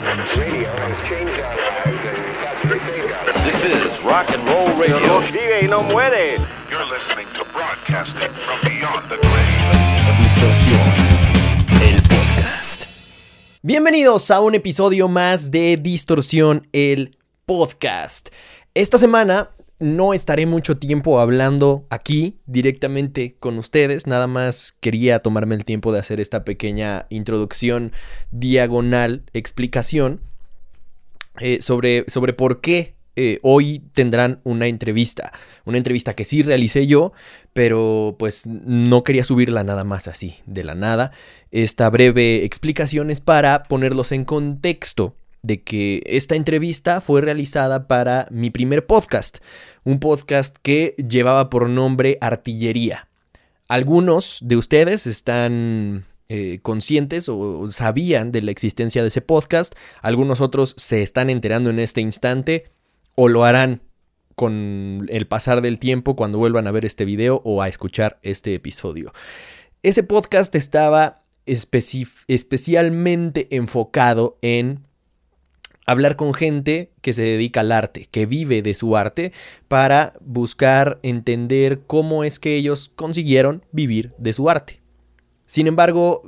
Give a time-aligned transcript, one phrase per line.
[0.00, 0.08] This
[3.64, 5.20] is rock and roll radio.
[5.20, 6.38] Vive y no muere.
[6.70, 9.60] You're listening to broadcasting from beyond the grave.
[10.18, 10.80] Distorsión,
[11.82, 12.84] el podcast.
[13.60, 18.30] Bienvenidos a un episodio más de Distorsión, el podcast.
[18.72, 19.50] Esta semana
[19.80, 25.92] no estaré mucho tiempo hablando aquí directamente con ustedes, nada más quería tomarme el tiempo
[25.92, 27.92] de hacer esta pequeña introducción
[28.30, 30.20] diagonal, explicación
[31.40, 35.32] eh, sobre, sobre por qué eh, hoy tendrán una entrevista.
[35.64, 37.12] Una entrevista que sí realicé yo,
[37.52, 41.12] pero pues no quería subirla nada más así, de la nada.
[41.50, 48.26] Esta breve explicación es para ponerlos en contexto de que esta entrevista fue realizada para
[48.30, 49.38] mi primer podcast,
[49.84, 53.08] un podcast que llevaba por nombre Artillería.
[53.68, 60.40] Algunos de ustedes están eh, conscientes o sabían de la existencia de ese podcast, algunos
[60.40, 62.64] otros se están enterando en este instante
[63.14, 63.82] o lo harán
[64.34, 68.54] con el pasar del tiempo cuando vuelvan a ver este video o a escuchar este
[68.54, 69.12] episodio.
[69.82, 74.86] Ese podcast estaba especialmente enfocado en
[75.86, 79.32] hablar con gente que se dedica al arte, que vive de su arte,
[79.68, 84.80] para buscar entender cómo es que ellos consiguieron vivir de su arte.
[85.46, 86.22] Sin embargo,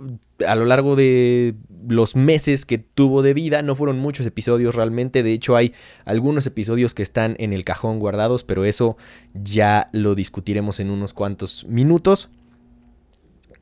[0.46, 1.54] a lo largo de
[1.86, 5.72] los meses que tuvo de vida, no fueron muchos episodios realmente, de hecho hay
[6.04, 8.96] algunos episodios que están en el cajón guardados, pero eso
[9.32, 12.30] ya lo discutiremos en unos cuantos minutos.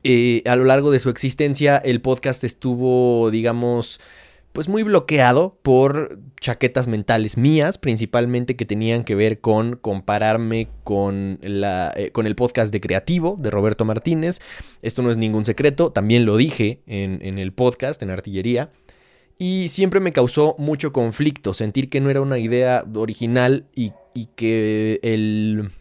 [0.03, 3.99] Eh, a lo largo de su existencia, el podcast estuvo, digamos,
[4.53, 11.39] pues muy bloqueado por chaquetas mentales mías, principalmente que tenían que ver con compararme con,
[11.41, 14.39] la, eh, con el podcast de Creativo de Roberto Martínez.
[14.81, 18.71] Esto no es ningún secreto, también lo dije en, el podcast, en Artillería.
[19.37, 24.27] Y siempre me causó mucho conflicto sentir que no era una idea original y, y
[24.35, 25.71] que el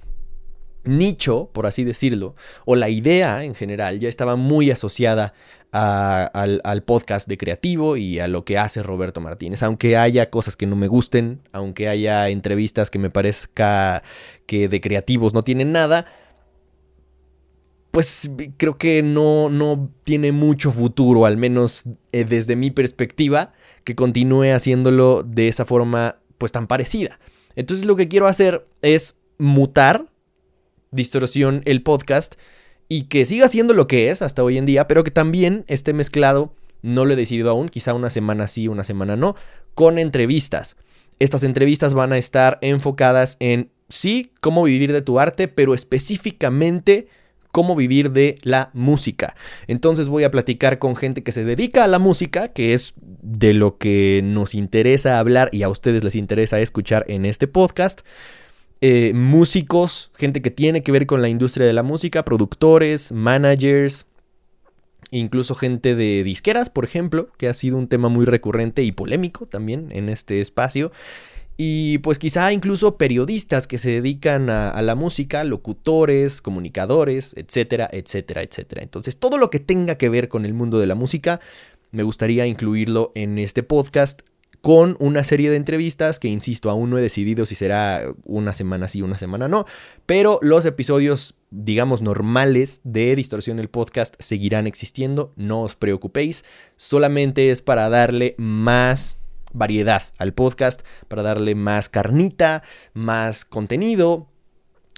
[0.85, 5.35] nicho, por así decirlo, o la idea en general ya estaba muy asociada
[5.73, 9.63] al, podcast de creativo y a lo que hace Roberto Martínez.
[9.63, 14.03] Aunque haya cosas que no me gusten, aunque haya entrevistas que me parezca
[14.47, 16.07] que de creativos no tienen nada,
[17.91, 23.53] pues creo que no, no tiene mucho futuro, al menos eh, desde mi perspectiva,
[23.85, 27.19] que continúe haciéndolo de esa forma pues tan parecida.
[27.57, 30.10] Entonces lo que quiero hacer es mutar
[30.91, 32.35] Distorsión el podcast
[32.89, 35.93] y que siga siendo lo que es hasta hoy en día, pero que también esté
[35.93, 36.53] mezclado,
[36.83, 39.37] no lo he decidido aún, quizá una semana sí, una semana no,
[39.75, 40.77] con entrevistas.
[41.21, 47.07] Estas entrevistas van a estar enfocadas en, sí, cómo vivir de tu arte, pero específicamente
[47.53, 49.35] cómo vivir de la música.
[49.67, 53.53] Entonces voy a platicar con gente que se dedica a la música, que es de
[53.55, 58.01] lo que nos interesa hablar y a ustedes les interesa escuchar en este podcast.
[58.83, 64.07] Eh, músicos, gente que tiene que ver con la industria de la música, productores, managers,
[65.11, 69.45] incluso gente de disqueras, por ejemplo, que ha sido un tema muy recurrente y polémico
[69.45, 70.93] también en este espacio.
[71.59, 77.87] Y pues quizá incluso periodistas que se dedican a, a, la música, locutores, comunicadores, etcétera,
[77.93, 78.83] etcétera, etcétera.
[78.83, 81.39] Entonces todo lo que tenga que ver con el mundo de la música,
[81.91, 84.23] me gustaría incluirlo en este podcast
[84.61, 88.89] con una serie de entrevistas que, insisto, aún no he decidido si será una semana
[88.89, 89.65] sí, una semana no,
[90.07, 96.45] pero los episodios, digamos, normales de Distorsión el podcast seguirán existiendo, no os preocupéis,
[96.77, 99.17] solamente es para darle más
[99.53, 104.29] variedad al podcast, para darle más carnita, más contenido,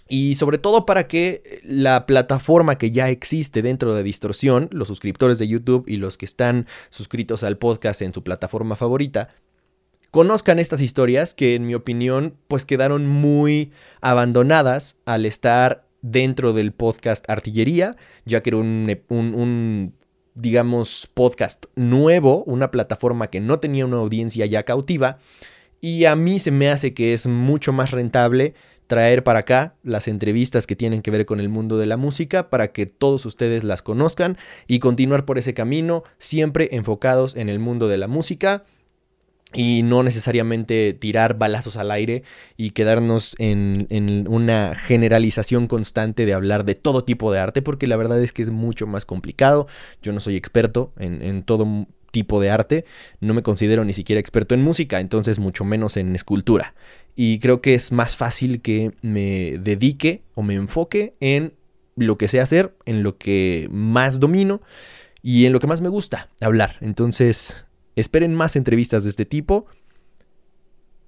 [0.08, 5.38] y sobre todo para que la plataforma que ya existe dentro de Distorsión, los suscriptores
[5.38, 9.30] de YouTube y los que están suscritos al podcast en su plataforma favorita,
[10.12, 16.72] conozcan estas historias que en mi opinión pues quedaron muy abandonadas al estar dentro del
[16.72, 17.96] podcast Artillería,
[18.26, 19.94] ya que era un,
[20.34, 25.18] digamos, podcast nuevo, una plataforma que no tenía una audiencia ya cautiva,
[25.80, 28.54] y a mí se me hace que es mucho más rentable
[28.88, 32.50] traer para acá las entrevistas que tienen que ver con el mundo de la música
[32.50, 34.36] para que todos ustedes las conozcan
[34.66, 38.64] y continuar por ese camino, siempre enfocados en el mundo de la música
[39.54, 42.22] y no necesariamente tirar balazos al aire
[42.56, 43.86] y quedarnos en,
[44.28, 48.42] una generalización constante de hablar de todo tipo de arte, porque la verdad es que
[48.42, 49.66] es mucho más complicado.
[50.02, 52.84] Yo no soy experto en, en todo tipo de arte,
[53.20, 56.74] no me considero ni siquiera experto en música, entonces mucho menos en escultura.
[57.16, 61.54] Y creo que es más fácil que me dedique o me enfoque en
[61.96, 64.62] lo que sé hacer, en lo que más domino
[65.22, 66.76] y en lo que más me gusta hablar.
[66.80, 67.64] Entonces
[67.96, 69.66] esperen más entrevistas de este tipo.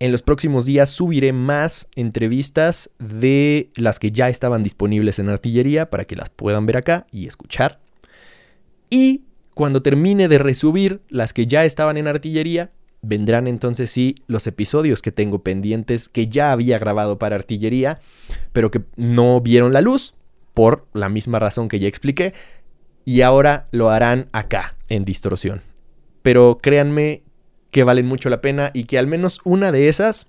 [0.01, 5.89] En los próximos días subiré más entrevistas de las que ya estaban disponibles en artillería
[5.89, 7.81] para que las puedan ver acá y escuchar.
[8.91, 9.23] Y
[9.55, 12.73] cuando termine de resubir las que ya estaban en artillería,
[13.03, 18.01] vendrán entonces sí los episodios que tengo pendientes que ya había grabado para artillería,
[18.53, 20.15] pero que no vieron la luz
[20.55, 22.35] por la misma razón que ya expliqué.
[23.05, 25.74] Y ahora lo harán acá, en distorsión.
[26.25, 27.23] Pero créanme
[27.71, 30.29] que valen mucho la pena y que al menos una de esas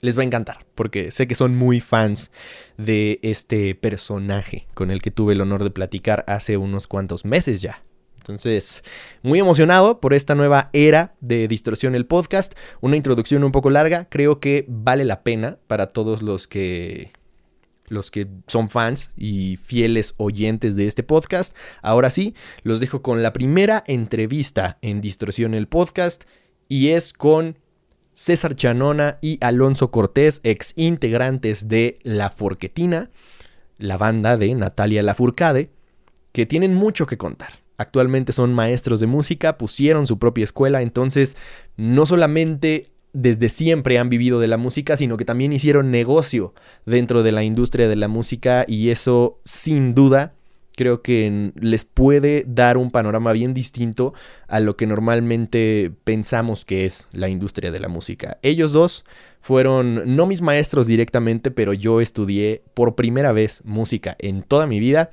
[0.00, 2.32] les va a encantar, porque sé que son muy fans
[2.76, 7.62] de este personaje con el que tuve el honor de platicar hace unos cuantos meses
[7.62, 7.84] ya.
[8.16, 8.82] Entonces,
[9.22, 12.54] muy emocionado por esta nueva era de Distorsión el podcast.
[12.80, 17.12] Una introducción un poco larga, creo que vale la pena para todos los que
[17.88, 21.56] los que son fans y fieles oyentes de este podcast.
[21.82, 26.24] Ahora sí, los dejo con la primera entrevista en Distorsión el podcast
[26.68, 27.58] y es con
[28.12, 33.10] César Chanona y Alonso Cortés, ex integrantes de La Forquetina,
[33.78, 35.70] la banda de Natalia Lafourcade,
[36.32, 37.66] que tienen mucho que contar.
[37.78, 41.36] Actualmente son maestros de música, pusieron su propia escuela, entonces
[41.76, 46.52] no solamente desde siempre han vivido de la música, sino que también hicieron negocio
[46.84, 50.34] dentro de la industria de la música y eso sin duda
[50.76, 54.12] creo que les puede dar un panorama bien distinto
[54.46, 58.36] a lo que normalmente pensamos que es la industria de la música.
[58.42, 59.06] Ellos dos
[59.40, 64.78] fueron no mis maestros directamente, pero yo estudié por primera vez música en toda mi
[64.78, 65.10] vida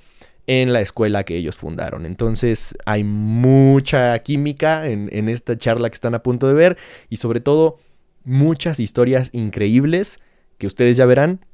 [0.48, 2.06] en la escuela que ellos fundaron.
[2.06, 6.78] Entonces hay mucha química en, esta charla que están a punto de ver
[7.10, 7.78] y sobre todo
[8.24, 10.20] muchas historias increíbles
[10.58, 11.46] que ustedes ya verán.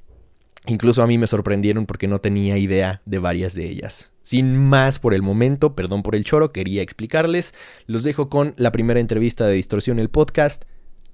[0.68, 4.12] Incluso a mí me sorprendieron porque no tenía idea de varias de ellas.
[4.22, 7.54] Sin más por el momento, perdón por el choro, quería explicarles.
[7.88, 10.66] Los dejo con la primera entrevista de Distorsión el podcast,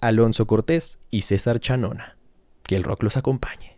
[0.01, 2.17] Alonso Cortés y César Chanona.
[2.63, 3.77] Que el rock los acompañe.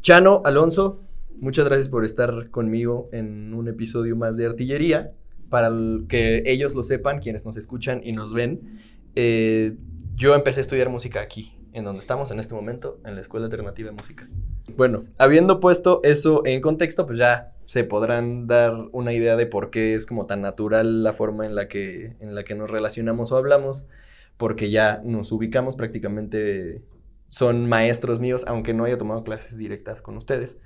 [0.00, 1.02] Chano, Alonso,
[1.40, 5.12] muchas gracias por estar conmigo en un episodio más de Artillería.
[5.48, 5.70] Para
[6.08, 8.80] que ellos lo sepan, quienes nos escuchan y nos ven,
[9.16, 9.76] eh,
[10.22, 13.46] yo empecé a estudiar música aquí, en donde estamos en este momento, en la Escuela
[13.46, 14.28] Alternativa de Música.
[14.76, 19.70] Bueno, habiendo puesto eso en contexto, pues ya se podrán dar una idea de por
[19.70, 23.32] qué es como tan natural la forma en la que, en la que nos relacionamos
[23.32, 23.86] o hablamos,
[24.36, 26.84] porque ya nos ubicamos prácticamente,
[27.28, 30.56] son maestros míos, aunque no haya tomado clases directas con ustedes.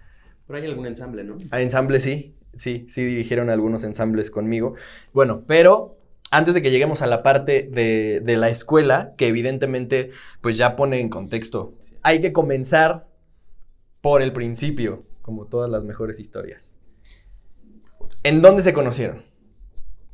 [0.47, 1.39] Pero hay algún ensamble, ¿no?
[1.51, 4.75] A ensamble sí, sí, sí dirigieron algunos ensambles conmigo.
[5.15, 5.96] Bueno, pero
[6.31, 10.77] antes de que lleguemos a la parte de, de, la escuela, que evidentemente pues ya
[10.77, 13.07] pone en contexto, hay que comenzar
[14.01, 16.79] por el principio, como todas las mejores historias.
[18.23, 19.25] ¿En dónde se conocieron?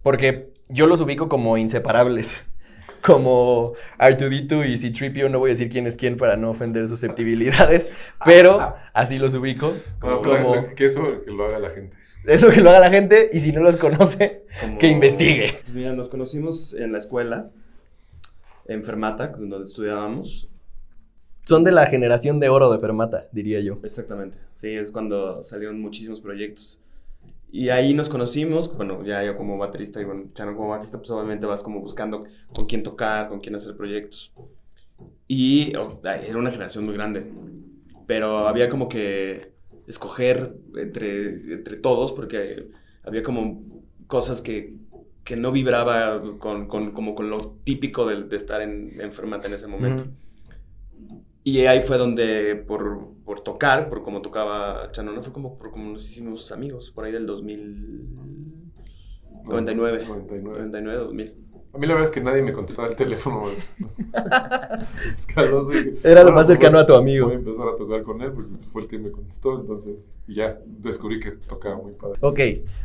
[0.02, 2.48] Porque yo los ubico como inseparables.
[3.02, 7.90] Como Artudito y C-Tripio, no voy a decir quién es quién para no ofender susceptibilidades,
[8.24, 9.74] pero así los ubico.
[10.00, 10.22] Como...
[10.76, 11.96] que eso que lo haga la gente.
[12.24, 15.50] Eso que lo haga la gente y si no los conoce, Como, que investigue.
[15.72, 17.50] Mira, nos conocimos en la escuela,
[18.66, 20.48] en Fermata, donde estudiábamos.
[21.42, 23.78] Son de la generación de oro de Fermata, diría yo.
[23.82, 24.38] Exactamente.
[24.54, 26.78] Sí, es cuando salieron muchísimos proyectos.
[27.50, 31.10] Y ahí nos conocimos, bueno, ya yo como baterista y bueno, Chano como baterista, pues
[31.10, 34.32] obviamente vas como buscando con quién tocar, con quién hacer proyectos.
[35.28, 37.30] Y oh, era una generación muy grande,
[38.06, 39.51] pero había como que
[39.86, 42.68] escoger entre, entre todos, porque
[43.04, 43.62] había como
[44.06, 44.76] cosas que,
[45.24, 49.54] que no vibraba con, con, como con lo típico de, de estar en, enfermata en
[49.54, 50.04] ese momento.
[50.04, 50.12] Mm.
[51.44, 55.92] Y ahí fue donde, por, por tocar, por como tocaba Chanona, fue como por como
[55.92, 58.44] nos hicimos amigos, por ahí del 2099.
[59.44, 60.04] 99.
[60.06, 61.34] 99, 2000.
[61.74, 63.44] A mí la verdad es que nadie me contestaba el teléfono.
[66.04, 67.26] Era lo más cercano a tu amigo.
[67.26, 70.34] Voy a empezar a tocar con él porque fue el que me contestó, entonces y
[70.34, 72.18] ya descubrí que tocaba muy padre.
[72.20, 72.40] Ok,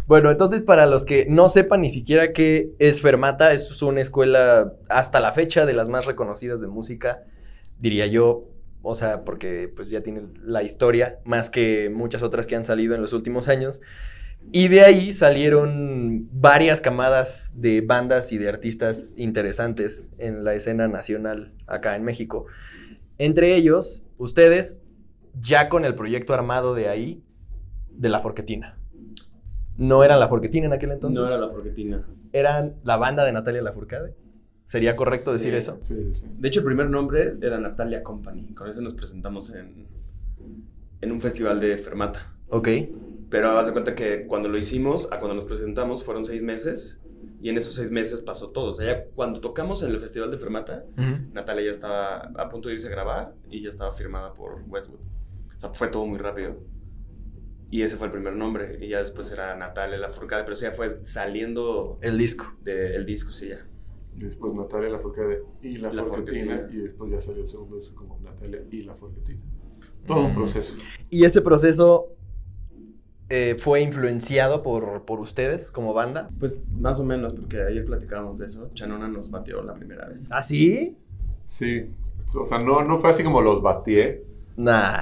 [0.07, 4.73] bueno, entonces para los que no sepan ni siquiera qué es Fermata, es una escuela
[4.87, 7.25] hasta la fecha de las más reconocidas de música,
[7.79, 8.45] diría yo,
[8.83, 12.95] o sea, porque pues ya tiene la historia, más que muchas otras que han salido
[12.95, 13.81] en los últimos años.
[14.51, 20.87] Y de ahí salieron varias camadas de bandas y de artistas interesantes en la escena
[20.87, 22.45] nacional acá en México.
[23.17, 24.81] Entre ellos, ustedes,
[25.39, 27.23] ya con el proyecto armado de ahí,
[27.89, 28.77] de La Forquetina.
[29.77, 31.23] ¿No eran La Forquetina en aquel entonces?
[31.23, 32.07] No era La Forquetina.
[32.31, 34.15] ¿Eran la banda de Natalia Lafourcade?
[34.65, 35.79] ¿Sería correcto decir eso?
[35.83, 36.25] Sí, sí, sí.
[36.37, 38.53] De hecho, el primer nombre era Natalia Company.
[38.53, 39.87] Con eso nos presentamos en,
[41.01, 42.33] en un festival de Fermata.
[42.49, 42.67] Ok.
[43.29, 47.01] Pero haz de cuenta que cuando lo hicimos, a cuando nos presentamos, fueron seis meses.
[47.41, 48.71] Y en esos seis meses pasó todo.
[48.71, 50.85] O sea, ya cuando tocamos en el Festival de Fermata,
[51.33, 54.99] Natalia ya estaba a punto de irse a grabar y ya estaba firmada por Westwood.
[55.55, 56.57] O sea, fue todo muy rápido.
[57.69, 58.77] Y ese fue el primer nombre.
[58.81, 62.45] Y ya después era Natalia Lafourcade, pero o sea, fue saliendo El disco.
[62.63, 63.65] del disco, sí, ya.
[64.15, 66.67] Y después Natalia la Forcade y la, La Forquetina.
[66.71, 69.41] Y después ya salió el segundo disco como Natalia y la Forquetina.
[70.07, 70.35] Todo un Mm.
[70.35, 70.75] proceso.
[71.09, 72.15] ¿Y ese proceso
[73.29, 76.29] eh, fue influenciado por, por ustedes como banda?
[76.39, 78.69] Pues más o menos, porque ayer platicábamos de eso.
[78.73, 80.27] Chanona nos batió la primera vez.
[80.31, 80.97] ¿Ah, sí?
[81.45, 81.89] Sí.
[82.35, 84.23] O sea, no, no fue así como los batié.
[84.57, 85.01] Nah,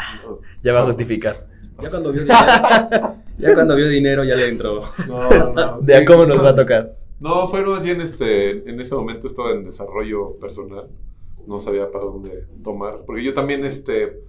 [0.63, 1.48] ya va a justificar.
[1.82, 2.39] Ya cuando vio dinero,
[3.38, 4.84] ya cuando vio dinero ya le entró.
[5.08, 5.79] No, no.
[5.82, 6.05] De a sí.
[6.05, 6.96] cómo nos va a tocar.
[7.20, 10.89] No, fue más bien este, en ese momento estaba en desarrollo personal,
[11.48, 14.22] no sabía para dónde tomar, porque yo también este,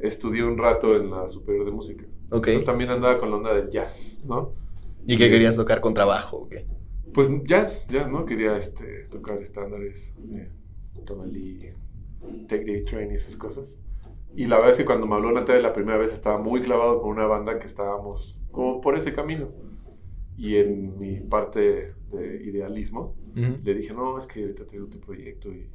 [0.00, 2.48] estudié un rato en la superior de música, Ok.
[2.48, 4.52] entonces también andaba con la onda del jazz, ¿no?
[5.06, 6.36] ¿Y qué querías tocar con trabajo?
[6.38, 6.66] o qué?
[7.12, 8.24] Pues jazz, jazz, ¿no?
[8.24, 10.50] Quería este, tocar estándares, eh,
[11.04, 11.70] Tonalí,
[12.48, 13.82] Take Day Train y esas cosas.
[14.34, 17.00] Y la verdad es que cuando me habló Natalia la primera vez estaba muy clavado
[17.02, 19.50] con una banda que estábamos como por ese camino.
[20.38, 25.50] Y en mi parte de idealismo, le dije, no, es que ahorita traigo tu proyecto
[25.52, 25.68] y,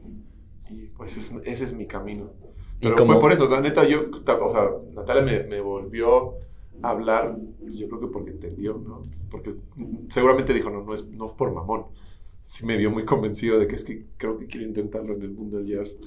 [0.72, 2.32] y, pues es- ese es mi camino.
[2.80, 6.36] ¿Y Pero cómo- fue por eso, la neta, yo, o sea, Natalia me, me volvió
[6.84, 7.36] a hablar,
[7.72, 9.02] yo creo que porque entendió, ¿no?
[9.32, 9.56] Porque
[10.10, 11.86] seguramente dijo, no, no es, no es por mamón.
[12.42, 15.32] Sí me vio muy convencido de que es que creo que quiero intentarlo en el
[15.32, 16.00] mundo del jazz.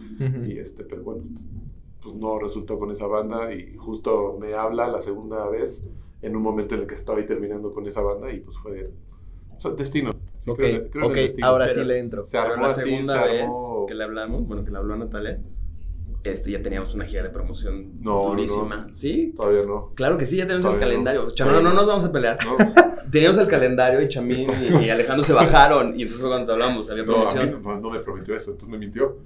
[0.46, 1.24] Y este, pero bueno,
[2.02, 5.86] pues no resultó con esa banda y justo me habla la segunda vez
[6.22, 8.90] en un momento en el que estoy terminando con esa banda y pues fue
[9.56, 10.12] o sea, destino.
[10.38, 11.46] Sí, Ok, creo creo en ok, el destino.
[11.48, 12.24] ahora pero- sí le entro.
[12.26, 14.94] Se armó la así, segunda se vez armó- que le hablamos, bueno, que le habló
[14.94, 15.40] a Natalia,
[16.24, 18.86] este, ya teníamos una gira de promoción No, durísima.
[18.92, 19.32] ¿Sí?
[19.36, 19.92] Todavía no.
[19.94, 21.26] Claro que sí, ya tenemos el Todavía calendario.
[21.38, 21.72] No, no no.
[21.74, 22.38] nos vamos a pelear.
[22.44, 22.56] No,
[23.10, 24.48] Teníamos el calendario y Chamín
[24.80, 25.98] y, y Alejandro se bajaron.
[25.98, 27.62] Y entonces fue cuando hablamos, había no, a mí promoción.
[27.62, 29.18] no, no me prometió eso, entonces me mintió.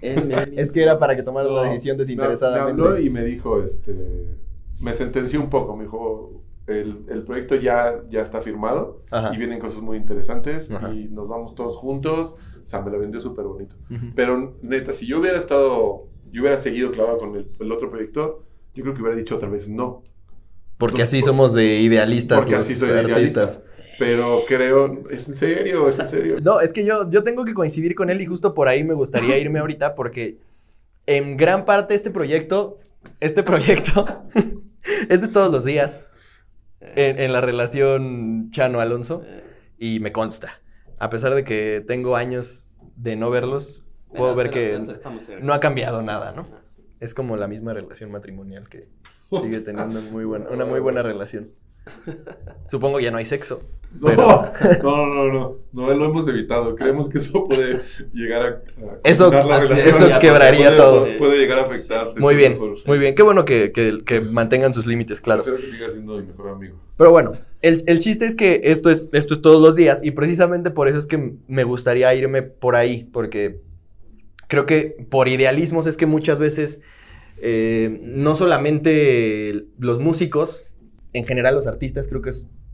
[0.02, 2.70] Es que era para que tomaras la decisión Me, me desinteresadamente.
[2.82, 3.94] habló y me dijo, este,
[4.78, 9.34] me sentenció un poco, me dijo, el, el proyecto ya, ya está firmado Ajá.
[9.34, 10.90] y vienen cosas muy interesantes Ajá.
[10.94, 12.36] y nos vamos todos juntos.
[12.62, 13.74] O sea, me la vendió súper bonito.
[14.14, 18.44] Pero neta, si yo hubiera estado, yo hubiera seguido clavado con el, el otro proyecto,
[18.74, 20.02] yo creo que hubiera dicho otra vez no.
[20.78, 23.62] Porque así somos de idealistas Porque los así soy de artistas.
[23.62, 23.70] idealista.
[23.98, 26.36] Pero creo, es en serio, es en serio.
[26.42, 28.94] No, es que yo, yo tengo que coincidir con él y justo por ahí me
[28.94, 30.38] gustaría irme ahorita porque
[31.06, 32.78] en gran parte este proyecto,
[33.20, 34.06] este proyecto,
[35.10, 36.08] esto es todos los días
[36.80, 39.22] en, en la relación Chano-Alonso
[39.78, 40.62] y me consta.
[40.98, 43.84] A pesar de que tengo años de no verlos,
[44.16, 44.78] puedo ver que
[45.42, 46.46] no ha cambiado nada, ¿no?
[47.00, 48.88] Es como la misma relación matrimonial que
[49.30, 51.50] sigue teniendo muy buena, una muy buena relación.
[52.66, 53.62] Supongo que ya no hay sexo.
[53.98, 54.08] No,
[54.82, 56.76] no, no, no, no, lo hemos evitado.
[56.76, 57.80] Creemos que eso puede
[58.12, 58.62] llegar a,
[59.02, 61.06] Eso- eso quebraría puede, todo.
[61.18, 62.14] Puede, llegar a afectar.
[62.20, 63.14] Muy bien, muy bien.
[63.16, 65.46] Qué bueno que, que- que mantengan sus límites claros.
[65.48, 66.76] Espero que siga siendo mi mejor amigo.
[66.96, 70.12] Pero bueno, el, el chiste es que esto es, esto es todos los días y
[70.12, 73.60] precisamente por eso es que me gustaría irme por ahí, porque
[74.50, 76.82] creo que por idealismos es que muchas veces
[77.40, 80.66] eh, no solamente los músicos,
[81.12, 82.32] en general los artistas, creo que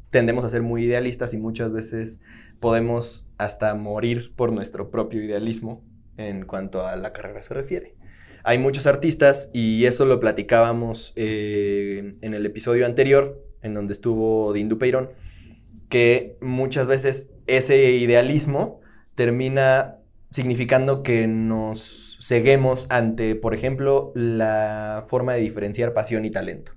[0.08, 2.22] tendemos a ser muy idealistas y muchas veces
[2.60, 5.84] podemos hasta morir por nuestro propio idealismo
[6.16, 7.94] en cuanto a la carrera se refiere.
[8.42, 14.54] Hay muchos artistas y eso lo platicábamos eh, en el episodio anterior, en donde estuvo
[14.54, 15.10] Dindu Peirón,
[15.90, 18.80] que muchas veces ese idealismo
[19.14, 19.98] termina
[20.30, 26.72] significando que nos ceguemos ante, por ejemplo, la forma de diferenciar pasión y talento.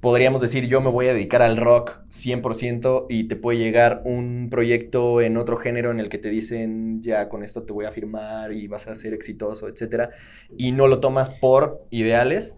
[0.00, 4.48] Podríamos decir, yo me voy a dedicar al rock 100% y te puede llegar un
[4.50, 7.92] proyecto en otro género en el que te dicen, ya con esto te voy a
[7.92, 10.10] firmar y vas a ser exitoso, etcétera,
[10.56, 12.56] y no lo tomas por ideales,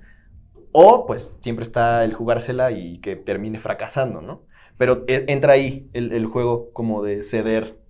[0.73, 4.45] o pues siempre está el jugársela y que termine fracasando, ¿no?
[4.79, 7.82] Pero e- entra ahí el juego como de ceder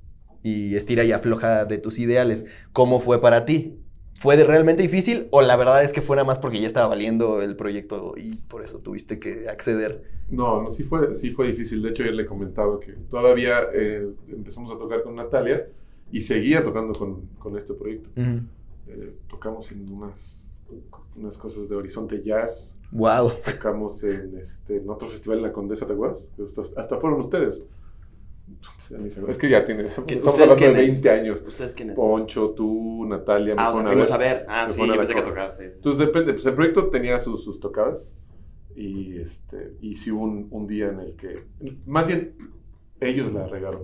[0.43, 2.47] y estira y afloja de tus ideales.
[2.73, 3.79] ¿Cómo fue para ti?
[4.23, 6.87] ¿Fue de realmente difícil o la verdad es que fue nada más porque ya estaba
[6.87, 10.05] valiendo el proyecto y por eso tuviste que acceder?
[10.31, 11.83] No, no, sí fue, sí fue difícil.
[11.83, 15.67] De hecho, yo le comentaba que todavía eh, empezamos a tocar con Natalia
[16.13, 18.11] y seguía tocando con, con este proyecto.
[18.17, 20.57] Eh, tocamos en unas,
[21.17, 22.79] unas cosas de Horizonte Jazz.
[22.93, 23.33] Wow.
[23.45, 26.33] Tocamos en, este, en otro festival en la Condesa de Guas.
[26.45, 27.67] Hasta, hasta fueron ustedes.
[29.29, 29.85] Es que ya tiene.
[30.07, 31.03] ¿Qué- Estamos hablando de quiénes?
[31.03, 31.43] 20 años.
[31.47, 31.97] ¿Ustedes quiénes?
[31.97, 34.47] Poncho, tú, Natalia, me ah, o sea, fueron fuimos a ver.
[34.49, 35.65] Ah, Me sí, a pensé que tocar, sí.
[35.65, 38.15] Entonces depende, pues el proyecto tenía sus, sus tocadas
[38.75, 41.45] y este y sí hubo un, un día en el que
[41.87, 42.37] más bien
[43.01, 43.83] ellos la regaron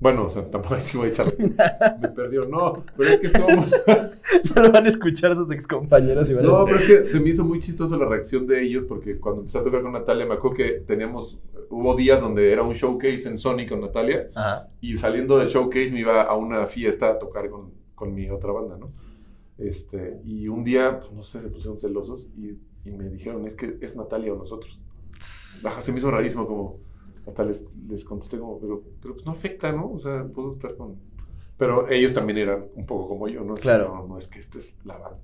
[0.00, 1.32] Bueno, o sea, tampoco así voy a echar.
[1.38, 2.84] Me perdió, no.
[2.96, 3.64] Pero es que muy-
[4.54, 7.20] Ya lo van a escuchar sus excompañeros y van a No, pero es que se
[7.20, 10.26] me hizo muy chistoso la reacción de ellos porque cuando empecé a tocar con Natalia
[10.26, 11.38] me acuerdo que teníamos,
[11.70, 14.68] hubo días donde era un showcase en Sony con Natalia Ajá.
[14.80, 18.52] y saliendo del showcase me iba a una fiesta a tocar con, con mi otra
[18.52, 18.90] banda, ¿no?
[19.58, 23.54] Este, y un día, pues no sé, se pusieron celosos y, y me dijeron, es
[23.54, 24.80] que es Natalia o nosotros.
[25.64, 26.74] Ajá, se me hizo rarísimo como,
[27.26, 29.92] hasta les, les contesté como, pero, pero pues no afecta, ¿no?
[29.92, 30.96] O sea, puedo estar con...
[31.56, 33.54] Pero ellos también eran un poco como yo, ¿no?
[33.54, 33.94] Claro.
[33.94, 35.20] No, no es que esta es la banda.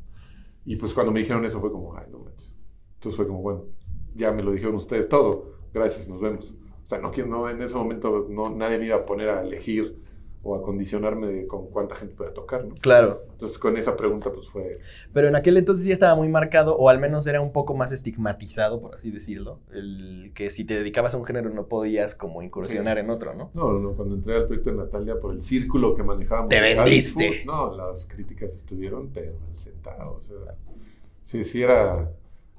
[0.65, 2.55] Y pues cuando me dijeron eso fue como, ay, no manches.
[2.95, 3.65] Entonces fue como, bueno,
[4.15, 6.57] ya me lo dijeron ustedes todo, gracias, nos vemos.
[6.83, 10.03] O sea, no, no en ese momento no, nadie me iba a poner a elegir
[10.45, 12.75] o a condicionarme de con cuánta gente pueda tocar, ¿no?
[12.77, 13.23] Claro.
[13.33, 14.79] Entonces con esa pregunta pues fue...
[15.13, 17.93] Pero en aquel entonces sí estaba muy marcado, o al menos era un poco más
[17.93, 19.61] estigmatizado, por así decirlo.
[19.73, 23.51] El que si te dedicabas a un género no podías como incursionar en otro, ¿no?
[23.55, 26.49] No, no, cuando entré al proyecto de Natalia por el círculo que manejábamos.
[26.49, 27.45] Te vendiste.
[27.47, 30.39] No, las críticas estuvieron, pero centavo, o sea...
[31.23, 32.11] Sí, sí era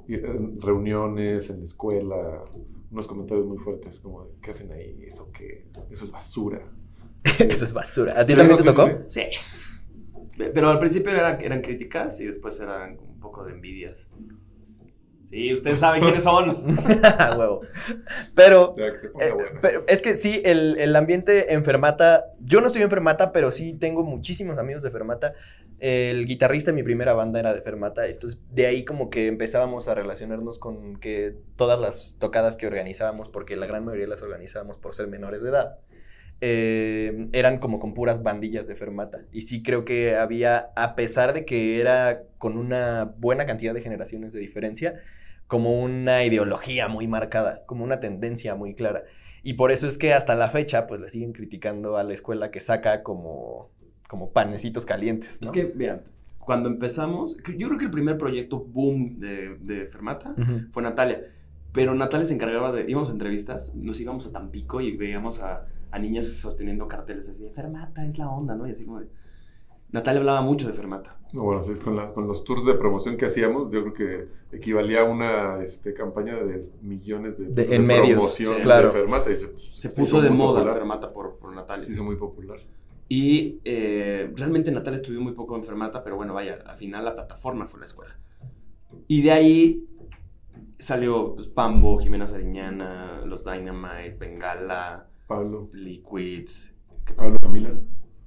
[0.07, 2.43] eh, reuniones en la escuela,
[2.91, 5.03] unos comentarios muy fuertes como, ¿qué hacen ahí?
[5.05, 5.65] ¿Eso qué?
[5.89, 6.61] Eso es basura.
[7.39, 8.19] Eso es basura.
[8.19, 8.89] ¿A ti Sí, también te tocó?
[9.07, 9.23] sí.
[10.35, 14.09] Pero al principio eran, eran críticas y después eran un poco de envidias.
[15.29, 16.77] Sí, ustedes saben quiénes son.
[17.19, 17.61] A huevo.
[18.35, 22.89] Pero, eh, pero es que sí, el, el ambiente en Fermata, yo no estoy en
[22.89, 25.33] Fermata, pero sí tengo muchísimos amigos de Fermata.
[25.79, 29.87] El guitarrista de mi primera banda era de Fermata, entonces de ahí como que empezábamos
[29.87, 34.77] a relacionarnos con que todas las tocadas que organizábamos, porque la gran mayoría las organizábamos
[34.77, 35.79] por ser menores de edad,
[36.45, 39.21] eh, eran como con puras bandillas de Fermata.
[39.31, 43.79] Y sí creo que había, a pesar de que era con una buena cantidad de
[43.79, 44.99] generaciones de diferencia,
[45.47, 49.05] como una ideología muy marcada, como una tendencia muy clara.
[49.41, 52.51] Y por eso es que hasta la fecha, pues le siguen criticando a la escuela
[52.51, 53.69] que saca como,
[54.09, 55.41] como panecitos calientes.
[55.41, 55.47] ¿no?
[55.47, 56.01] Es que, vean,
[56.39, 60.35] cuando empezamos, yo creo que el primer proyecto boom de, de Fermata
[60.71, 61.21] fue Natalia.
[61.71, 65.67] Pero Natalia se encargaba de, íbamos a entrevistas, nos íbamos a Tampico y veíamos a,
[65.93, 68.67] a niñas sosteniendo carteles así, de Fermata es la onda, ¿no?
[68.67, 69.07] Y así como de...
[69.91, 71.17] Natalia hablaba mucho de Fermata.
[71.33, 73.93] No, bueno, sí, es con, la- con los tours de promoción que hacíamos, yo creo
[73.93, 78.61] que equivalía a una este, campaña de millones de, De- pesos en medios, promoción sí,
[78.63, 78.87] claro.
[78.87, 79.31] de Fermata.
[79.31, 80.77] Y se, pues, Se se puso hizo de moda popular.
[80.77, 81.85] Fermata por, por Natalia.
[81.85, 82.59] Se hizo muy popular.
[83.07, 87.13] Y eh, realmente Natalia estudió muy poco en Fermata, pero bueno, vaya, al final la
[87.13, 88.15] plataforma fue la escuela.
[89.07, 89.85] Y de ahí
[90.79, 96.73] salió pues, Pambo, Jimena Sariñana, los Dynamite, Bengala, Pablo, Liquids,
[97.15, 97.79] Pablo Camila,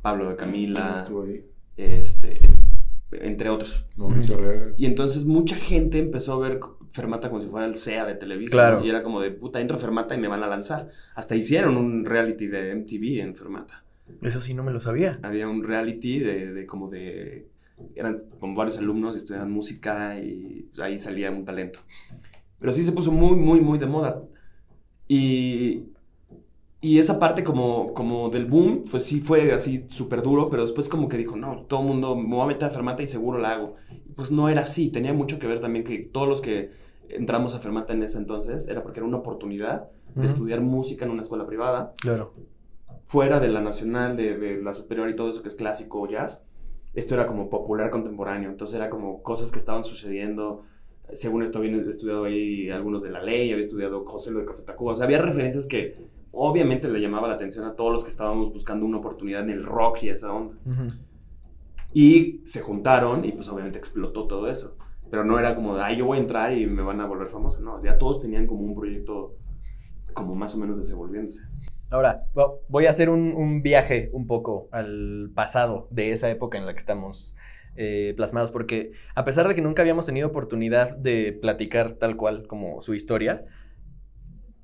[0.02, 1.44] Pablo de Camila, estuvo ahí,
[1.76, 2.38] este,
[3.12, 3.86] entre otros.
[3.98, 4.72] Arriaga.
[4.76, 8.52] Y entonces mucha gente empezó a ver Fermata como si fuera el SEA de Televisa.
[8.52, 8.80] Claro.
[8.80, 8.86] ¿no?
[8.86, 10.90] Y era como de puta, entro a Fermata y me van a lanzar.
[11.14, 13.84] Hasta hicieron un reality de MTV en Fermata.
[14.22, 15.18] Eso sí no me lo sabía.
[15.22, 17.48] Había un reality de, de como de...
[17.94, 21.80] Eran como varios alumnos y estudiaban música y ahí salía un talento.
[22.58, 24.22] Pero sí se puso muy, muy, muy de moda.
[25.08, 25.84] Y,
[26.86, 30.88] y esa parte como, como del boom, pues sí fue así súper duro, pero después
[30.88, 33.38] como que dijo, no, todo el mundo me voy a meter a Fermata y seguro
[33.38, 33.74] la hago.
[34.14, 36.70] Pues no era así, tenía mucho que ver también que todos los que
[37.08, 41.10] entramos a Fermata en ese entonces era porque era una oportunidad de estudiar música en
[41.10, 42.32] una escuela privada Claro.
[43.04, 46.08] fuera de la nacional, de, de la superior y todo eso que es clásico o
[46.08, 46.46] jazz,
[46.94, 50.62] esto era como popular contemporáneo, entonces era como cosas que estaban sucediendo.
[51.12, 54.62] Según esto, había estudiado ahí algunos de la ley, había estudiado José lo de Café
[54.62, 55.96] Tacuba, o sea, había referencias que
[56.36, 59.64] obviamente le llamaba la atención a todos los que estábamos buscando una oportunidad en el
[59.64, 60.54] rock y esa onda.
[61.92, 64.76] Y se juntaron y pues obviamente explotó todo eso.
[65.10, 67.28] Pero no era como de, ay, yo voy a entrar y me van a volver
[67.28, 67.60] famoso.
[67.62, 69.34] No, ya todos tenían como un proyecto
[70.12, 71.42] como más o menos desenvolviéndose.
[71.90, 76.58] Ahora, vo- voy a hacer un, un viaje un poco al pasado de esa época
[76.58, 77.36] en la que estamos
[77.76, 82.46] eh, plasmados, porque a pesar de que nunca habíamos tenido oportunidad de platicar tal cual
[82.48, 83.44] como su historia,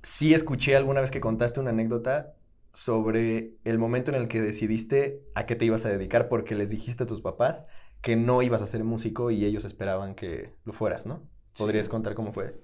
[0.02, 2.34] sí escuché alguna vez que contaste una anécdota
[2.72, 6.70] sobre el momento en el que decidiste a qué te ibas a dedicar porque les
[6.70, 7.64] dijiste a tus papás
[8.00, 11.22] que no ibas a ser músico y ellos esperaban que lo fueras, ¿no?
[11.56, 12.54] ¿Podrías contar cómo fue?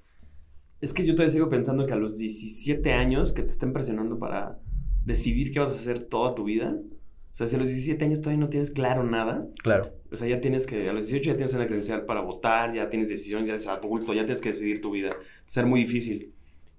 [0.80, 4.18] Es que yo todavía sigo pensando que a los 17 años que te estén presionando
[4.18, 4.58] para
[5.04, 6.74] decidir qué vas a hacer toda tu vida.
[6.74, 9.92] O sea, si a los 17 años todavía no tienes claro nada, Claro.
[10.10, 12.88] o sea, ya tienes que, a los 18 ya tienes una credencial para votar, ya
[12.88, 15.10] tienes decisión, ya eres adulto, ya tienes que decidir tu vida.
[15.46, 16.34] Ser muy difícil.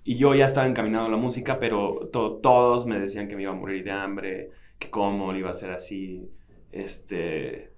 [0.09, 3.43] Y yo ya estaba encaminado a la música, pero to- todos me decían que me
[3.43, 6.27] iba a morir de hambre, que cómo iba a hacer así.
[6.71, 7.73] Este.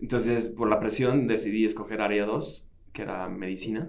[0.00, 3.88] Entonces, por la presión, decidí escoger área 2, que era medicina.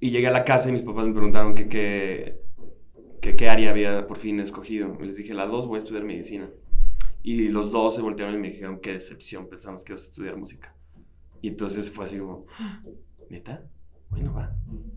[0.00, 2.40] Y llegué a la casa y mis papás me preguntaron que qué
[3.20, 4.96] que qué área había por fin escogido.
[4.98, 6.48] Y les dije, la dos voy a estudiar medicina.
[7.22, 10.36] Y los dos se voltearon y me dijeron, qué decepción, pensamos que ibas a estudiar
[10.38, 10.74] música.
[11.42, 12.46] Y entonces fue así como,
[13.28, 13.62] ¿neta?
[14.12, 14.54] Bueno, va.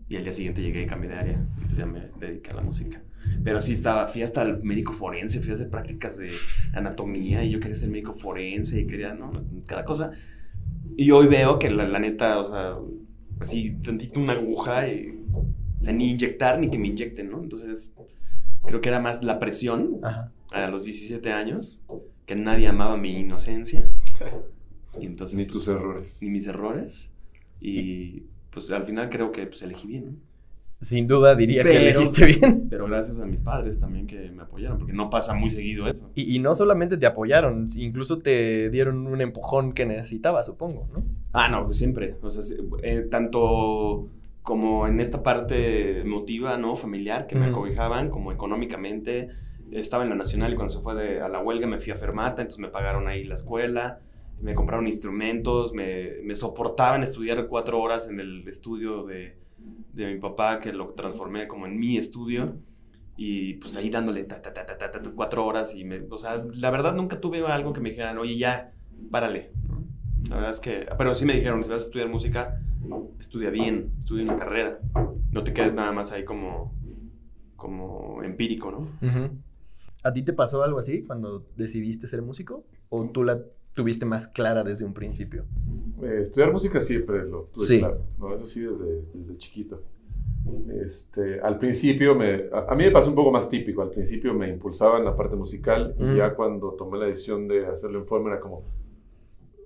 [0.08, 1.46] Y al día siguiente llegué y cambié de área.
[1.56, 3.02] Entonces ya me dediqué a la música.
[3.42, 6.30] Pero sí estaba, fui hasta el médico forense, fui a hacer prácticas de
[6.74, 9.32] anatomía y yo quería ser médico forense y quería, ¿no?
[9.66, 10.12] Cada cosa.
[10.96, 12.76] Y hoy veo que la, la neta, o sea,
[13.40, 17.42] así tantito una aguja y, o sea, ni inyectar ni que me inyecten, ¿no?
[17.42, 17.96] Entonces,
[18.64, 20.30] creo que era más la presión Ajá.
[20.52, 21.80] a los 17 años,
[22.26, 23.90] que nadie amaba mi inocencia.
[24.98, 26.18] Y entonces, Ni tus pues, errores.
[26.22, 27.12] ni mis errores.
[27.60, 28.22] Y
[28.56, 30.12] pues al final creo que pues elegí bien, ¿no?
[30.80, 32.66] Sin duda diría que elegiste bien.
[32.70, 36.10] Pero gracias a mis padres también que me apoyaron, porque no pasa muy seguido eso.
[36.14, 41.02] Y, y no solamente te apoyaron, incluso te dieron un empujón que necesitabas, supongo, ¿no?
[41.32, 42.16] Ah, no, pues siempre.
[42.22, 44.08] O sea, sí, eh, tanto
[44.42, 46.76] como en esta parte emotiva, ¿no?
[46.76, 47.56] Familiar, que me Ujú.
[47.60, 49.28] acobijaban, como económicamente.
[49.72, 51.96] Estaba en la Nacional y cuando se fue de- a la huelga me fui a
[51.96, 53.98] Fermata, entonces me pagaron ahí la escuela,
[54.40, 59.36] me compraron instrumentos, me, me soportaban estudiar cuatro horas en el estudio de,
[59.92, 62.56] de mi papá, que lo transformé como en mi estudio.
[63.16, 66.18] Y pues ahí dándole ta, ta, ta, ta, ta, ta, cuatro horas y me, o
[66.18, 68.72] sea, la verdad nunca tuve algo que me dijeran, oye, ya,
[69.10, 69.52] párale.
[70.28, 72.60] La verdad es que, pero sí me dijeron, si vas a estudiar música,
[73.18, 74.80] estudia bien, estudia una carrera.
[75.32, 76.74] No te quedes nada más ahí como,
[77.56, 78.88] como empírico, ¿no?
[80.02, 82.64] ¿A ti te pasó algo así cuando decidiste ser músico?
[82.90, 83.40] ¿O tú la
[83.76, 85.44] tuviste más clara desde un principio?
[86.02, 87.78] Eh, estudiar música siempre lo tuve Sí.
[87.78, 88.34] claro, ¿no?
[88.34, 89.82] Eso sí desde, desde chiquito.
[90.84, 93.82] Este, al principio, me, a, a mí me pasó un poco más típico.
[93.82, 97.66] Al principio me impulsaba en la parte musical y ya cuando tomé la decisión de
[97.66, 98.62] hacerlo en forma era como,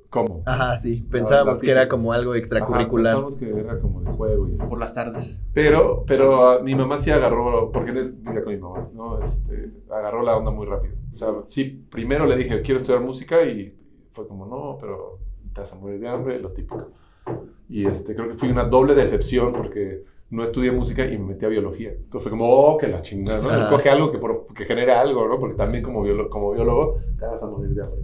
[0.09, 0.43] ¿cómo?
[0.47, 1.05] Ajá, sí.
[1.11, 3.15] Pensábamos que era como algo extracurricular.
[3.17, 4.69] Ajá, pensamos que era como de juego y eso.
[4.69, 5.43] Por las tardes.
[5.53, 9.23] Pero, pero ah, mi mamá sí agarró, porque vivía con mi mamá, ¿no?
[9.23, 10.95] Este, agarró la onda muy rápido.
[11.11, 13.77] O sea, sí, primero le dije, quiero estudiar música y
[14.13, 15.19] fue como, no, pero
[15.55, 16.89] te vas a morir de hambre, lo típico.
[17.69, 21.45] Y este, creo que fui una doble decepción porque no estudié música y me metí
[21.47, 21.91] a biología.
[21.93, 23.51] Entonces fue como, oh, que la chingada, ¿no?
[23.61, 25.39] Escoge algo que, por- que genere algo, ¿no?
[25.39, 28.01] Porque también como, biolo- como biólogo te vas a morir de hambre.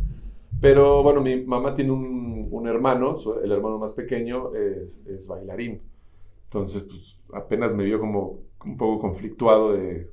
[0.61, 5.83] Pero bueno, mi mamá tiene un, un hermano, el hermano más pequeño es, es bailarín.
[6.45, 10.11] Entonces, pues apenas me vio como un poco conflictuado de,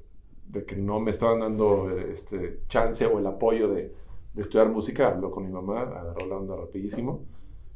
[0.47, 3.93] de que no me estaban dando este chance o el apoyo de,
[4.33, 5.09] de estudiar música.
[5.09, 7.25] Habló con mi mamá, agarró la onda rapidísimo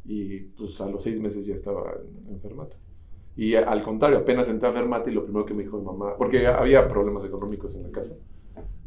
[0.06, 1.94] y pues a los seis meses ya estaba
[2.28, 2.42] en, en.
[3.36, 6.16] Y al contrario, apenas entré a Fermata y lo primero que me dijo mi mamá,
[6.18, 8.16] porque había problemas económicos en la casa,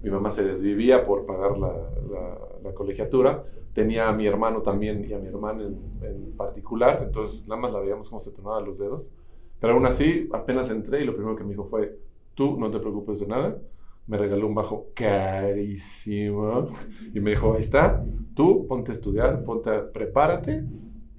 [0.03, 1.73] mi mamá se desvivía por pagar la,
[2.11, 3.43] la- colegiatura,
[3.75, 7.81] tenía a mi hermano también y a mi hermana en, particular, entonces nada más la
[7.81, 9.13] veíamos cómo se tronaban los dedos.
[9.61, 11.99] Pero aún así, apenas entré y lo primero que me dijo fue,
[12.35, 13.59] tú no te preocupes de nada.
[14.11, 16.69] Me regaló un bajo carísimo
[17.15, 20.65] y me dijo, ahí está, tú ponte a estudiar, ponte a, prepárate,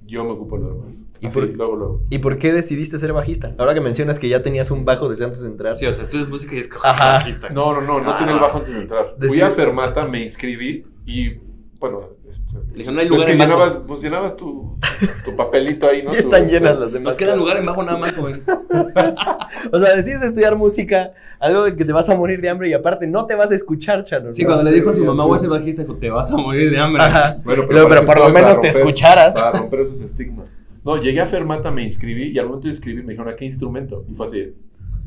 [0.06, 1.06] yo me ocupo de lo demás.
[1.21, 2.01] ¿Y Así, por- luego, luego.
[2.10, 3.56] ¿Y por qué decidiste ser bajista?
[3.58, 5.77] Ahora que mencionas que ya tenías un bajo desde antes de entrar.
[5.77, 7.13] Sí, o sea, estudias música y es como Ajá.
[7.13, 7.49] bajista.
[7.49, 8.17] No, no, no, no Ah.
[8.17, 9.15] tenía el bajo antes de entrar.
[9.25, 11.36] Fui a Fermata, me inscribí y,
[11.82, 13.52] bueno, este, dijo, "No hay pues lugar que en bajo".
[13.52, 14.78] llenabas, pues llenabas tu,
[15.26, 16.10] tu papelito ahí, ¿no?
[16.12, 17.12] Ya Tu, están este, llenas las demás.
[17.12, 18.44] Nos queda lugar en bajo nada más, joven.
[19.74, 22.74] O sea, decides estudiar música, algo de que te vas a morir de hambre y
[22.74, 24.34] aparte no te vas a escuchar, Chano.
[24.34, 24.50] Sí, ¿no?
[24.50, 26.70] cuando le dijo a su mamá, voy a ser bajista, dijo, te vas a morir
[26.72, 27.02] de hambre.
[27.04, 27.38] Ajá.
[27.44, 29.36] Bueno, Pero, pero eso por lo menos te escucharas.
[29.36, 30.58] Para romper esos estigmas.
[30.84, 33.46] No, llegué a Fermata, me inscribí y al momento de inscribir me dijeron, ¿a qué
[33.46, 34.06] instrumento?
[34.10, 34.54] Y fue así,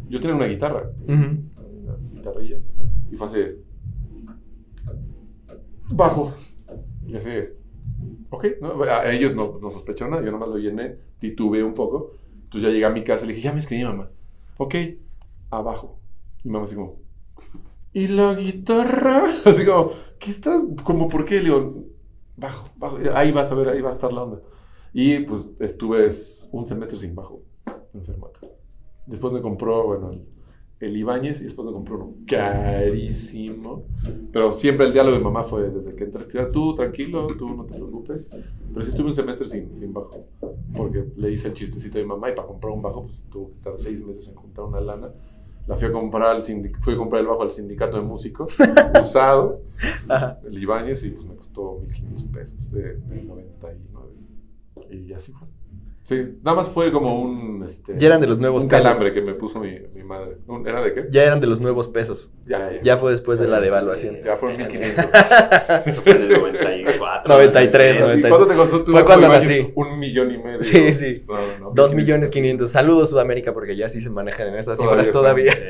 [0.09, 1.15] yo tenía una guitarra, Ujú.
[1.15, 2.57] una guitarrilla,
[3.11, 3.39] y fue así,
[5.91, 6.35] bajo.
[7.07, 7.31] Y así,
[8.31, 8.83] ok, ¿no?
[8.83, 12.71] a ellos no, no sospecharon nada, yo nomás lo llené, titubeé un poco, entonces ya
[12.71, 14.11] llegué a mi casa y le dije, ya me escribí mamá,
[14.59, 14.75] ok,
[15.51, 15.99] abajo.
[16.45, 16.97] Y mamá así como,
[17.93, 19.25] ¿y la guitarra?
[19.45, 20.61] Así como, ¿qué está?
[20.83, 21.37] Como, ¿por qué?
[21.37, 21.85] Le digo,
[22.37, 24.41] bajo, bajo, ahí vas a ver, ahí va a estar la onda.
[24.93, 26.09] Y pues estuve
[26.53, 27.43] un semestre sin bajo
[27.95, 28.41] en Fermata.
[29.07, 30.27] Después me compró, bueno, el,
[30.85, 33.85] el Ibáñez y después me compró uno carísimo.
[34.33, 37.75] Pero siempre el diálogo de mamá fue desde que estudiar, tú tranquilo, tú no te
[37.75, 38.31] preocupes.
[38.73, 40.27] Pero sí estuve un semestre sin, sin bajo,
[40.77, 43.51] porque le hice el chistecito a mi mamá y para comprar un bajo pues tuvo
[43.51, 45.11] que estar seis meses en juntar una lana.
[45.67, 48.55] La fui a comprar al fui a comprar el bajo al sindicato de músicos,
[49.03, 49.63] usado,
[50.09, 50.39] Ajá.
[50.45, 54.09] el Ibáñez, y pues me costó 1.500 pesos de, de 99.
[54.91, 55.49] Y así fue.
[56.05, 57.63] Sí, nada más fue como un.
[57.65, 58.85] Este, Ya eran de los nuevos Un pesos.
[58.85, 60.37] calambre que me puso mi, mi madre.
[60.47, 61.07] Un- ¿Era de qué?
[61.11, 62.31] Ya eran de los nuevos pesos.
[62.45, 62.83] Ya, ya.
[62.83, 64.19] Ya fue después de la devaluación.
[64.23, 65.05] Ya fueron 1500.
[65.87, 67.33] Eso fue en el 94.
[67.35, 68.31] 93, Sí, 93.
[68.31, 69.73] ¿Cuánto te costó tu Fue cuando nací.
[69.75, 70.63] Un millón y medio.
[70.63, 71.25] Sí, sí.
[71.27, 71.95] No, no, no, Dos 1500.
[71.97, 72.71] millones quinientos.
[72.71, 75.53] Saludos Sudamérica porque ya sí se manejan en esas cifras todavía.
[75.55, 75.61] Sí.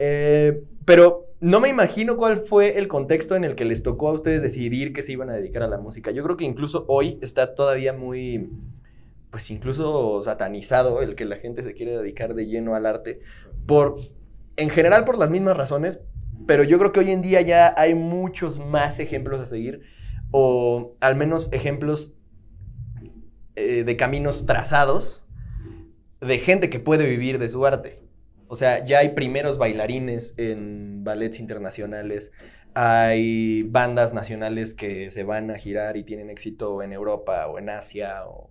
[0.00, 4.12] Eh, pero no me imagino cuál fue el contexto en el que les tocó a
[4.12, 6.10] ustedes decidir que se iban a dedicar a la música.
[6.10, 8.50] Yo creo que incluso hoy está todavía muy,
[9.30, 13.20] pues incluso satanizado el que la gente se quiere dedicar de lleno al arte.
[13.66, 13.98] Por,
[14.56, 16.04] en general por las mismas razones,
[16.46, 19.82] pero yo creo que hoy en día ya hay muchos más ejemplos a seguir,
[20.30, 22.14] o al menos ejemplos
[23.56, 25.24] eh, de caminos trazados
[26.20, 28.00] de gente que puede vivir de su arte.
[28.46, 32.32] O sea, ya hay primeros bailarines en ballets internacionales,
[32.74, 37.68] hay bandas nacionales que se van a girar y tienen éxito en Europa o en
[37.68, 38.50] Asia o...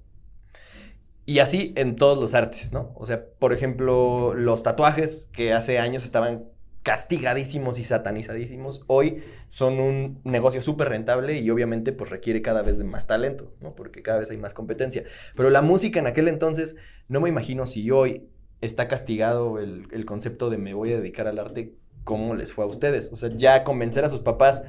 [1.28, 2.94] Y así en todos los artes, ¿no?
[2.96, 6.46] O sea, por ejemplo, los tatuajes que hace años estaban
[6.84, 12.78] castigadísimos y satanizadísimos, hoy son un negocio súper rentable y obviamente pues requiere cada vez
[12.78, 13.76] de más talento, ¿no?
[13.76, 15.04] Porque cada vez hay más competencia.
[15.36, 16.78] Pero la música en aquel entonces,
[17.10, 18.30] no me imagino si hoy
[18.62, 22.63] está castigado el, el concepto de me voy a dedicar al arte, ¿cómo les fue
[22.63, 23.12] a ustedes?
[23.12, 24.63] O sea, ya convencer a sus papás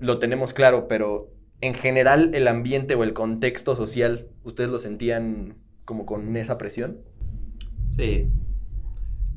[0.00, 5.56] lo tenemos claro, pero en general el ambiente o el contexto social, ¿ustedes lo sentían
[5.90, 6.98] como con esa presión?
[7.90, 8.28] Sí.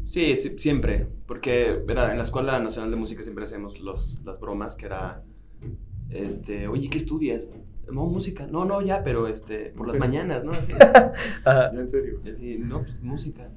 [0.05, 1.07] Sí, sí, siempre.
[1.25, 5.23] Porque, verá, en la Escuela Nacional de Música siempre hacemos los, las bromas que era,
[6.11, 7.55] este, oye, ¿qué estudias?
[7.91, 8.45] No, música.
[8.45, 10.51] No, no, ya, pero este, por las mañanas, ¿no?
[10.51, 10.73] Así,
[11.43, 11.73] Ajá.
[11.73, 12.19] Ya, en serio.
[12.23, 13.49] y así, no, pues música.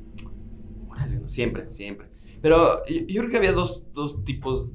[0.89, 1.29] Órale, ¿no?
[1.29, 2.07] siempre, siempre.
[2.41, 4.75] Pero yo, yo creo que había dos, dos tipos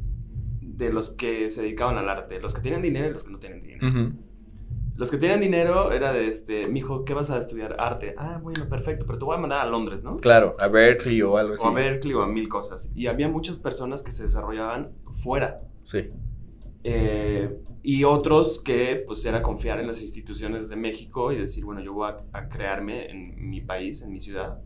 [0.61, 3.39] de los que se dedicaban al arte, los que tienen dinero y los que no
[3.39, 3.87] tienen dinero.
[3.87, 4.13] Ujú.
[4.95, 7.75] Los que tienen dinero era de este, mijo, ¿qué vas a estudiar?
[7.79, 8.13] Arte.
[8.17, 10.17] Ah, bueno, perfecto, pero te voy a mandar a Londres, ¿no?
[10.17, 11.65] Claro, a Berkeley o algo así.
[11.65, 12.91] O a Berkeley o a mil cosas.
[12.95, 14.91] Y había muchas personas que se desarrollaban
[15.23, 15.61] fuera.
[15.83, 16.09] Sí.
[16.83, 21.81] Eh, y otros que pues era confiar en las instituciones de México y decir, bueno,
[21.81, 24.59] yo voy a, a crearme en mi país, en mi ciudad.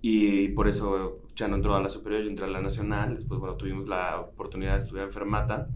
[0.00, 3.14] Y por eso ya no entró a la superior, yo entré a la nacional.
[3.14, 5.68] Después, bueno, tuvimos la oportunidad de estudiar en Fermata.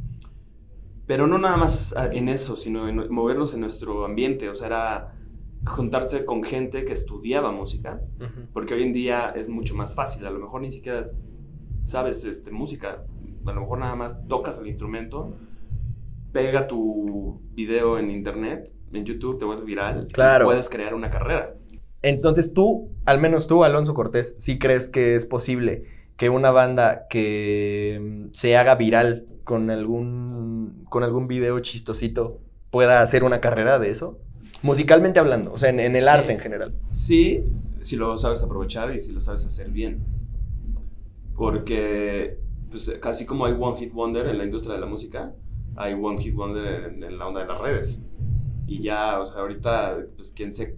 [1.08, 4.50] Pero no nada más ah, en eso, sino en movernos en nuestro ambiente.
[4.50, 5.14] O sea, era
[5.66, 8.00] juntarse con gente que estudiaba música
[8.52, 10.26] porque hoy en día es mucho más fácil.
[10.26, 11.00] A lo mejor ni siquiera
[11.82, 13.04] sabes este, música.
[13.46, 15.34] A lo mejor nada más tocas el instrumento,
[16.30, 20.06] pega tu video en internet, en YouTube, te vuelves viral.
[20.10, 20.44] y Claro.
[20.44, 21.54] puedes crear una carrera.
[22.02, 25.84] Entonces tú, al menos tú, Alonso Cortés, sí crees que es posible
[26.18, 33.00] que una banda que mm, se haga viral con algún, con algún video chistosito pueda
[33.00, 34.18] hacer una carrera de eso?
[34.62, 36.08] Musicalmente hablando, o sea, en, en el Sí.
[36.10, 36.74] arte en general.
[36.92, 37.44] Sí,
[37.80, 40.02] si lo sabes aprovechar y si lo sabes hacer bien.
[41.34, 42.36] Porque,
[42.70, 45.32] pues, casi como hay One Hit Wonder en la industria de la música,
[45.76, 48.02] hay One Hit Wonder en, en la onda de las redes.
[48.66, 50.76] Y ya, o sea, ahorita, pues, quien se...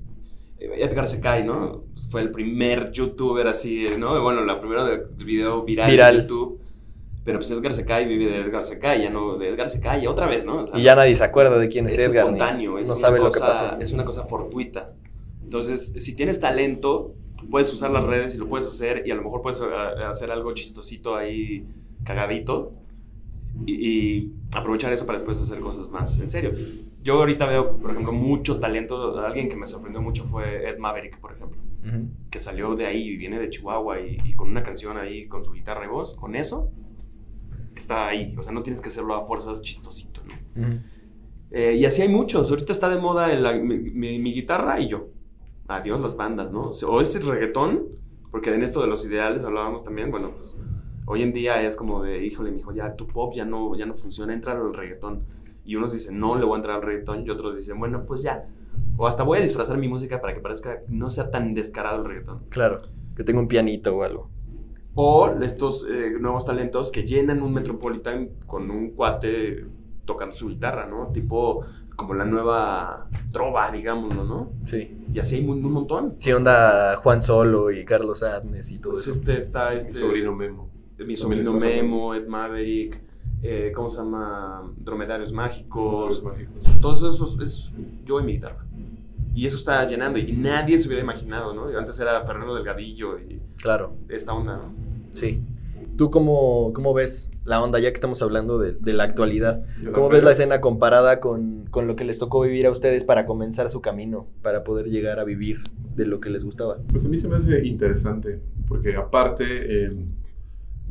[0.60, 1.82] Edgar Secai, ¿no?
[1.94, 4.22] Pues, fue el primer youtuber así, ¿no?
[4.22, 6.16] Bueno, la primera del video viral, Viral.
[6.16, 6.60] de YouTube.
[7.24, 10.46] Pero pues Edgar Secai vive de Edgar Secai, ya no de Edgar Secai, otra vez,
[10.46, 10.62] ¿no?
[10.62, 12.24] O sea, Y ya nadie se acuerda de quién es, es Edgar.
[12.24, 13.80] espontáneo, es no sabe lo cosa, que pasó.
[13.80, 14.92] Es una cosa fortuita.
[15.44, 17.14] Entonces, si tienes talento,
[17.50, 19.64] puedes usar las redes y lo puedes hacer y a lo mejor puedes eh,
[20.08, 21.66] hacer algo chistosito ahí,
[22.04, 22.72] cagadito,
[23.66, 26.52] y, y aprovechar eso para después hacer cosas más en serio.
[27.02, 29.18] Yo ahorita veo, por ejemplo, mucho talento.
[29.18, 31.58] Alguien que me sorprendió mucho fue Ed Maverick, por ejemplo,
[32.30, 35.52] que salió de ahí, viene de Chihuahua y, y con una canción ahí, con su
[35.52, 36.70] guitarra y voz, con eso,
[37.80, 38.34] está ahí.
[38.38, 40.20] O sea, no tienes que hacerlo a fuerzas chistosito,
[40.54, 40.62] ¿no?
[40.62, 40.76] Ujú.
[41.52, 42.48] Eh, y así hay muchos.
[42.50, 45.08] Ahorita está de moda el- la- mi, mi- mi guitarra y yo.
[45.68, 46.60] Adiós las bandas, ¿no?
[46.88, 47.82] O es el reggaetón,
[48.30, 50.10] porque en esto de los ideales hablábamos también.
[50.10, 50.58] Bueno, pues
[51.06, 53.94] hoy en día es como de, híjole, mijo, ya tu pop ya no, ya no
[53.94, 55.24] funciona, entra al reggaetón.
[55.64, 57.24] Y unos dicen, no, le voy a entrar al reggaetón.
[57.26, 58.46] Y otros dicen, bueno, pues ya.
[58.96, 62.04] O hasta voy a disfrazar mi música para que parezca, no sea tan descarado el
[62.04, 62.40] reggaetón.
[62.48, 62.82] Claro,
[63.16, 64.30] que tenga un pianito o algo.
[64.94, 69.64] O estos eh, nuevos talentos que llenan un Metropolitan con un cuate
[70.04, 71.08] tocando su guitarra, ¿no?
[71.12, 74.50] Tipo como la nueva trova, digámoslo, ¿no?
[74.64, 74.96] Sí.
[75.12, 76.14] Y así hay un, un montón.
[76.18, 79.18] Sí, onda Juan Solo y Carlos Adnes y todo Pues eso.
[79.20, 80.70] este está Mi este sobrino Memo.
[80.92, 83.00] mi También sobrino Memo, Ed Maverick,
[83.42, 84.62] eh, ¿cómo se llama?
[84.78, 86.24] Dromedarios mágicos.
[86.80, 87.70] Todos esos es
[88.04, 88.64] yo y mi guitarra.
[89.34, 91.66] Y eso está llenando y nadie se hubiera imaginado, ¿no?
[91.78, 94.74] Antes era Fernando Delgadillo y Claro, esta onda, ¿no?
[95.10, 95.40] sí.
[95.96, 99.66] ¿tú cómo, cómo ves la onda, ya que estamos hablando de, de la actualidad?
[99.92, 103.26] ¿Cómo ves la escena comparada con, con lo que les tocó vivir a ustedes para
[103.26, 105.60] comenzar su camino, para poder llegar a vivir
[105.94, 106.78] de lo que les gustaba?
[106.90, 109.92] Pues a mí se me hace interesante, porque aparte, eh,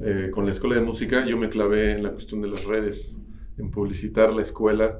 [0.02, 3.19] eh, con la escuela de música, yo me clavé en la cuestión de las redes,
[3.58, 4.99] en publicitar la escuela,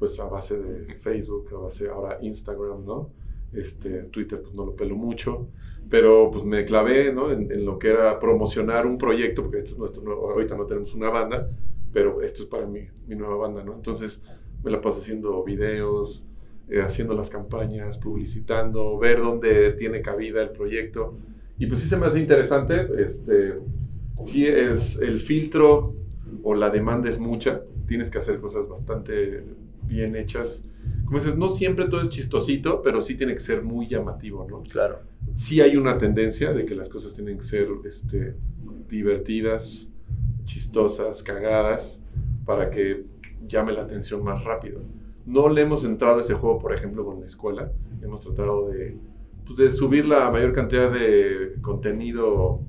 [0.00, 3.10] pues a base de Facebook, a base ahora Instagram, ¿no?
[3.52, 5.46] Este, Twitter, pues no lo pelo mucho,
[5.88, 7.30] pero pues me clavé, ¿no?
[7.30, 10.94] En, en lo que era promocionar un proyecto, porque este es nuestro ahorita no tenemos
[10.94, 11.48] una banda,
[11.92, 13.74] pero esto es para mí, mi nueva banda, ¿no?
[13.74, 14.24] Entonces
[14.64, 16.26] me la paso haciendo videos,
[16.70, 21.14] eh, haciendo las campañas, publicitando, ver dónde tiene cabida el proyecto.
[21.58, 23.58] Y pues sí se me hace interesante, este,
[24.22, 25.94] sí es el filtro
[26.42, 29.44] o la demanda es mucha, tienes que hacer cosas bastante
[29.90, 30.66] bien hechas.
[31.04, 34.62] Como dices, no siempre todo es chistosito, pero sí tiene que ser muy llamativo, ¿no?
[34.62, 35.00] Claro.
[35.34, 38.36] sí hay una tendencia de que las cosas tienen que ser este,
[38.88, 39.92] divertidas,
[40.44, 42.04] chistosas, cagadas,
[42.46, 43.04] para que
[43.46, 44.80] llame la atención más rápido.
[45.26, 47.70] No le hemos entrado a ese juego, por ejemplo, con la escuela.
[48.02, 48.96] Hemos tratado de,
[49.46, 52.60] pues, de subir la mayor cantidad de contenido,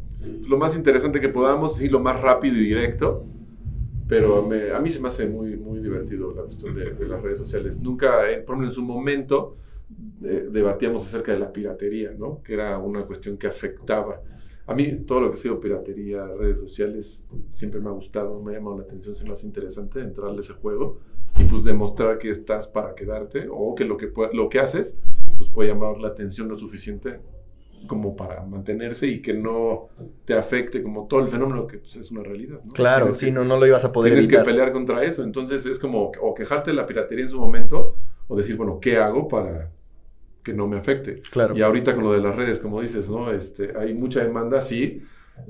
[0.47, 3.25] lo más interesante que podamos y lo más rápido y directo.
[4.11, 7.21] Pero me- a mí se me hace muy, muy divertido la cuestión de, de las
[7.21, 7.79] redes sociales.
[7.79, 9.55] Nunca, eh, por ejemplo, en su momento,
[10.21, 12.43] eh, debatíamos acerca de la piratería, ¿no?
[12.43, 14.21] Que era una cuestión que afectaba.
[14.67, 18.51] A mí todo lo que ha sido piratería, redes sociales, siempre me ha gustado, me
[18.51, 20.99] ha llamado la atención, se me hace interesante entrarle a ese juego
[21.39, 24.99] y pues demostrar que estás para quedarte o que lo que, lo que haces
[25.37, 27.21] pues puede llamar la atención lo suficiente
[27.87, 29.89] como para mantenerse y que no
[30.25, 32.59] te afecte como todo el fenómeno que pues, es una realidad.
[32.63, 32.71] ¿no?
[32.73, 34.45] Claro, Tienes sí, que- no, no lo ibas a poder Tienes evitar.
[34.45, 35.23] que pelear contra eso.
[35.23, 37.95] Entonces es como o quejarte de la piratería en su momento
[38.27, 39.71] o decir, bueno, ¿qué hago para
[40.43, 41.21] que no me afecte?
[41.31, 41.55] Claro.
[41.57, 43.31] Y ahorita con lo de las redes, como dices, ¿no?
[43.31, 45.03] Este, hay mucha demanda, sí.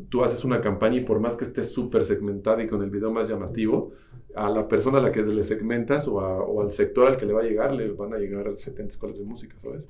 [0.09, 3.11] Tú haces una campaña y por más que esté súper segmentada y con el video
[3.11, 3.91] más llamativo,
[4.35, 7.25] a la persona a la que le segmentas o, a- o al sector al que
[7.25, 9.89] le va a llegar, le van a llegar 70 escuelas de música, ¿sabes?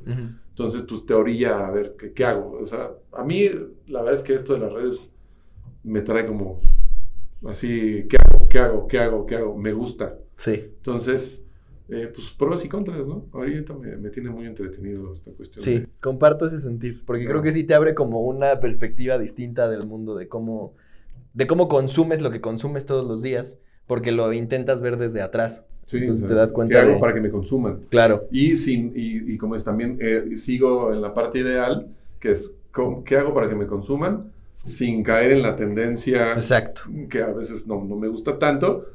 [0.49, 2.57] Entonces, pues te orilla a ver qué, qué hago.
[2.59, 3.49] O sea, a mí
[3.87, 5.13] la verdad es que esto de las redes
[5.83, 6.59] me trae como
[7.45, 8.47] así, ¿qué hago?
[8.49, 8.87] ¿Qué hago?
[8.87, 9.25] ¿Qué hago?
[9.25, 9.57] ¿Qué hago?
[9.57, 10.17] Me gusta.
[10.37, 10.53] Sí.
[10.77, 11.45] Entonces,
[11.91, 13.25] eh, pues pros y contras, ¿no?
[13.33, 15.63] Ahorita me, me tiene muy entretenido esta cuestión.
[15.63, 17.43] Sí, de- comparto ese sentir, porque creo Claro.
[17.43, 20.73] que sí te abre como una perspectiva distinta del mundo, de cómo,
[21.33, 25.65] de cómo consumes lo que consumes todos los días, porque lo intentas ver desde atrás.
[25.87, 27.79] Sí, Entonces te das cuenta ¿Qué hago de- para que me consuman?
[27.89, 31.87] Claro, Y, sin, y, y como es también, eh, sigo en la parte ideal,
[32.19, 34.31] que es, ¿cómo- ¿qué hago para que me consuman?
[34.63, 36.83] Sin caer en la tendencia exacto.
[37.09, 38.85] que a veces no, no me gusta tanto,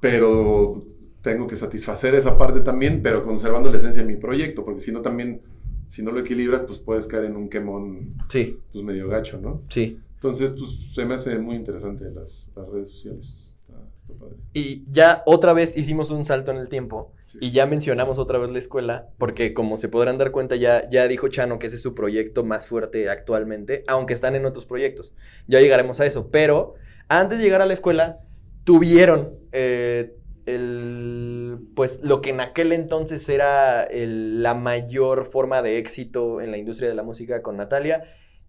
[0.00, 0.82] pero
[1.22, 4.92] tengo que satisfacer esa parte también, pero conservando la esencia de mi proyecto, porque si
[4.92, 5.40] no también,
[5.86, 9.62] si no lo equilibras, pues puedes caer en un quemón Sí, pues medio gacho, ¿no?
[9.68, 9.98] sí.
[10.14, 13.56] Entonces, pues se me hace muy interesante las, las redes sociales.
[13.66, 14.36] Está, está padre.
[14.52, 17.38] Y ya otra vez hicimos un salto en el tiempo Sí.
[17.40, 21.08] y ya mencionamos otra vez la escuela, porque como se podrán dar cuenta, ya, ya
[21.08, 25.12] dijo Chano que ese es su proyecto más fuerte actualmente, aunque están en otros proyectos.
[25.48, 26.74] Ya llegaremos a eso, pero
[27.08, 28.20] antes de llegar a la escuela,
[28.62, 30.14] tuvieron eh,
[30.46, 36.50] el, pues lo que en aquel entonces era el- la mayor forma de éxito en
[36.50, 38.04] la industria de la música con Natalia.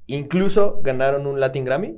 [0.08, 1.98] Incluso ganaron un Latin Grammy.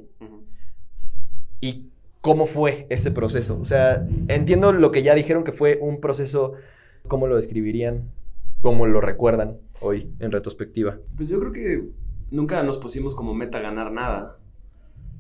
[1.62, 1.88] ¿Y
[2.22, 3.60] cómo fue ese proceso?
[3.60, 6.54] O sea, entiendo lo que ya dijeron que fue un proceso,
[7.08, 8.10] ¿cómo lo describirían?
[8.62, 10.98] ¿Cómo lo recuerdan hoy en retrospectiva?
[11.18, 11.84] Pues yo creo que
[12.32, 14.38] nunca nos pusimos como meta ganar nada.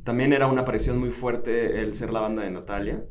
[0.03, 3.03] También era una presión muy fuerte el ser la banda de Natalia.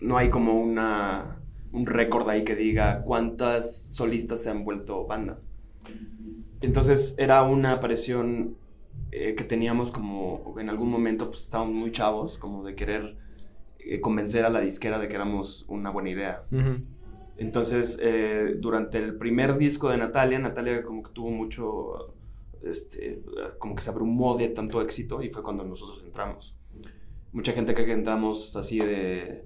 [0.00, 1.40] No hay como una,
[1.72, 5.38] un récord ahí que diga cuántas solistas se han vuelto banda.
[6.60, 8.56] Entonces era una presión
[9.12, 13.16] eh, que teníamos como en algún momento pues estábamos muy chavos, como de querer
[13.78, 16.44] eh, convencer a la disquera de que éramos una buena idea.
[17.36, 22.14] Entonces, eh, durante el primer disco de Natalia, Natalia como que tuvo mucho,
[22.62, 23.22] este,
[23.58, 26.56] como que se abrumó de tanto éxito y fue cuando nosotros entramos.
[27.32, 29.44] Mucha gente cree que entramos así de,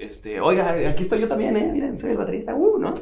[0.00, 1.70] este, oiga, aquí estoy yo también, ¿eh?
[1.72, 2.94] Miren, soy el baterista, uh, ¿no?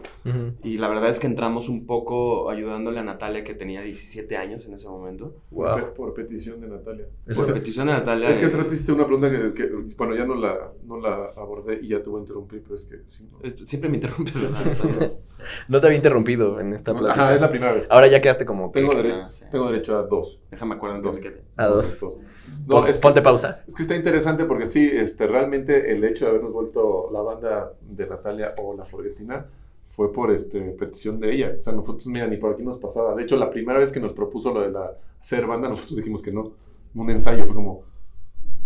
[0.63, 4.67] Y la verdad es que entramos un poco ayudándole a Natalia, que tenía 17 años
[4.67, 5.37] en ese momento.
[5.53, 5.79] Wow.
[5.79, 7.07] Por, por petición de Natalia.
[7.29, 8.31] O Por sea, petición de Natalia.
[8.31, 11.01] es que hace eh, rato hiciste una pregunta que, que, bueno, ya no la, no
[11.01, 13.29] la abordé y ya te voy a interrumpir, pero es que sí.
[13.31, 13.67] ¿no?
[13.67, 14.35] Siempre me interrumpes.
[15.69, 17.13] No te había interrumpido en esta plática.
[17.25, 17.87] Ajá, es la primera vez.
[17.91, 19.45] Ahora ya quedaste como que Tengo, Ah, dere- sí.
[19.51, 20.43] tengo derecho a dos.
[20.51, 21.19] Déjame acuerdo Dos.
[21.19, 21.43] que...
[21.57, 22.01] a dos.
[22.67, 23.65] No, Pon- es que- ponte pausa.
[23.67, 27.73] Es que está interesante porque sí, este, realmente el hecho de habernos vuelto la banda
[27.83, 29.47] de Natalia o la Forgetina
[29.87, 31.57] fue por este, petición de ella.
[31.59, 33.15] O sea, nosotros, mira, ni por aquí nos pasaba.
[33.15, 36.23] De hecho, la primera vez que nos propuso lo de la ser banda, nosotros dijimos
[36.23, 36.53] que no.
[36.95, 37.83] Un ensayo fue como,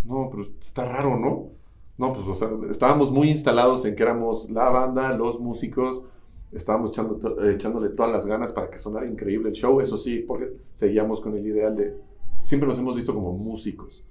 [0.04, 1.48] no, pero está raro, ¿no?
[1.96, 6.04] No, pues, o sea, estábamos muy instalados en que éramos la banda, los músicos,
[6.52, 10.52] estábamos eh, echándole todas las ganas para que sonara increíble el show, eso sí, porque
[10.72, 11.94] seguíamos con el ideal de,
[12.44, 14.04] siempre nos hemos visto como músicos.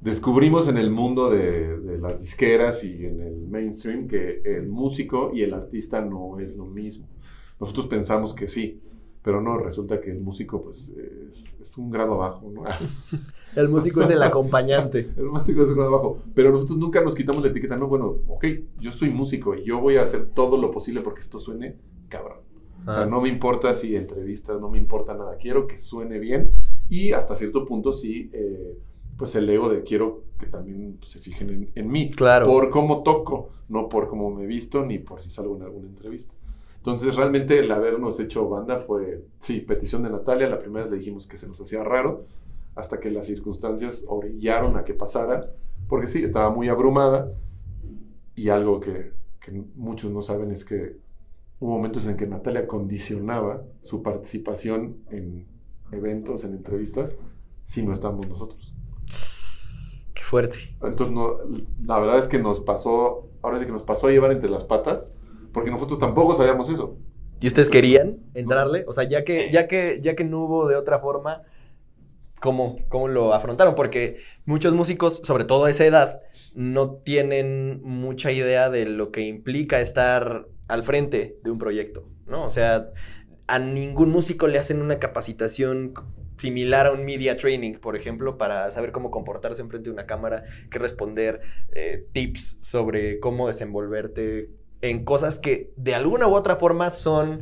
[0.00, 5.30] Descubrimos en el mundo de, de las disqueras y en el mainstream que el músico
[5.32, 7.08] y el artista no es lo mismo.
[7.58, 8.82] Nosotros pensamos que sí,
[9.24, 12.64] pero no, resulta que el músico pues es, es un grado abajo, ¿no?
[13.56, 15.08] El músico es el acompañante.
[15.16, 16.18] El músico es un grado abajo.
[16.34, 18.44] Pero nosotros nunca nos quitamos la etiqueta, no, bueno, ok,
[18.80, 21.76] yo soy músico y yo voy a hacer todo lo posible porque esto suene
[22.08, 22.40] cabrón.
[22.86, 23.06] O sea, Ah.
[23.06, 26.50] no me importa si entrevistas, no me importa nada, quiero que suene bien
[26.90, 28.76] y hasta cierto punto sí, eh,
[29.16, 32.10] pues el ego de quiero que también pues, se fijen en, en mí.
[32.10, 32.44] Claro.
[32.44, 36.34] Por cómo toco, no por cómo me visto ni por si salgo en alguna entrevista.
[36.84, 40.50] Entonces, realmente el habernos hecho banda fue, sí, petición de Natalia.
[40.50, 42.26] La primera vez le dijimos que se nos hacía raro,
[42.74, 45.50] hasta que las circunstancias orillaron a que pasara,
[45.88, 47.32] porque sí, estaba muy abrumada.
[48.34, 50.98] Y algo que, que muchos no saben es que
[51.58, 55.46] hubo momentos en que Natalia condicionaba su participación en
[55.90, 57.16] eventos, en entrevistas,
[57.62, 58.74] si no estábamos nosotros.
[60.12, 60.58] Qué fuerte.
[60.82, 61.38] Entonces, no,
[61.82, 64.64] la verdad es que nos pasó, ahora sí que nos pasó a llevar entre las
[64.64, 65.14] patas,
[65.54, 66.98] porque nosotros tampoco sabíamos eso.
[67.40, 68.84] ¿Y ustedes querían entrarle?
[68.86, 71.42] O sea, ya que, ya que, ya que no hubo de otra forma,
[72.40, 73.74] ¿cómo, cómo lo afrontaron?
[73.74, 76.20] Porque muchos músicos, sobre todo a esa edad,
[76.54, 82.44] no tienen mucha idea de lo que implica estar al frente de un proyecto, ¿no?
[82.44, 82.90] O sea,
[83.46, 85.94] a ningún músico le hacen una capacitación
[86.36, 90.44] similar a un media training, por ejemplo, para saber cómo comportarse enfrente de una cámara,
[90.70, 91.40] que responder
[91.72, 94.50] eh, tips sobre cómo desenvolverte
[94.90, 97.40] en cosas que de alguna u otra forma son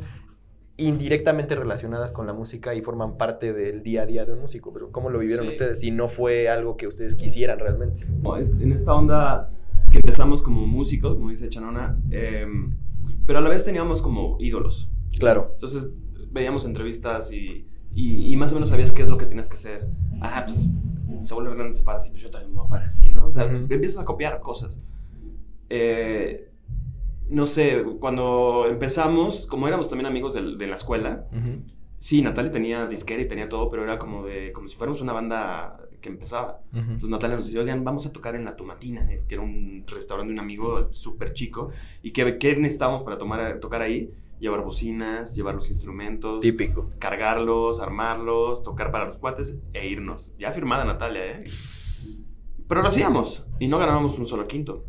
[0.77, 4.73] indirectamente relacionadas con la música y forman parte del día a día de un músico.
[4.73, 5.51] Pero ¿cómo lo vivieron Sí.
[5.51, 5.79] ustedes?
[5.79, 8.05] Si no fue algo que ustedes quisieran realmente.
[8.21, 9.51] No, es- en esta onda
[9.91, 12.47] que empezamos como músicos, como dice Chanona, eh,
[13.27, 14.89] pero a la vez teníamos como ídolos.
[15.19, 15.51] Claro.
[15.53, 15.91] Entonces
[16.31, 19.55] veíamos entrevistas y, y, y más o menos sabías qué es lo que tienes que
[19.55, 19.87] hacer.
[20.21, 20.69] Ah, pues
[21.19, 23.27] Saúl Hernández se para así, pues yo también me voy a parar así, ¿no?
[23.27, 23.55] O sea, Ujú.
[23.69, 24.81] empiezas a copiar cosas.
[25.69, 26.49] Eh,
[27.29, 31.25] no sé, cuando empezamos, como éramos también amigos de, la escuela,
[31.99, 35.13] sí, Natalia tenía disquera y tenía todo, pero era como de como si fuéramos una
[35.13, 36.59] banda que empezaba.
[36.73, 39.85] Entonces Natalia nos decía, oigan, vamos a tocar en La Tomatina, eh, que era un
[39.87, 41.71] restaurante de un amigo súper chico.
[42.03, 44.11] ¿Y qué, qué necesitábamos para tomar, tocar ahí?
[44.39, 46.91] Llevar bocinas, llevar los instrumentos, Típico.
[46.99, 50.35] cargarlos, armarlos, tocar para los cuates e irnos.
[50.37, 51.43] Ya firmada Natalia, ¿eh?
[52.67, 54.83] Pero lo hacíamos y no ganábamos un solo quinto.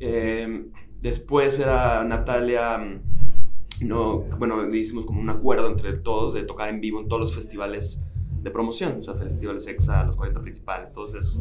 [0.00, 0.66] Eh,
[1.00, 6.80] después era Natalia, mm, no, bueno, hicimos como un acuerdo entre todos de tocar en
[6.80, 8.04] vivo en todos los festivales
[8.42, 11.40] de promoción, o sea, festivales EXA, los 40 principales, todos esos.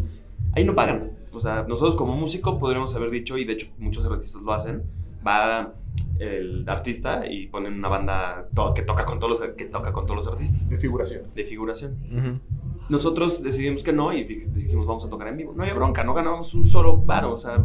[0.54, 1.12] Ahí no pagan.
[1.34, 4.84] O sea, nosotros como músico podríamos haber dicho, y de hecho muchos artistas lo hacen,
[5.26, 5.74] va
[6.20, 10.06] el artista y ponen una banda to- que toca con todos los, que toca con
[10.06, 11.24] todos los artistas De figuración.
[11.36, 12.42] de figuración.
[12.90, 15.54] Nosotros decidimos que no y dij- dijimos vamos a tocar en vivo.
[15.56, 17.64] No había bronca, no ganábamos un solo varo, o sea,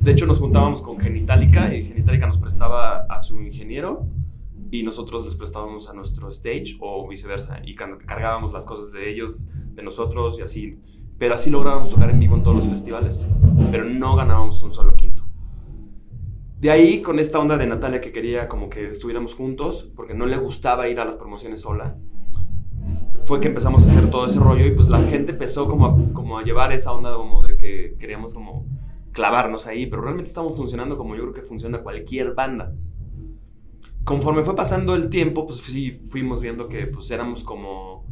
[0.00, 4.06] de hecho nos juntábamos con Genitalica y Genitalica nos prestaba a su ingeniero
[4.70, 9.48] y nosotros les prestábamos a nuestro stage o viceversa y cargábamos las cosas de ellos,
[9.74, 10.80] de nosotros y así.
[11.18, 13.26] Pero así lográbamos tocar en vivo en todos los festivales,
[13.70, 15.22] pero no ganábamos un solo quinto.
[16.60, 20.24] De ahí, con esta onda de Natalia que quería como que estuviéramos juntos, porque no
[20.26, 21.96] le gustaba ir a las promociones sola,
[23.24, 26.12] fue que empezamos a hacer todo ese rollo y pues la gente empezó como a,
[26.12, 28.66] como a llevar esa onda como de que queríamos como
[29.12, 32.72] clavarnos ahí, pero realmente estamos funcionando como yo creo que funciona cualquier banda.
[34.04, 38.04] Conforme fue pasando el tiempo, pues sí, fuimos viendo que pues éramos como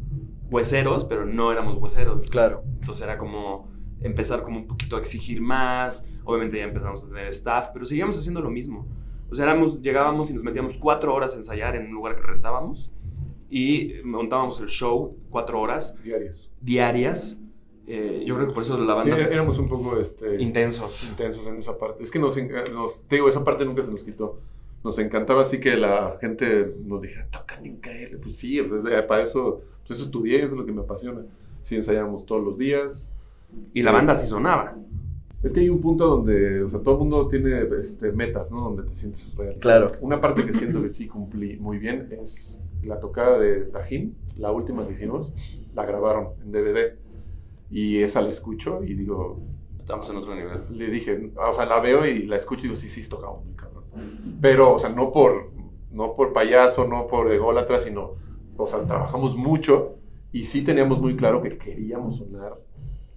[0.51, 2.29] hueseros, pero no éramos hueseros.
[2.29, 2.63] Claro.
[2.81, 3.69] Entonces era como
[4.01, 6.11] empezar como un poquito a exigir más.
[6.25, 8.87] Obviamente ya empezamos a tener staff, pero seguíamos haciendo lo mismo.
[9.31, 12.23] O sea, éramos, llegábamos y nos metíamos cuatro horas a ensayar en un lugar que
[12.23, 12.93] rentábamos
[13.51, 16.53] y montábamos el show cuatro horas Diarias.
[16.61, 17.43] diarias.
[17.91, 19.25] Eh, yo creo que por eso la Sí, banda...
[19.29, 21.05] éramos un poco este, intensos.
[21.09, 22.03] intensos en esa parte.
[22.03, 22.37] Es que nos,
[22.73, 24.39] nos- te digo, esa parte nunca se nos quitó.
[24.85, 28.19] Nos encantaba así que la gente nos dijera, tocan increíble.
[28.19, 31.23] Pues sí, pues, eh, para eso, pues eso estudié, eso es lo que me apasiona.
[31.63, 33.15] Sí, ensayábamos todos los días.
[33.73, 34.77] Y la banda sí sonaba.
[35.43, 38.61] Es que hay un punto donde, o sea, todo el mundo tiene este, metas, ¿no?
[38.61, 39.61] Donde te sientes realizado.
[39.61, 39.93] Claro.
[40.01, 44.53] Una parte que siento que sí cumplí muy bien es la tocada de Tajín, la
[44.53, 45.33] última que hicimos,
[45.75, 46.97] la grabaron en DVD.
[47.71, 49.41] Y esa la escucho y digo,
[49.79, 50.65] Estamos en otro nivel.
[50.71, 53.55] le dije, o sea, la veo y la escucho y digo, sí, sí, tocamos muy
[53.55, 53.85] cabrón.
[54.41, 55.51] Pero, o sea, no por,
[55.91, 58.13] no por payaso, no por ególatra, sino,
[58.57, 59.95] o sea, trabajamos mucho
[60.31, 62.59] y sí teníamos muy claro que queríamos sonar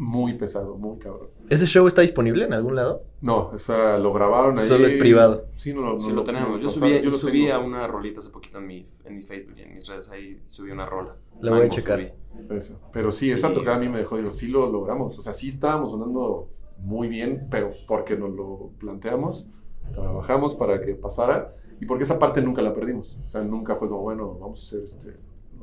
[0.01, 1.27] muy pesado, muy cabrón.
[1.47, 3.03] ¿Ese show está disponible en algún lado?
[3.21, 4.65] No, esa lo grabaron ahí.
[4.67, 5.45] Solo es privado.
[5.53, 6.59] Sí, no, Sí, lo tenemos.
[6.59, 9.53] Yo subí, yo lo subí a una rolita hace poquito en mi, en mi Facebook
[9.57, 10.09] y en mis redes.
[10.09, 11.15] Ahí subí una rola.
[11.39, 12.13] La voy a checar.
[12.49, 12.79] Eso.
[12.91, 15.19] Pero sí, esa Y- tocada a mí me dejó, digo, sí lo logramos.
[15.19, 16.49] O sea, sí estábamos sonando
[16.79, 19.45] muy bien, pero porque nos lo planteamos,
[19.93, 23.17] trabajamos para que pasara y porque esa parte nunca la perdimos.
[23.23, 25.15] O sea, nunca fue como, bueno, vamos a hacer este.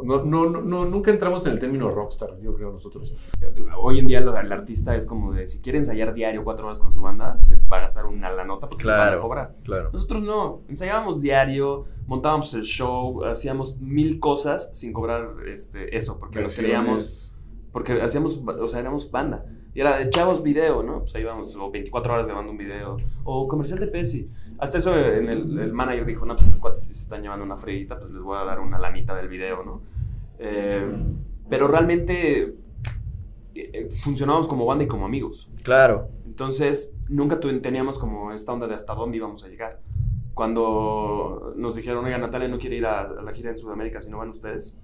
[0.03, 3.15] No, no, no, nunca entramos en el término rockstar, yo creo nosotros.
[3.81, 6.81] Hoy en día lo- el artista es como de si quiere ensayar diario cuatro horas
[6.81, 9.23] con su banda, se va a gastar una la nota porque le van a Claro.
[9.23, 9.57] cobrar.
[9.65, 9.91] Claro.
[9.93, 16.41] Nosotros no, ensayábamos diario, montábamos el show, hacíamos mil cosas sin cobrar este, eso, porque
[16.41, 17.37] nos creíamos,
[17.73, 19.45] porque hacíamos, o sea, éramos banda.
[19.79, 21.03] Y era de chavos video, ¿no?
[21.03, 24.29] Pues ahí íbamos, o 24 horas grabando un video, o comercial de Pepsi.
[24.59, 27.45] Hasta eso en el, el manager dijo, no, pues estos cuates si se están llevando
[27.45, 29.83] una freguita, pues les voy a dar una lanita del video, ¿no?
[30.41, 30.85] Eh,
[31.49, 32.55] pero realmente eh,
[33.55, 35.49] eh, funcionábamos como banda y como amigos.
[35.63, 36.09] Claro.
[36.27, 39.81] Entonces, nunca teníamos como esta onda de hasta dónde íbamos a llegar.
[40.35, 44.11] Cuando nos dijeron, oiga, Natalia no quiere ir a, a la gira en Sudamérica si
[44.11, 44.81] no van ustedes,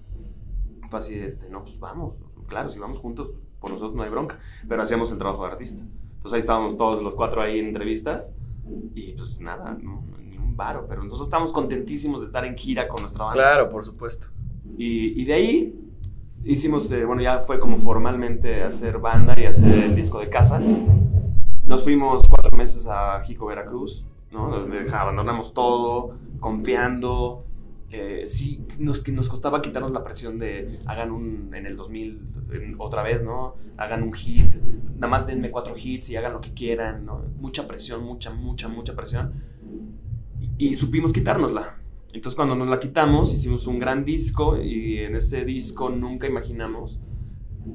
[0.89, 2.23] fue así, este, no, pues vamos.
[2.47, 3.35] Claro, si vamos juntos,
[3.65, 4.39] por nosotros no hay bronca.
[4.69, 5.83] Pero hacíamos el trabajo de artista.
[6.17, 8.37] Entonces ahí estábamos todos los cuatro ahí en entrevistas
[8.95, 10.85] y pues nada, no, ni un varo.
[10.87, 13.43] Pero nosotros estábamos contentísimos de estar en gira con nuestra banda.
[13.43, 14.27] Claro, por supuesto.
[14.77, 15.81] Y, y de ahí
[16.45, 20.61] hicimos, eh, bueno, ya fue como formalmente hacer banda y hacer el disco de casa.
[21.67, 24.55] Nos fuimos cuatro meses a Jico, Veracruz, ¿no?
[24.93, 27.47] Abandonamos todo, confiando.
[27.97, 32.21] Eh, sí, nos, que nos costaba quitarnos la presión de hagan un en el 2000
[32.53, 33.55] en- otra vez, ¿no?
[33.77, 34.53] Hagan un hit,
[34.97, 37.23] nada más denme cuatro hits y hagan lo que quieran, ¿no?
[37.41, 39.33] Mucha presión, mucha, mucha, mucha presión.
[40.59, 41.77] Y, y supimos quitárnosla.
[42.13, 47.01] Entonces cuando nos la quitamos hicimos un gran disco y en ese disco nunca imaginamos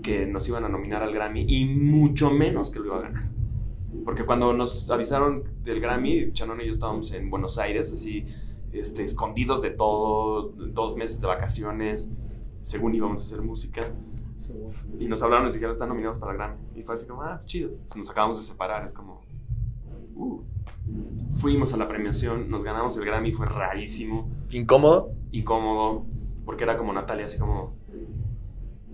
[0.03, 3.29] que nos iban a nominar al Grammy y mucho menos que lo iba a ganar.
[4.05, 8.25] Porque cuando nos avisaron del Grammy, Chanón y yo estábamos en Buenos Aires, así,
[8.73, 12.13] este, escondidos de todo, dos meses de vacaciones,
[12.61, 13.81] según íbamos a hacer música.
[14.99, 16.57] Y nos hablaron y nos dijeron, están nominados para el Grammy.
[16.75, 17.71] Y fue así como, ah, chido.
[17.95, 19.21] Nos acabamos de separar, es como,
[20.15, 20.41] uh.
[21.33, 25.11] Fuimos a la premiación, nos ganamos el Grammy, fue rarísimo ¿Incómodo?
[25.31, 26.05] incómodo,
[26.45, 27.73] porque era como Natalia, así como,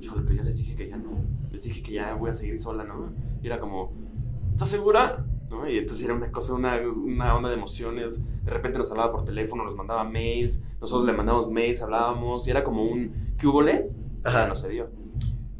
[0.01, 1.11] híjole, pero ya les dije que ya no,
[1.51, 3.13] les dije que ya voy a seguir sola, ¿no?
[3.41, 3.93] Y era como,
[4.51, 5.25] ¿estás segura?
[5.49, 5.69] ¿No?
[5.69, 9.25] Y entonces era una cosa, una, una onda de emociones, de repente nos hablaba por
[9.25, 13.61] teléfono, nos mandaba mails, nosotros le mandamos mails, hablábamos, y era como un, ¿qué hubo
[13.61, 13.91] le?
[14.23, 14.47] Ajá.
[14.47, 14.89] No se dio.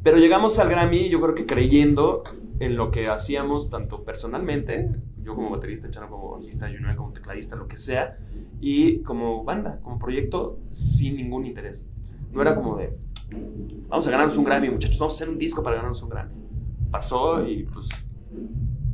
[0.02, 2.24] Pero llegamos al Grammy, yo creo que creyendo
[2.60, 4.92] en lo que hacíamos, tanto personalmente,
[5.24, 8.18] yo como baterista, Chano como bajista, Junior como tecladista, lo que sea,
[8.62, 11.92] y como banda, como proyecto, sin ningún interés.
[12.32, 12.96] No era como de,
[13.88, 16.34] vamos a ganarnos un Grammy, muchachos, vamos a hacer un disco para ganarnos un Grammy.
[16.92, 17.90] Pasó y pues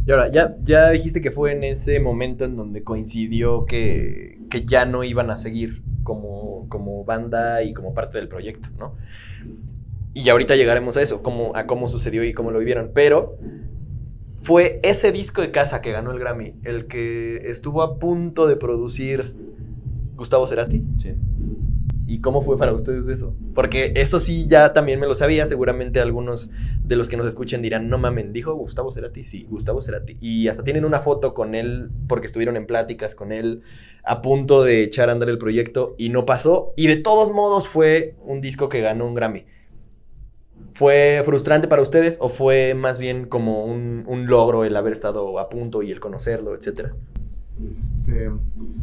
[0.06, 4.64] Y ahora, ya, ya dijiste que fue en ese momento en donde coincidió que, que
[4.64, 8.96] ya no iban a seguir como, como banda y como parte del proyecto, ¿no?
[10.14, 12.92] Y ahorita llegaremos a eso, cómo, a cómo sucedió y cómo lo vivieron.
[12.94, 13.38] Pero
[14.40, 18.56] fue ese disco de casa que ganó el Grammy, el que estuvo a punto de
[18.56, 19.36] producir
[20.16, 20.84] Gustavo Cerati.
[20.98, 21.14] Sí.
[22.12, 23.34] ¿Y cómo fue para ustedes eso?
[23.56, 25.46] Porque eso sí ya también me lo sabía.
[25.46, 26.52] Seguramente algunos
[26.84, 29.24] de los que nos escuchen dirán, no mamen, dijo Gustavo Cerati.
[29.24, 30.18] Sí, Gustavo Cerati.
[30.20, 33.62] Y hasta tienen una foto con él porque estuvieron en pláticas con él
[34.04, 36.74] a punto de echar a andar el proyecto y no pasó.
[36.76, 39.46] Y de todos modos fue un disco que ganó un Grammy.
[40.74, 45.40] ¿Fue frustrante para ustedes o fue más bien como un, un logro el haber estado
[45.40, 46.92] a punto y el conocerlo, etcétera?
[47.72, 48.30] Este,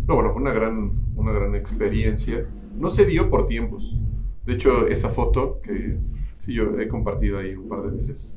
[0.06, 2.46] no, bueno, fue una gran, una gran experiencia.
[2.78, 3.98] No se dio por tiempos.
[4.46, 5.98] De hecho, esa foto que
[6.38, 8.36] sí yo he compartido ahí un par de veces,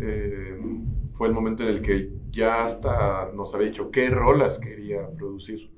[0.00, 0.58] eh,
[1.10, 5.70] fue el momento en el que ya hasta nos había dicho qué rolas quería producir.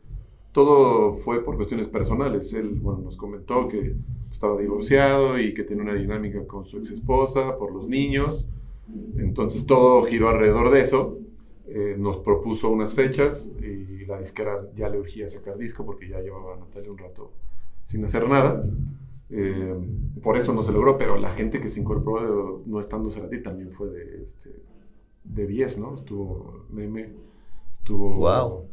[0.53, 2.53] Todo fue por cuestiones personales.
[2.55, 3.95] Él, bueno, nos comentó que
[4.31, 8.51] estaba divorciado y que tenía una dinámica con su ex esposa por los niños.
[9.17, 11.19] Entonces todo giró alrededor de eso.
[11.67, 16.21] Eh, nos propuso unas fechas y la disquera ya le urgía sacar disco porque ya
[16.21, 17.33] llevaba a Natalia un rato
[17.87, 18.69] sin hacer nada.
[19.31, 19.75] Eh,
[20.21, 23.71] por eso no se logró, pero la gente que se incorporó no estando Cerati también
[23.71, 24.51] fue de, este,
[25.23, 25.95] de 10, ¿no?
[25.95, 27.11] Estuvo Meme,
[27.73, 28.13] estuvo...
[28.17, 28.67] Guau.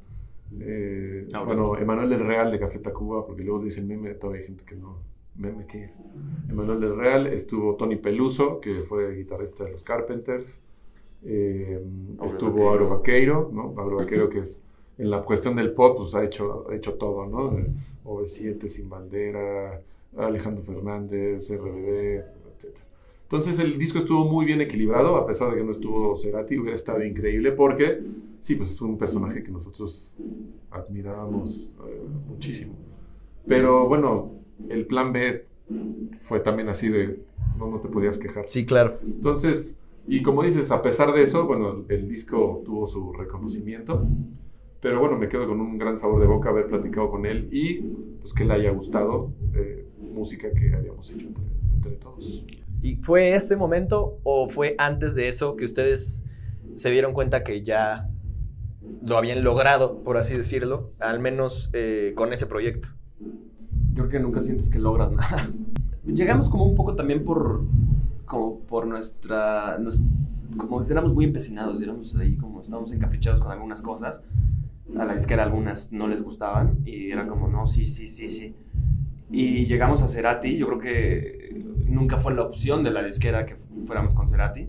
[0.59, 4.47] eh, Ah, bueno, Emanuel del Real de Café Tacuba, porque luego dicen Meme, todavía hay
[4.47, 4.97] gente que no...
[5.35, 5.91] Meme, ¿qué?
[6.49, 10.63] Emanuel del Real, estuvo Tony Peluso, que fue guitarrista de los Carpenters.
[11.23, 11.83] Eh,
[12.23, 12.69] estuvo.
[12.69, 13.73] Auro Vaqueiro, ¿no?
[13.77, 14.63] Auro Vaqueiro que es
[14.97, 17.55] en la cuestión del pop, pues ha hecho, ha hecho todo, ¿no?
[18.05, 19.81] OV7, Sin Bandera,
[20.17, 22.77] Alejandro Fernández, RBD, etc.
[23.23, 26.75] Entonces el disco estuvo muy bien equilibrado, a pesar de que no estuvo Cerati, hubiera
[26.75, 28.03] estado increíble porque,
[28.41, 30.15] sí, pues es un personaje que nosotros
[30.69, 32.73] admirábamos eh, muchísimo.
[33.47, 34.31] Pero bueno,
[34.69, 35.45] el plan B
[36.19, 37.19] fue también así de,
[37.57, 38.45] no, no te podías quejar.
[38.47, 38.99] Sí, claro.
[39.03, 44.05] Entonces, y como dices, a pesar de eso, bueno, el disco tuvo su reconocimiento.
[44.83, 47.75] Pero bueno, me quedo con un gran sabor de boca haber platicado con él y
[48.21, 52.43] pues que le haya gustado eh, música que habíamos hecho entre, entre todos.
[52.81, 56.25] ¿Y fue ese momento o fue antes de eso que ustedes
[56.75, 58.09] se dieron cuenta que ya
[59.01, 62.89] lo habían logrado, por así decirlo, al menos eh, con ese proyecto?
[63.93, 65.49] Yo creo que nunca sientes que logras nada.
[66.05, 67.61] Llegamos como un poco también por,
[68.25, 70.01] como por nuestra, nos-
[70.57, 74.21] como si éramos muy empecinados, éramos ahí como estábamos encaprichados con algunas cosas.
[74.99, 78.55] A la disquera algunas no les gustaban y era como, no, sí, sí, sí, sí.
[79.31, 83.55] Y llegamos a Cerati, yo creo que nunca fue la opción de la disquera que
[83.55, 84.67] fu- fuéramos con Cerati,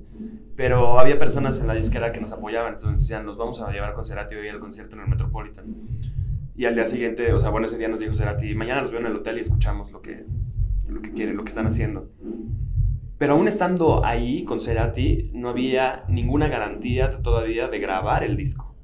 [0.57, 3.93] pero había personas en la disquera que nos apoyaban, entonces decían, nos vamos a llevar
[3.95, 5.67] con Cerati hoy al concierto en el Metropolitan.
[6.57, 9.01] Y al día siguiente, o sea, bueno, ese día nos dijo Cerati, mañana los veo
[9.01, 10.25] en el hotel y escuchamos lo que,
[10.89, 12.09] lo que quieren, lo que están haciendo.
[13.19, 18.75] Pero aún estando ahí con Cerati, no había ninguna garantía todavía de grabar el disco.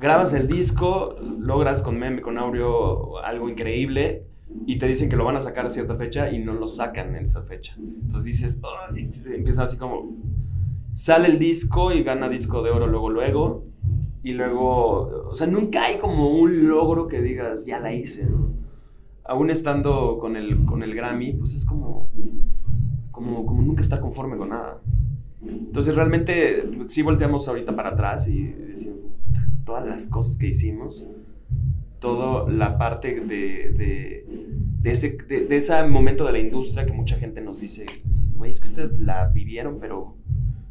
[0.00, 4.26] Grabas el disco, logras con meme, con audio algo increíble
[4.66, 7.16] y te dicen que lo van a sacar a cierta fecha y no lo sacan
[7.16, 7.74] en esa fecha.
[7.78, 8.62] Entonces dices,
[8.94, 10.16] y empieza así como,
[10.94, 13.64] sale el disco y gana disco de oro luego, luego.
[14.22, 18.52] Y luego, o sea, nunca hay como un logro que digas, ya la hice, ¿no?
[19.24, 22.10] Aún estando con el, con el Grammy, pues es como,
[23.10, 24.80] como, como nunca estar conforme con nada.
[25.42, 28.97] Entonces realmente pues, sí volteamos ahorita para atrás y decimos, "Puta,
[29.68, 31.06] todas las cosas que hicimos,
[31.98, 34.26] toda la parte de, de,
[34.80, 37.84] de ese, de, de ese momento de la industria que mucha gente nos dice,
[38.34, 40.14] güey, es que ustedes la vivieron, pero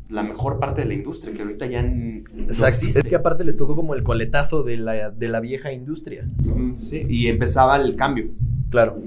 [0.09, 2.65] la mejor parte de la industria, que ahorita ya no Exacto.
[2.69, 2.99] existe.
[3.01, 6.27] Es que aparte les tocó como el coletazo de la, de la vieja industria.
[6.79, 8.31] Sí, y empezaba el cambio.
[8.71, 8.99] Claro.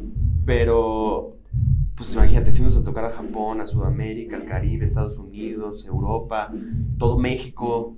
[0.47, 1.37] Pero,
[1.97, 6.53] pues imagínate, fuimos a tocar a Japón, a Sudamérica, al Caribe, Estados Unidos, Europa,
[6.97, 7.97] todo México.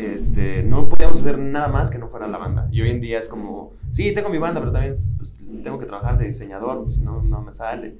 [0.00, 2.68] Este, no podíamos hacer nada más que no fuera la banda.
[2.72, 5.86] Y hoy en día es como, sí, tengo mi banda, pero también pues, tengo que
[5.86, 7.96] trabajar de diseñador, si no, no me sale.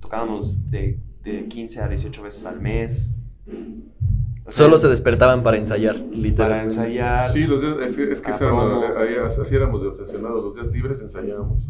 [0.00, 3.18] Tocábamos de, de 15 a 18 veces al mes.
[4.46, 6.74] O sea, Solo se despertaban para ensayar, para literalmente.
[6.74, 7.32] ensayar.
[7.32, 10.44] Sí, los días, es que, es que así éramos de obsesionados.
[10.44, 11.68] Los días libres ensayábamos.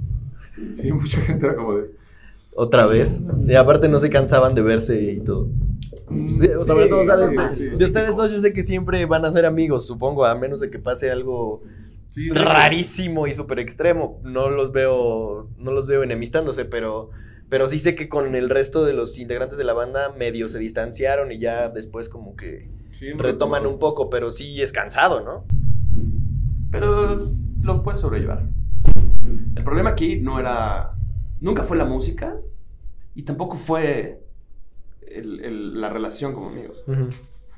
[0.72, 1.90] Sí, mucha gente era como de.
[2.56, 3.24] Otra vez.
[3.46, 5.48] Y aparte no se cansaban de verse y todo.
[6.08, 7.30] Sí, o sobre Sí, todo, ¿sabes?
[7.54, 7.64] sí, sí.
[7.76, 10.70] De ustedes dos yo sé que siempre van a ser amigos, supongo, a menos de
[10.70, 11.62] que pase algo
[12.10, 12.30] Sí, sí.
[12.30, 14.20] rarísimo y súper extremo.
[14.24, 17.10] No los veo, no los veo enemistándose, pero,
[17.50, 20.58] pero sí sé que con el resto de los integrantes de la banda medio se
[20.58, 25.22] distanciaron y ya después como que Siempre retoman como- un poco, pero sí es cansado,
[25.24, 25.44] ¿no?
[26.70, 27.14] Pero
[27.64, 28.46] lo puedes sobrellevar.
[29.56, 30.92] El problema aquí no era.
[31.40, 32.36] Nunca fue la música
[33.14, 34.20] y tampoco fue
[35.06, 36.82] el- el- la relación como amigos.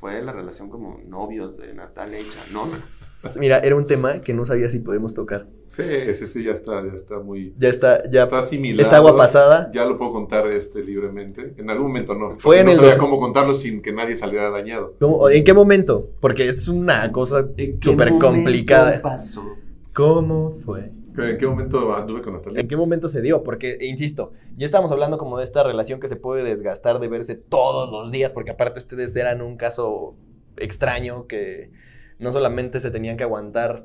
[0.01, 2.71] Fue la relación como novios de Natalia y Chanona.
[3.41, 5.49] Mira, era un tema que no sabía si podemos tocar.
[5.69, 7.53] Sí, sí, sí, ya está, ya está muy.
[7.59, 8.87] Ya está, ya Está asimilado.
[8.89, 9.71] es agua pasada.
[9.75, 11.53] Ya lo puedo contar este, libremente.
[11.57, 12.31] En algún momento no.
[12.39, 14.95] Fue porque en no el sabía dos- cómo contarlo sin que nadie saliera dañado.
[15.01, 16.09] ¿Cómo- ¿En qué momento?
[16.21, 19.03] Porque es una cosa ¿En qué súper momento complicada.
[19.03, 19.45] pasó?
[19.93, 20.93] ¿Cómo fue?
[21.27, 22.61] ¿En qué momento anduve con Natalia?
[22.61, 23.43] ¿En qué momento se dio?
[23.43, 27.35] Porque, insisto, ya estamos hablando como de esta relación que se puede desgastar de verse
[27.35, 30.15] todos los días, porque aparte ustedes eran un caso
[30.57, 31.71] extraño que
[32.19, 33.85] no solamente se tenían que aguantar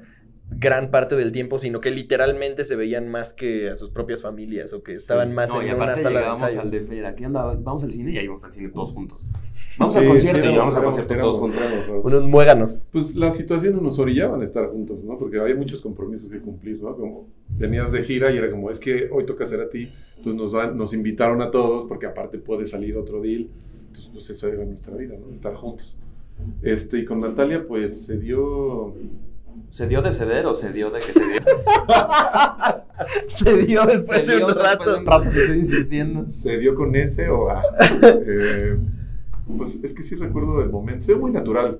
[0.59, 4.73] gran parte del tiempo, sino que literalmente se veían más que a sus propias familias
[4.73, 6.61] o que estaban más No, y en una aparte sala de ensayo.
[6.61, 7.53] al DF y era, ¿qué onda?
[7.55, 9.19] Vamos al cine y ahí vamos al cine todos juntos.
[9.77, 12.05] Vamos Sí, al concierto sí, y vamos al concierto éramos- todos juntos.
[12.05, 12.85] Unos muéganos.
[12.91, 15.17] Pues las situaciones nos orillaban a estar juntos, ¿no?
[15.17, 16.95] Porque había muchos compromisos que cumplir, ¿no?
[16.95, 17.27] Como
[17.57, 19.89] venías de gira y era como, es que hoy toca hacer a ti.
[20.17, 23.47] Entonces nos, dan, nos invitaron a todos porque aparte puede salir otro deal.
[23.87, 25.33] Entonces, pues esa era nuestra vida, ¿no?
[25.33, 25.97] Estar juntos.
[26.61, 28.93] Este, y con Natalia, pues se dio.
[29.69, 31.41] ¿Se dio de ceder o se dio de que se dio?
[33.27, 34.91] Se dio después Se de dio un después rato.
[34.93, 36.29] de un rato que estoy insistiendo.
[36.31, 37.63] Se dio con ese o A.
[38.03, 38.77] Eh,
[39.57, 41.01] pues es que sí recuerdo el momento.
[41.01, 41.79] Se dio muy natural,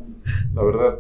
[0.54, 1.00] la verdad.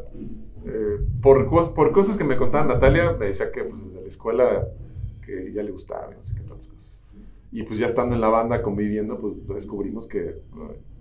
[0.65, 4.07] Eh, por, cos- por cosas que me contaba Natalia, me decía que pues, desde la
[4.07, 4.67] escuela
[5.26, 7.01] que ya le gustaba, y no sé qué tantas cosas.
[7.51, 10.39] Y pues ya estando en la banda, conviviendo, pues descubrimos que eh,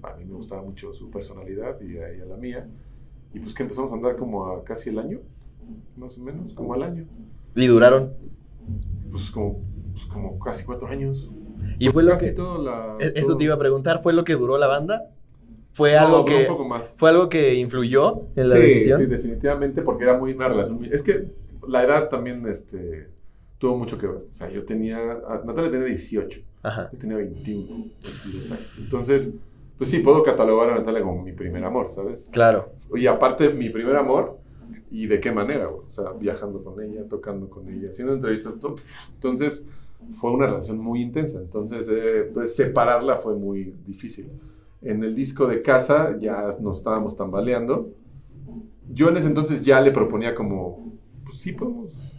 [0.02, 2.66] a mí me gustaba mucho su personalidad y a ella la mía.
[3.32, 5.20] Y pues que empezamos a andar como a casi el año,
[5.96, 7.04] más o menos, como al año.
[7.54, 8.12] Y duraron.
[9.10, 9.60] Pues como,
[9.92, 11.32] pues como casi cuatro años.
[11.78, 12.32] Y fue lo que...
[12.32, 15.10] la- e- Eso todo- te iba a preguntar, ¿fue lo que duró la banda?
[15.72, 16.40] ¿Fue No, algo que...
[16.42, 16.96] un poco más.
[16.98, 19.00] ¿Fue algo que influyó en la sí, decisión?
[19.00, 20.84] Sí, definitivamente, porque era muy una relación.
[20.90, 21.28] Es que
[21.66, 23.08] la edad también este,
[23.58, 24.16] tuvo mucho que ver.
[24.30, 24.98] O sea, yo tenía...
[24.98, 26.90] a- Natalia tenía 18, Ajá.
[26.92, 28.78] yo tenía 21, 22 años.
[28.84, 29.34] Entonces,
[29.78, 32.28] pues sí, puedo catalogar a Natalia como mi primer amor, ¿sabes?
[32.32, 32.72] Claro.
[32.94, 34.38] Y aparte, mi primer amor,
[34.90, 35.66] ¿y de qué manera?
[35.66, 35.86] güey?
[35.88, 38.58] O sea, viajando con ella, tocando con ella, haciendo entrevistas.
[38.58, 38.76] todo.
[39.14, 39.68] Entonces,
[40.10, 41.40] fue una relación muy intensa.
[41.40, 44.30] Entonces, eh, pues, separarla fue muy difícil.
[44.80, 47.90] En el disco de casa ya nos estábamos tambaleando.
[48.92, 50.92] Yo en ese entonces ya le proponía como,
[51.24, 52.18] pues sí podemos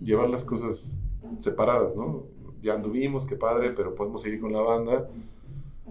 [0.00, 1.00] llevar las cosas
[1.38, 2.24] separadas, ¿no?
[2.62, 5.08] Ya anduvimos, qué padre, pero podemos seguir con la banda.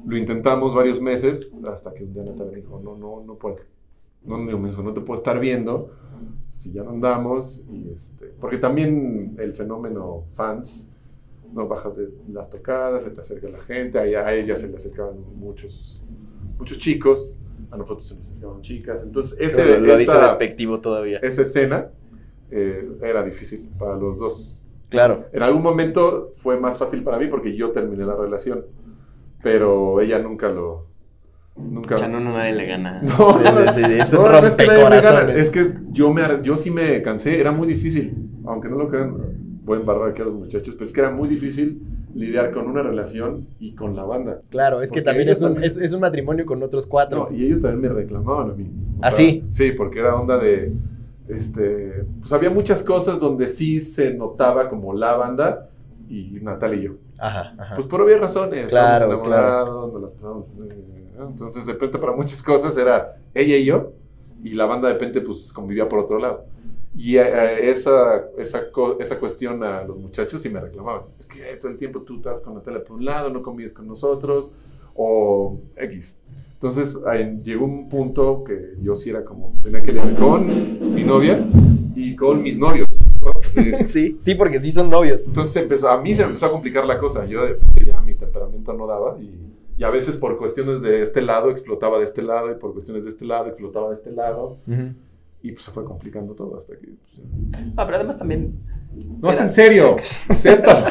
[0.06, 3.58] Lo intentamos varios meses hasta que un día Natalia me dijo, no, no, no puedo.
[4.26, 5.92] No, dijo, no te puedo estar viendo
[6.50, 7.66] si ya no andamos.
[7.70, 10.92] Y este, porque también el fenómeno fans,
[11.52, 14.70] no bajas de las tocadas, se te acerca la gente, a ella, a ella se
[14.70, 16.04] le acercaban muchos,
[16.58, 19.04] muchos chicos, a nosotros se nos acercaban chicas.
[19.04, 21.20] Entonces, ese, lo lo dice despectivo todavía.
[21.20, 21.92] esa escena
[22.50, 24.60] eh, era difícil para los dos.
[24.90, 25.26] Claro.
[25.34, 28.66] En algún momento fue más fácil para mí porque yo terminé la relación,
[29.42, 30.93] pero ella nunca lo...
[31.56, 31.96] Nunca...
[31.96, 33.02] Chano no nadie le gana.
[33.18, 36.72] No, es no, no es que nadie me gana, es que yo, me, yo sí
[36.72, 39.16] me cansé, era muy difícil, aunque no lo crean,
[39.64, 41.82] voy a embarrar aquí a los muchachos, pero es que era muy difícil
[42.16, 44.42] lidiar con una relación y con la banda.
[44.50, 47.28] Claro, es que también es un, también- es, es un matrimonio con otros cuatro.
[47.30, 48.64] No, y ellos también me reclamaban a mí.
[48.98, 49.44] O ¿Ah, sea, sí?
[49.50, 50.74] Sí, porque era onda de,
[51.28, 55.70] este, pues había muchas cosas donde sí se notaba como la banda
[56.14, 56.92] y Natalia y yo.
[57.18, 57.76] Ajá, ajá.
[57.76, 62.44] Pues por obvias razones, Claro, enamorados, nos las pasamos, eh, entonces de repente para muchas
[62.44, 63.94] cosas era ella y yo,
[64.44, 66.46] y la banda de repente pues convivía por otro lado.
[66.96, 68.66] Y esa, esa,
[69.00, 71.04] esa cuestión a los muchachos sí me reclamaban.
[71.20, 73.88] Es que todo el tiempo tú estás con Natalia por un lado, no convives con
[73.88, 74.54] nosotros,
[74.94, 76.20] o X.
[76.54, 76.98] Entonces
[77.44, 80.46] llegó un punto que yo sí era como, tenía que lidiar con
[80.94, 81.40] mi novia
[81.96, 82.88] y con mis novios.
[83.86, 84.18] Sí.
[84.20, 85.28] sí, porque sí son novios.
[85.28, 87.26] Entonces empezó, a mí se me empezó a complicar la cosa.
[87.26, 91.02] Yo de repente ya mi temperamento no daba y, y a veces por cuestiones de
[91.02, 94.12] este lado explotaba de este lado y por cuestiones de este lado explotaba de este
[94.12, 94.58] lado
[95.42, 96.88] y pues se fue complicando todo hasta que...
[96.88, 98.56] pues, Ah, pero además también
[99.22, 99.96] no, es en serio.
[100.30, 100.86] Acéptalo.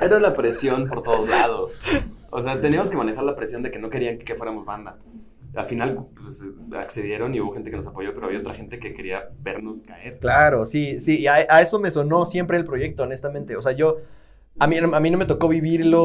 [0.00, 1.78] era la presión por todos lados.
[2.30, 4.98] O sea, teníamos que manejar la presión de que no querían que fuéramos banda.
[5.56, 6.42] Al final, pues,
[6.76, 10.18] accedieron y hubo gente que nos apoyó, pero había otra gente que quería vernos caer.
[10.20, 13.56] Claro, sí, sí, a, a eso me sonó siempre el proyecto, honestamente.
[13.56, 13.98] O sea, yo,
[14.58, 16.02] a mí, a mí no me tocó vivirlo,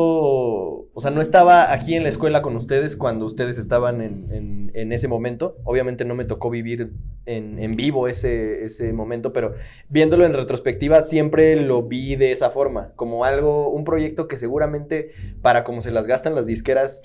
[0.93, 4.71] o sea, no estaba aquí en la escuela con ustedes cuando ustedes estaban en, en-
[4.73, 5.57] en ese momento.
[5.63, 6.91] Obviamente no me tocó vivir
[7.25, 9.53] en, en vivo ese, ese momento, pero
[9.89, 15.11] viéndolo en retrospectiva siempre lo vi de esa forma, como algo, un proyecto que seguramente
[15.41, 17.03] para como se las gastan las disqueras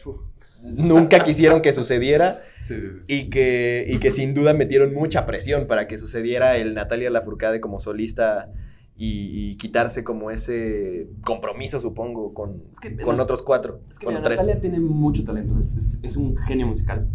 [0.65, 2.43] nunca quisieron que sucediera.
[2.61, 2.89] Sí, sí, sí.
[3.07, 7.61] Y que, y que sin duda metieron mucha presión para que sucediera el Natalia Lafourcade
[7.61, 8.51] como solista
[8.97, 13.81] y, y quitarse como ese compromiso, supongo, con, Es que- con otros cuatro.
[13.91, 14.39] Es que con mira, tres.
[14.39, 17.09] Natalia tiene mucho talento, es, es- es un genio musical.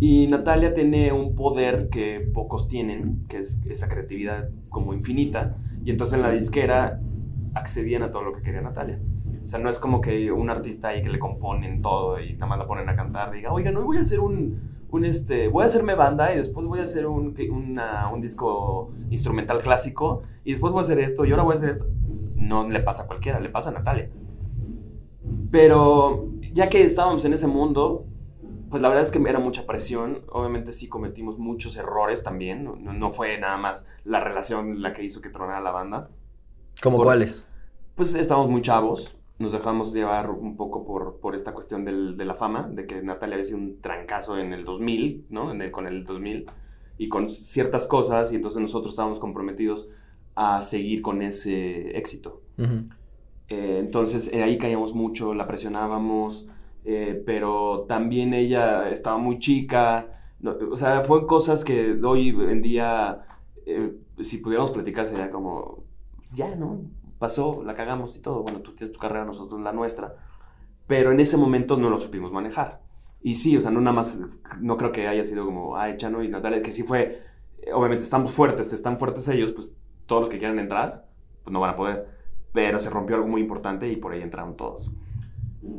[0.00, 5.56] Y Natalia tiene un poder que pocos tienen, que es esa creatividad como infinita.
[5.84, 7.00] Y entonces en la disquera
[7.54, 8.98] accedían a todo lo que quería Natalia.
[9.44, 12.46] O sea, no es como que un artista ahí que le componen todo y nada
[12.46, 15.62] más la ponen a cantar, diga, oigan, hoy voy a hacer un, un este, voy
[15.64, 20.52] a hacerme banda y después voy a hacer un, una- un disco instrumental clásico y
[20.52, 21.86] después voy a hacer esto y ahora voy a hacer esto.
[22.36, 24.10] No le pasa a cualquiera, le pasa a Natalia.
[25.50, 28.04] Pero ya que estábamos en ese mundo,
[28.70, 30.22] pues la verdad es que era mucha presión.
[30.30, 32.64] Obviamente sí cometimos muchos errores también.
[32.64, 36.10] No, no fue nada más la relación la que hizo que tronara la banda.
[36.82, 37.46] ¿Cómo cuáles?
[37.94, 39.18] Pues estábamos muy chavos.
[39.38, 43.02] Nos dejamos llevar un poco por, por esta cuestión del- de la fama, de que
[43.02, 45.50] Natalia había sido un trancazo en el 2000, ¿no?
[45.52, 46.46] En el- con el 2000
[46.98, 49.88] y con ciertas cosas, y entonces nosotros estábamos comprometidos
[50.34, 52.40] a seguir con ese éxito.
[53.48, 56.48] Eh, entonces eh, ahí caíamos mucho, la presionábamos,
[56.84, 60.08] eh, pero también ella estaba muy chica.
[60.40, 63.22] no- o sea, fue cosas que hoy en día,
[64.20, 65.84] si pudiéramos platicar, sería como,
[66.34, 66.80] ya, ¿no?
[67.22, 68.42] Pasó, la cagamos y todo.
[68.42, 70.16] Bueno, tú tienes tu carrera, nosotros la nuestra.
[70.86, 72.82] Pero en ese momento no lo supimos manejar.
[73.22, 74.22] Y sí, o sea, no nada más,
[74.60, 77.22] no creo que haya sido como, ay, Chano y Natalia, que sí fue,
[77.62, 81.06] eh, obviamente estamos fuertes, están fuertes ellos, pues todos los que quieran entrar,
[81.44, 84.56] pues no van a poder pero se rompió algo muy importante y por ahí entraron
[84.56, 84.92] todos.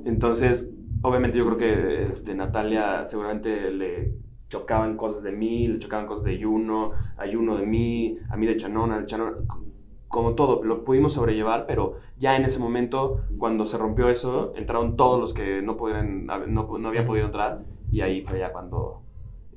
[0.05, 4.15] Entonces, obviamente yo creo que este, Natalia seguramente le
[4.49, 8.45] chocaban cosas de mí, le chocaban cosas de Yuno, a Yuno de mí, a mí
[8.45, 9.37] de Chanona, de Chanona,
[10.13, 14.95] como todo, lo pudimos sobrellevar, pero ya en ese momento, cuando se rompió eso, entraron
[14.95, 19.01] todos los que no, pudieran, no, no habían podido entrar y ahí fue ya cuando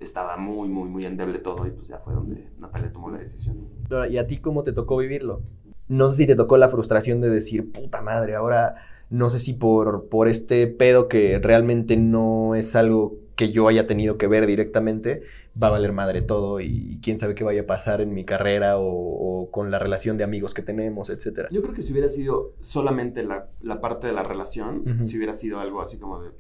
[0.01, 3.69] estaba muy, muy, muy endeble todo y pues ya fue donde Natalia tomó la decisión.
[4.09, 5.43] ¿y a ti cómo te tocó vivirlo?
[5.89, 8.77] No sé si te tocó la frustración de decir, puta madre, ahora
[9.11, 13.87] no sé si por, por este pedo que realmente no es algo que yo haya
[13.87, 15.21] tenido que ver directamente,
[15.61, 18.79] va a valer madre todo y quién sabe qué vaya a pasar en mi carrera
[18.79, 21.49] o, o con la relación de amigos que tenemos, etcétera.
[21.51, 25.05] Yo creo que si hubiera sido solamente la, la parte de la relación, Ujú.
[25.05, 26.31] si hubiera sido algo así como de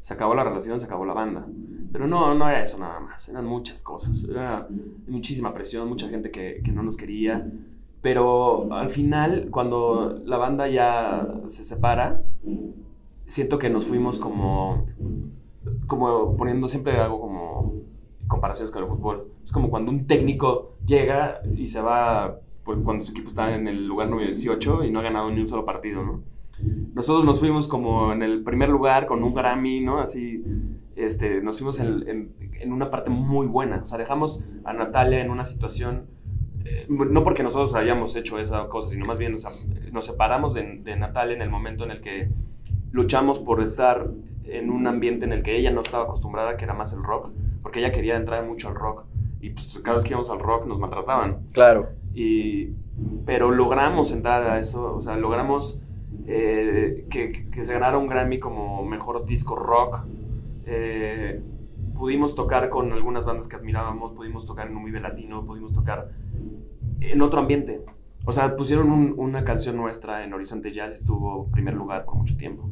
[0.00, 1.46] se acabó la relación, se acabó la banda.
[1.90, 4.68] Pero no, no era eso nada más, eran muchas cosas, era
[5.08, 7.50] muchísima presión, mucha gente que, que no nos quería.
[8.02, 12.22] Pero al final, cuando la banda ya se separa,
[13.24, 14.86] siento que nos fuimos como,
[15.86, 17.72] como poniendo siempre algo como
[18.28, 19.28] comparaciones con el fútbol.
[19.44, 23.66] Es como cuando un técnico llega y se va pues, cuando su equipo está en
[23.68, 26.22] el lugar número 18 y no ha ganado ni un solo partido, ¿no?
[26.94, 29.98] Nosotros nos fuimos como en el primer lugar con un Grammy, ¿no?
[29.98, 30.42] Así,
[30.96, 33.80] este, nos fuimos en, en- en una parte muy buena.
[33.82, 36.06] O sea, dejamos a Natalia en una situación,
[36.64, 39.50] eh, no porque nosotros hayamos hecho esa cosa, sino más bien o sea,
[39.92, 42.28] nos separamos de, de Natalia en el momento en el que
[42.92, 44.08] luchamos por estar
[44.44, 47.30] en un ambiente en el que ella no estaba acostumbrada, que era más el rock,
[47.64, 49.06] porque ella quería entrar mucho al rock.
[49.40, 51.40] Y pues cada vez que íbamos al rock nos maltrataban.
[51.52, 51.88] Claro.
[52.14, 52.66] Y,
[53.26, 55.84] pero logramos entrar a eso, o sea, logramos
[56.28, 60.04] eh, que, que se ganara un Grammy como mejor disco rock.
[60.66, 61.42] Eh,
[61.94, 66.10] pudimos tocar con algunas bandas que admirábamos, pudimos tocar en un Vive Latino, pudimos tocar
[67.00, 67.82] en otro ambiente.
[68.26, 72.14] O sea, pusieron un- una canción nuestra en Horizonte Jazz y estuvo primer lugar por
[72.14, 72.70] mucho tiempo.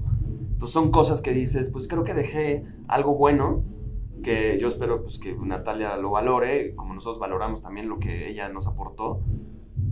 [0.52, 3.62] Entonces son cosas que dices, pues creo que dejé algo bueno
[4.22, 8.48] que yo espero pues, que Natalia lo valore, como nosotros valoramos también lo que ella
[8.48, 9.22] nos aportó.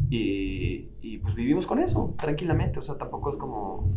[0.08, 2.78] Y, y, pues vivimos con eso, tranquilamente.
[2.78, 3.88] O sea, tampoco es como...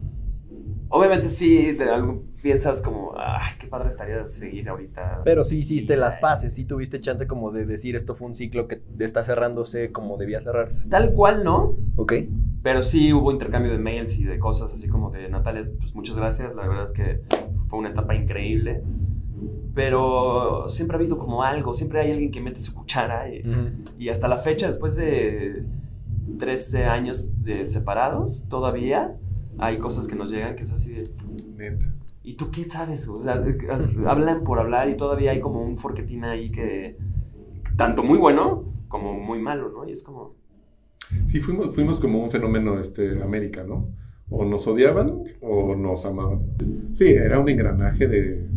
[0.89, 5.21] Obviamente sí, de algo, piensas como, ay, qué padre estaría seguir ahorita.
[5.25, 8.67] Pero sí hiciste las paces, sí tuviste chance como de decir esto fue un ciclo
[8.67, 10.87] que está cerrándose como debía cerrarse.
[10.89, 11.75] Tal cual, ¿no?
[11.95, 12.13] ¿Ok?
[12.61, 16.15] Pero sí hubo intercambio de mails y de cosas así como de Natalia, pues muchas
[16.15, 17.21] gracias, la verdad es que
[17.65, 18.83] fue una etapa increíble.
[19.73, 23.41] Pero siempre ha habido como algo, siempre hay alguien que mete su cuchara y,
[23.97, 25.65] y hasta la fecha, después de
[26.37, 29.17] 13 años de separados, todavía
[29.57, 31.09] hay cosas que nos llegan que es así de,
[31.57, 31.85] Neta.
[32.23, 33.07] ¿y tú qué sabes?
[33.07, 33.43] O sea,
[34.07, 36.97] hablan por hablar y todavía hay como un forquetín ahí que,
[37.75, 39.87] tanto muy bueno como muy malo, ¿no?
[39.87, 40.35] Y es como...
[41.25, 43.89] Sí, fuimos, fuimos como un fenómeno este, América, ¿no?
[44.29, 46.41] O nos odiaban o nos amaban.
[46.93, 48.47] Sí, era un engranaje de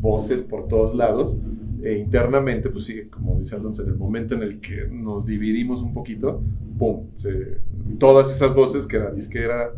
[0.00, 1.38] voces por todos lados.
[1.82, 5.80] E internamente, pues sí, como dice Alonso, en el momento en el que nos dividimos
[5.82, 6.42] un poquito,
[6.78, 7.06] ¡pum!
[7.14, 7.58] Se-
[7.98, 9.72] todas esas voces que era disquera,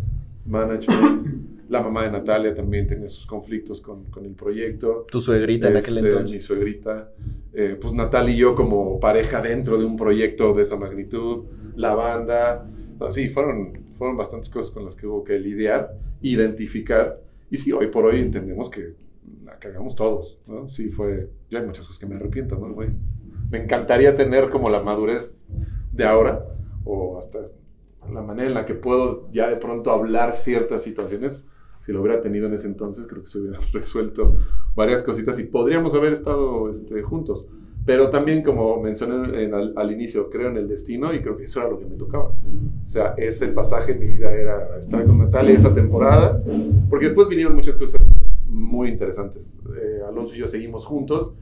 [0.46, 1.22] management,
[1.68, 5.06] la mamá de Natalia también tenía sus conflictos con, con el proyecto.
[5.10, 6.36] Tu suegrita en aquel Este, entonces.
[6.36, 7.10] Mi suegrita.
[7.54, 11.44] eh, pues Natal y yo como pareja dentro de un proyecto de esa magnitud,
[11.76, 12.68] la banda.
[12.98, 17.20] no, sí, fueron, fueron bastantes cosas con las que hubo que lidiar, identificar.
[17.50, 19.01] Y sí, hoy por hoy entendemos que la
[19.62, 20.68] cagamos todos, ¿no?
[20.68, 21.30] Sí, fue...
[21.48, 22.90] Yo hay muchas cosas que me arrepiento, ¿no, güey?
[23.50, 25.44] Me encantaría tener como la madurez
[25.92, 26.44] de ahora,
[26.84, 27.38] o hasta
[28.12, 31.44] la manera en la que puedo ya de pronto hablar ciertas situaciones.
[31.82, 34.36] Si lo hubiera tenido en ese entonces, creo que se hubiera resuelto
[34.74, 37.46] varias cositas y podríamos haber estado este, juntos.
[37.84, 41.44] Pero también, como mencioné en- al, al inicio, creo en el destino y creo que
[41.44, 42.30] eso era lo que me tocaba.
[42.30, 46.40] O sea, ese pasaje en mi vida era estar con Natalia esa temporada,
[46.88, 47.96] porque después vinieron muchas cosas
[48.52, 49.58] muy interesantes.
[49.80, 51.34] Eh, Alonso y yo seguimos juntos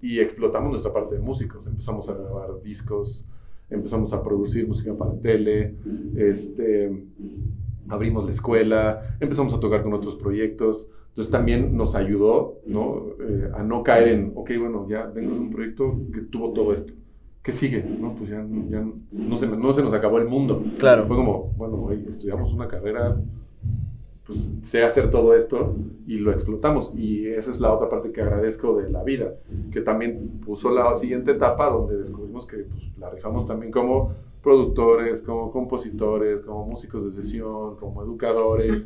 [0.00, 1.66] y explotamos nuestra parte de músicos.
[1.66, 3.26] Empezamos a grabar discos,
[3.70, 5.74] empezamos a producir música para tele,
[6.16, 7.04] este,
[7.88, 10.90] abrimos la escuela, empezamos a tocar con otros proyectos.
[11.08, 13.06] Entonces también nos ayudó ¿no?
[13.20, 16.72] Eh, a no caer en, ok, bueno, ya vengo de un proyecto que tuvo todo
[16.72, 16.92] esto.
[17.42, 17.82] ¿Qué sigue?
[17.82, 20.62] No, pues ya, ya no, se, no se nos acabó el mundo.
[20.78, 21.06] Claro.
[21.06, 23.20] Fue como, bueno, güey, estudiamos una carrera,
[24.28, 25.74] pues sé hacer todo esto
[26.06, 26.92] y lo explotamos.
[26.94, 29.34] Y esa es la otra parte que agradezco de la vida,
[29.72, 34.12] que también puso la siguiente etapa donde descubrimos que pues, la rifamos también como
[34.42, 38.84] productores, como compositores, como músicos de sesión, como educadores.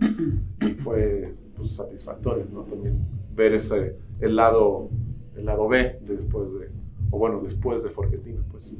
[0.60, 2.62] y fue pues, satisfactorio, ¿no?
[2.62, 2.94] También
[3.34, 4.90] ver ese, el lado,
[5.36, 6.68] el lado B después de,
[7.10, 8.76] o bueno, después de Forquetina, pues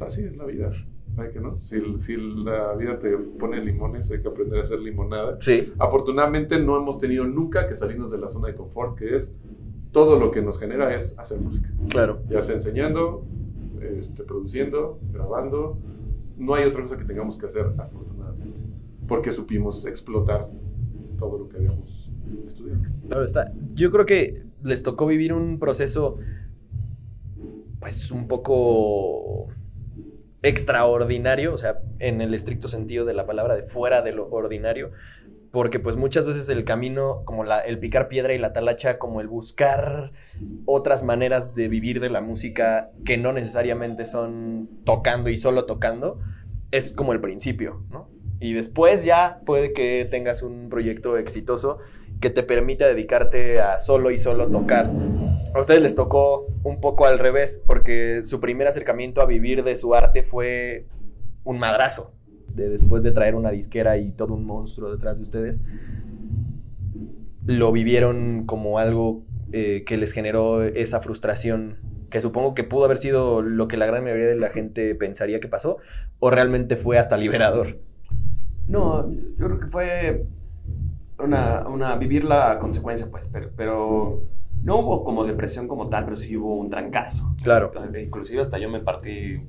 [0.00, 0.72] así es la vida.
[1.16, 1.60] Hay que, ¿no?
[1.60, 5.36] Si, si la vida te pone limones, hay que aprender a hacer limonada.
[5.40, 5.72] Sí.
[5.78, 9.36] Afortunadamente no hemos tenido nunca que salirnos de la zona de confort, que es
[9.92, 11.70] todo lo que nos genera es hacer música.
[11.88, 12.22] Claro.
[12.30, 13.24] Ya sea enseñando,
[13.80, 15.78] este, produciendo, grabando.
[16.38, 18.60] no hay otra cosa que tengamos que hacer, afortunadamente,
[19.06, 20.48] porque supimos explotar
[21.18, 22.10] todo lo que habíamos
[22.46, 22.80] estudiado.
[23.06, 23.52] Claro está.
[23.74, 26.16] Yo creo que les tocó vivir un proceso,
[27.80, 29.48] pues un poco
[30.42, 34.90] extraordinario, o sea, en el estricto sentido de la palabra, de fuera de lo ordinario,
[35.52, 39.20] porque pues muchas veces el camino, como la, el picar piedra y la talacha, como
[39.20, 40.12] el buscar
[40.64, 46.18] otras maneras de vivir de la música que no necesariamente son tocando y solo tocando,
[46.70, 48.08] es como el principio, ¿no?
[48.40, 51.78] Y después ya puede que tengas un proyecto exitoso
[52.20, 54.90] que te permita dedicarte a solo y solo tocar.
[55.54, 59.76] A ustedes les tocó un poco al revés, porque su primer acercamiento a vivir de
[59.76, 60.86] su arte fue
[61.44, 62.14] un madrazo.
[62.54, 65.60] De después de traer una disquera y todo un monstruo detrás de ustedes,
[67.46, 71.78] lo vivieron como algo eh, que les generó esa frustración,
[72.08, 75.40] que supongo que pudo haber sido lo que la gran mayoría de la gente pensaría
[75.40, 75.78] que pasó,
[76.18, 77.78] o realmente fue hasta liberador.
[78.68, 80.26] No, yo creo que fue
[81.18, 84.22] una, una vivir la consecuencia, pues, pero, pero
[84.62, 87.34] no hubo como depresión como tal, pero sí hubo un trancazo.
[87.42, 87.72] Claro.
[88.00, 89.40] Inclusive hasta yo me partí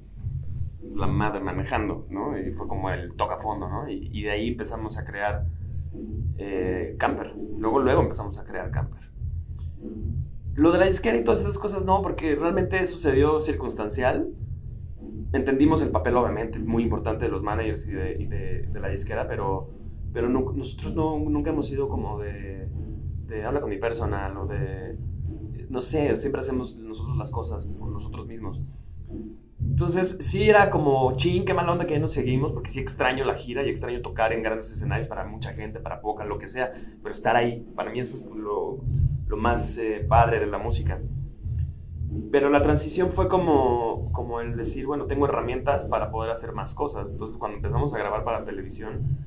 [0.95, 2.37] la madre manejando, ¿no?
[2.37, 3.89] Y fue como el toca fondo, ¿no?
[3.89, 5.45] Y, y de ahí empezamos a crear
[6.37, 7.35] eh, Camper.
[7.57, 9.01] Luego, luego empezamos a crear Camper.
[10.55, 14.29] Lo de la disquera y todas esas cosas no, porque realmente sucedió circunstancial.
[15.31, 18.89] Entendimos el papel, obviamente, muy importante de los managers y de, y de, de la
[18.89, 19.69] disquera, pero,
[20.13, 22.67] pero no- nosotros no, nunca hemos sido como de,
[23.27, 24.97] de habla con mi personal o de,
[25.69, 28.61] no sé, siempre hacemos nosotros las cosas por nosotros mismos.
[29.59, 33.25] Entonces, sí era como, ching, qué mala onda que ya nos seguimos, porque sí extraño
[33.25, 36.47] la gira y extraño tocar en grandes escenarios para mucha gente, para poca, lo que
[36.47, 36.71] sea,
[37.01, 38.79] pero estar ahí, para mí eso es lo,
[39.27, 40.99] lo más eh, padre de la música.
[42.31, 46.75] Pero la transición fue como, como el decir, bueno, tengo herramientas para poder hacer más
[46.75, 47.11] cosas.
[47.11, 49.17] Entonces, cuando empezamos a grabar para televisión,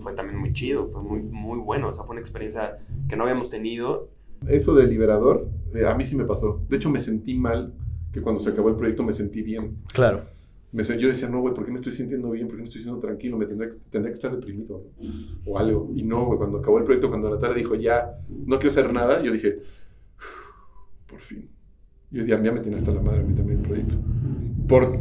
[0.00, 1.88] fue también muy chido, fue muy, muy bueno.
[1.88, 4.08] O sea, fue una experiencia que no habíamos tenido.
[4.46, 6.60] Eso de liberador, eh, a mí sí me pasó.
[6.68, 7.72] De hecho, me sentí mal
[8.12, 9.76] que cuando se acabó el proyecto me sentí bien.
[9.92, 10.22] Claro.
[10.70, 12.46] Me, yo decía, no, güey, ¿por qué me estoy sintiendo bien?
[12.46, 13.38] ¿Por qué me estoy sintiendo tranquilo?
[13.38, 15.12] Me tendría, que- tendría que estar deprimido ¿no?
[15.46, 15.90] o algo.
[15.94, 19.22] Y no, güey, cuando acabó el proyecto, cuando Natalia dijo, ya, no quiero hacer nada,
[19.22, 19.60] yo dije,
[21.06, 21.48] por fin.
[22.10, 23.94] Yo ya, ya me tiene hasta la madre a mí también el proyecto.
[24.66, 24.98] Por,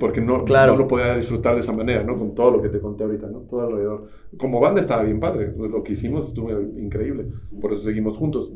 [0.00, 0.72] porque no, Claro.
[0.72, 2.16] no lo podía disfrutar de esa manera, ¿no?
[2.18, 3.40] Con todo lo que te conté ahorita, ¿no?
[3.40, 4.08] Todo alrededor.
[4.36, 5.52] Como banda estaba bien padre.
[5.56, 7.26] Lo que hicimos estuvo increíble.
[7.60, 8.50] Por eso seguimos juntos.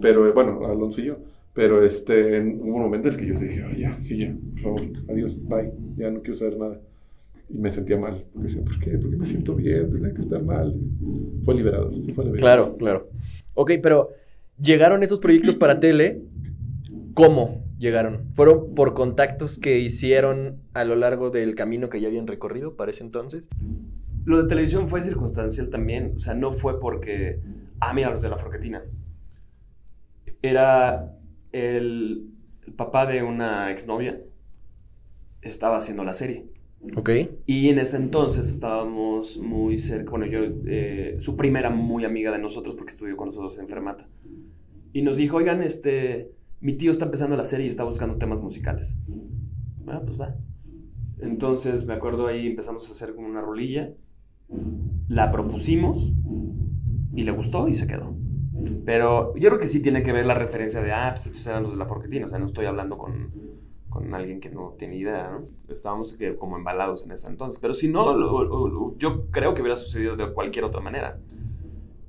[0.00, 1.16] Pero, eh, bueno, Alonso y yo.
[1.52, 4.34] Pero este, en- hubo un momento en el que yo dije, "Ay, ya, sí, ya,
[4.52, 6.80] por favor, adiós, bye, ya no quiero saber nada.
[7.48, 8.24] Y me sentía mal.
[8.32, 8.90] Porque decía, ¿por qué?
[8.98, 10.74] Porque me siento bien, tendría que estar mal.
[11.44, 12.38] Fue liberador, sí fue liberador.
[12.40, 13.08] Claro, claro.
[13.54, 14.10] Ok, pero
[14.60, 16.20] llegaron esos proyectos para tele.
[17.16, 18.30] ¿Cómo llegaron?
[18.34, 22.90] ¿Fueron por contactos que hicieron a lo largo del camino que ya habían recorrido para
[22.90, 23.48] ese entonces?
[24.26, 26.12] Lo de televisión fue circunstancial también.
[26.16, 27.40] O sea, no fue porque,
[27.80, 28.82] ah, mira, los de la Forquetina.
[30.42, 31.16] Era
[31.52, 32.34] el,
[32.66, 34.20] el papá de una exnovia.
[35.40, 36.44] Estaba haciendo la serie.
[36.96, 37.10] Ok.
[37.46, 40.10] Y en ese entonces estábamos muy cerca.
[40.10, 43.68] Bueno, yo, eh, su prima era muy amiga de nosotros porque estudió con nosotros en
[43.68, 44.06] Fermata.
[44.92, 48.40] Y nos dijo, oigan, este, mi tío está empezando la serie y está buscando temas
[48.40, 48.96] musicales.
[49.86, 50.34] Ah, pues va.
[51.20, 53.92] Entonces me acuerdo ahí empezamos a hacer como una rolilla.
[55.08, 56.12] La propusimos
[57.14, 58.14] y le gustó y se quedó.
[58.84, 61.62] Pero yo creo que sí tiene que ver la referencia de, ah, pues estos eran
[61.62, 62.26] los de la Forquetina.
[62.26, 63.30] O sea, no estoy hablando con,
[63.88, 65.44] con alguien que no tiene idea, ¿no?
[65.72, 67.60] Estábamos como embalados en ese entonces.
[67.60, 71.18] Pero si no, yo creo que hubiera sucedido de cualquier otra manera.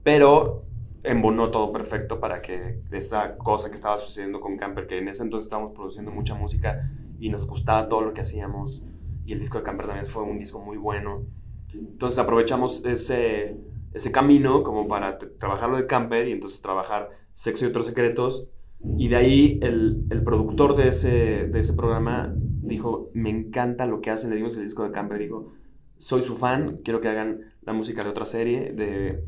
[0.04, 0.64] Pero
[1.10, 5.24] embonó todo perfecto para que esa cosa que estaba sucediendo con Camper, que en ese
[5.24, 8.86] entonces estábamos produciendo mucha música y nos gustaba todo lo que hacíamos.
[9.26, 11.26] Y el disco de Camper también fue un disco muy bueno.
[11.74, 13.58] Entonces aprovechamos ese,
[13.94, 18.52] ese camino como para trabajar lo de Camper y entonces trabajar Sexo y otros secretos.
[18.98, 24.02] Y de ahí el, el productor de ese, de ese programa dijo, me encanta lo
[24.02, 25.54] que hacen, le dimos el disco de Camper, dijo,
[25.98, 28.72] soy su fan, quiero que hagan la música de otra serie.
[28.74, 29.24] De,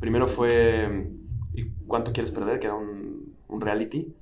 [0.00, 1.10] primero fue
[1.54, 2.58] ¿Y cuánto quieres perder?
[2.58, 4.14] Que era un, un reality.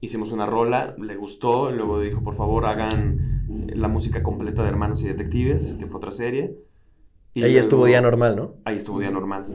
[0.00, 5.02] Hicimos una rola, le gustó, luego dijo, por favor, hagan la música completa de Hermanos
[5.02, 6.56] y Detectives, que fue otra serie.
[7.34, 8.54] Y Ahí luego- estuvo día normal, ¿no?
[8.64, 9.46] Ahí estuvo día normal.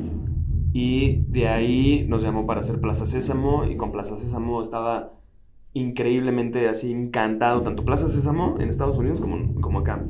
[0.74, 5.14] Y de ahí nos llamó para hacer Plaza Sésamo y con Plaza Sésamo estaba
[5.74, 10.06] increíblemente así encantado, tanto Plaza Sésamo en Estados Unidos como, como acá,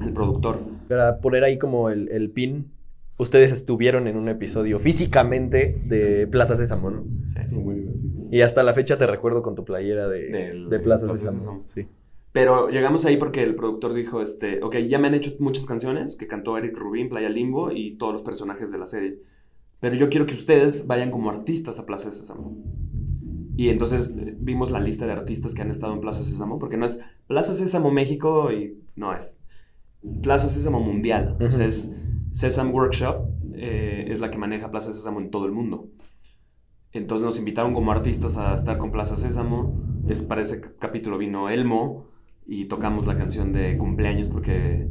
[0.00, 0.58] el productor.
[0.88, 2.70] Para poner ahí como el, el pin,
[3.18, 7.04] ustedes estuvieron en un episodio físicamente de Plaza Sésamo, ¿no?
[7.24, 7.38] Sí.
[7.40, 8.26] Estuvo muy divertido.
[8.30, 11.38] Y hasta la fecha te recuerdo con tu playera de, Del- de Plaza, Plaza Sésamo.
[11.38, 11.64] Sésamo.
[11.74, 11.86] Sí.
[12.32, 16.16] Pero llegamos ahí porque el productor dijo, este, ok, ya me han hecho muchas canciones
[16.16, 19.20] que cantó Eric Rubin, Playa Limbo y todos los personajes de la serie.
[19.78, 22.56] Pero yo quiero que ustedes vayan como artistas a Plaza Sésamo.
[23.56, 26.76] Y entonces eh, vimos la lista de artistas que han estado en Plaza Sésamo, porque
[26.76, 29.38] no es Plaza Sésamo México y no es
[30.22, 31.36] Plaza Sésamo Mundial.
[31.40, 31.94] O sea, es
[32.34, 35.88] Sesame Workshop, eh, es la que maneja Plaza Sésamo en todo el mundo.
[36.90, 39.80] Entonces nos invitaron como artistas a estar con Plaza Sésamo.
[40.08, 42.08] Es, para ese capítulo vino Elmo
[42.44, 44.88] y tocamos la canción de cumpleaños porque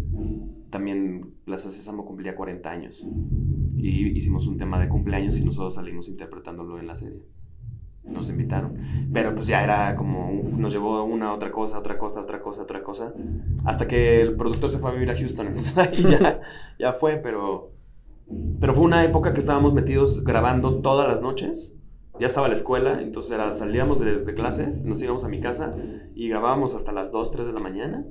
[0.70, 3.06] también Plaza Sésamo cumplía 40 años.
[3.76, 7.24] Y hicimos un tema de cumpleaños y nosotros salimos interpretándolo en la serie.
[8.04, 8.78] Nos invitaron.
[9.12, 12.84] Pero pues ya era como, nos llevó una, otra cosa, otra cosa, otra cosa, otra
[12.84, 13.14] cosa.
[13.66, 15.48] Hasta que el productor se fue a vivir a Houston.
[15.78, 16.42] Ahí ya,
[16.80, 17.72] ya fue, pero...
[18.60, 21.78] Pero fue una época que estábamos metidos grabando todas las noches.
[22.20, 25.76] Ya estaba la escuela, entonces salíamos de, de clases, nos íbamos a mi casa
[26.14, 28.06] y grabábamos hasta las 2, 3 de la mañana.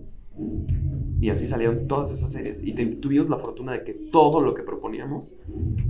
[1.22, 2.64] Y así salieron todas esas series.
[2.64, 5.36] Y te- tuvimos la fortuna de que todo lo que proponíamos,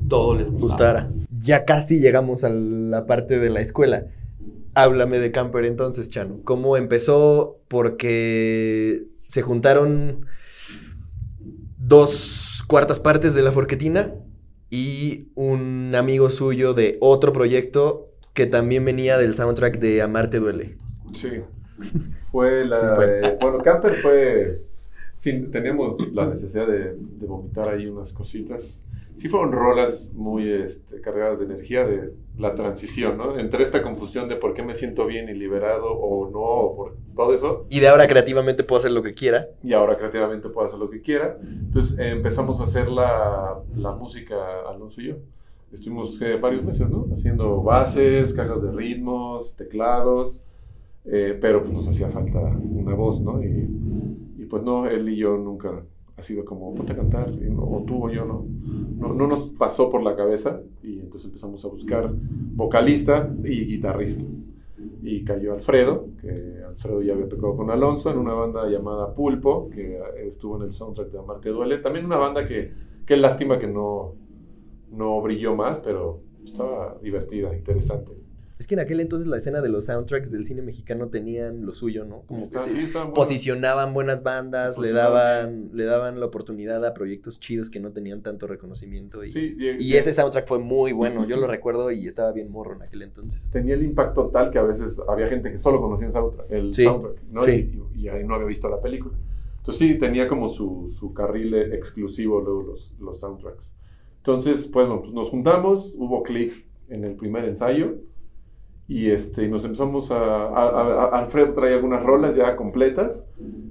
[0.09, 0.61] todo les gustaba.
[0.61, 1.11] gustara.
[1.43, 4.07] Ya casi llegamos a la parte de la escuela.
[4.75, 6.41] Háblame de Camper entonces, Chano.
[6.45, 7.59] ¿Cómo empezó?
[7.69, 10.27] Porque se juntaron
[11.79, 14.15] dos cuartas partes de la forquetina
[14.71, 20.77] y un amigo suyo de otro proyecto que también venía del soundtrack de Amarte Duele.
[21.15, 21.29] Sí.
[22.31, 22.79] Fue la.
[22.81, 23.21] Sí, fue.
[23.29, 24.63] eh, bueno, Camper fue.
[25.23, 28.89] Sí, teníamos la necesidad de, de vomitar ahí unas cositas.
[29.17, 33.39] Sí, fueron rolas muy este, cargadas de energía de la transición, ¿no?
[33.39, 36.97] Entre esta confusión de por qué me siento bien y liberado o no, o por
[37.15, 39.47] todo eso, Y de ahora creativamente puedo hacer lo que quiera.
[39.63, 41.39] y ahora creativamente puedo hacer lo que quiera.
[41.41, 44.35] Entonces eh, empezamos a hacer la, la música,
[44.69, 45.15] Alonso y yo.
[45.73, 47.07] Estuvimos eh, varios meses, ¿no?
[47.13, 50.43] Haciendo bases, cajas de ritmos, teclados,
[51.05, 53.41] eh, pero pues nos hacía falta una voz, ¿no?
[53.41, 53.69] Y,
[54.53, 55.83] pues no, él y yo nunca
[56.15, 58.45] ha sido como, ponte a cantar, o tú o yo, ¿no?
[58.99, 59.15] ¿no?
[59.15, 62.13] No nos pasó por la cabeza y entonces empezamos a buscar
[62.55, 64.23] vocalista y guitarrista.
[65.01, 69.71] Y cayó Alfredo, que Alfredo ya había tocado con Alonso en una banda llamada Pulpo,
[69.71, 71.79] que eh, estuvo en el soundtrack de Amarte Duele.
[71.79, 72.75] También una banda que,
[73.07, 74.13] que lástima que no,
[74.91, 78.22] no brilló más, pero estaba divertida, interesante.
[78.63, 81.75] Es que en aquel entonces la escena de los soundtracks del cine mexicano tenían lo
[81.75, 82.21] suyo, ¿no?
[82.27, 83.15] Como que Está- se sí, estaba bueno.
[83.15, 88.23] posicionaban buenas bandas, le daban, le daban la oportunidad a proyectos chidos que no tenían
[88.23, 89.25] tanto reconocimiento.
[89.25, 92.77] Y, Sí, y ese soundtrack fue muy bueno, yo lo recuerdo y estaba bien morro
[92.77, 93.41] en aquel entonces.
[93.51, 96.73] tenía el impacto tal que a veces había gente que solo conocía el soundtrack, el
[96.73, 97.43] Sí, soundtrack, ¿no?
[97.43, 97.69] sí.
[97.97, 99.19] Y, y ahí no había visto la película.
[99.59, 103.77] Entonces sí, tenía como su, su carril eh, exclusivo luego los, los soundtracks.
[104.19, 107.97] Entonces, pues, bueno, pues nos juntamos, hubo clic en el primer ensayo
[108.95, 110.19] y este, nos empezamos a,
[110.49, 113.27] a- a- Alfredo traía algunas rolas ya completas,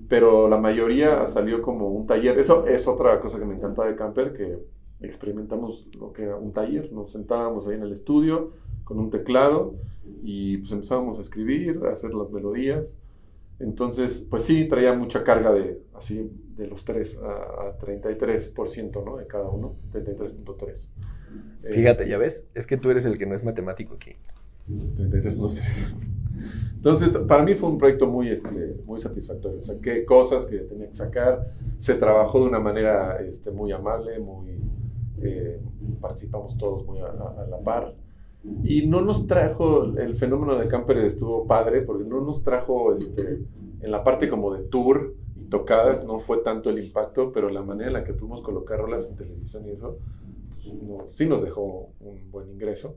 [0.10, 2.40] pero la mayoría salió como un taller.
[2.40, 4.60] Eso es otra cosa que me encantó de Camper, que
[5.00, 6.92] experimentamos lo que era un taller.
[6.92, 8.52] Nos sentábamos ahí en el estudio
[8.84, 9.76] con un teclado
[10.24, 13.00] y pues empezábamos a escribir, a hacer las melodías.
[13.60, 19.18] Entonces, pues sí, traía mucha carga de, así, de los tres a, a 33%, ¿no?
[19.18, 20.88] De cada uno, 33.3.
[21.64, 24.16] Eh, Fíjate, ya ves, es que tú eres el que no es matemático aquí.
[24.96, 25.62] 33.3.
[26.76, 29.62] Entonces, para mí fue un proyecto muy, este, muy satisfactorio.
[29.62, 31.54] Saqué cosas que tenía que sacar.
[31.78, 34.60] Se trabajó de una manera este, muy amable, muy,
[35.22, 35.60] eh,
[36.00, 37.06] participamos todos muy a-
[37.42, 37.94] a la par.
[38.64, 43.40] Y no nos trajo, el fenómeno de Camper estuvo padre, porque no nos trajo este,
[43.82, 47.62] en la parte como de tour y tocadas, no fue tanto el impacto, pero la
[47.62, 49.98] manera en la que pudimos colocar rolas en televisión y eso,
[50.56, 52.96] pues, no- sí nos dejó un buen ingreso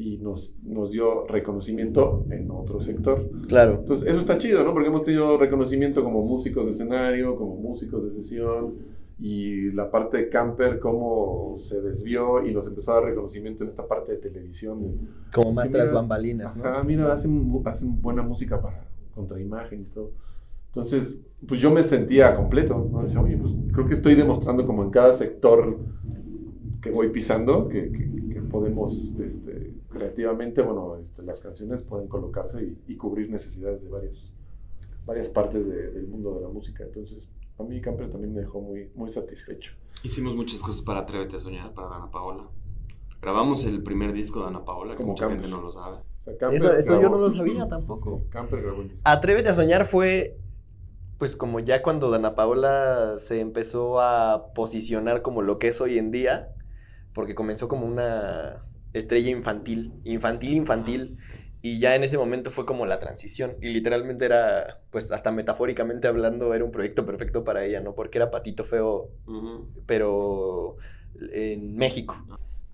[0.00, 3.28] y nos, nos dio reconocimiento en otro sector.
[3.48, 3.74] Claro.
[3.80, 4.72] Entonces, eso está chido, ¿no?
[4.72, 8.74] Porque hemos tenido reconocimiento como músicos de escenario, como músicos de sesión,
[9.20, 13.68] y la parte de camper, cómo se desvió y nos empezó a dar reconocimiento en
[13.70, 14.80] esta parte de televisión.
[14.80, 14.90] de,
[15.34, 16.64] Como más Sí, tras bambalinas, ¿no?
[16.64, 18.84] Ajá, mira, hacen, hacen buena música para
[19.16, 20.12] contraimagen y todo.
[20.68, 23.02] Entonces, pues yo me sentía completo, ¿no?
[23.02, 25.76] Decía, oye, pues creo que estoy demostrando como en cada sector
[26.80, 32.92] que voy pisando, que- que podemos, este, creativamente, bueno, este, las canciones pueden colocarse y,
[32.92, 34.34] y cubrir necesidades de varios,
[35.06, 36.84] varias partes de- del mundo de la música.
[36.84, 39.72] Entonces, a mí Camper también me dejó muy, muy satisfecho.
[40.02, 42.44] Hicimos muchas cosas para Atrévete a Soñar, para Dana Paola.
[43.20, 45.40] Grabamos el primer disco de Ana Paola, que Como mucha Camper.
[45.40, 45.96] gente no lo sabe.
[46.20, 48.20] O sea, Camper Eso- eso yo no lo sabía tampoco.
[48.24, 49.02] Sí, Camper grabó el disco.
[49.04, 50.38] Atrévete a soñar fue,
[51.18, 55.98] pues como ya cuando Dana Paola se empezó a posicionar como lo que es hoy
[55.98, 56.54] en día,
[57.12, 61.18] porque comenzó como una estrella infantil, infantil, infantil,
[61.60, 63.56] Y ya en ese momento fue como la transición.
[63.60, 67.94] Y literalmente era, pues hasta metafóricamente hablando, era un proyecto perfecto para ella, ¿no?
[67.94, 69.10] Porque era Patito Feo,
[69.86, 70.76] pero
[71.32, 72.16] en México.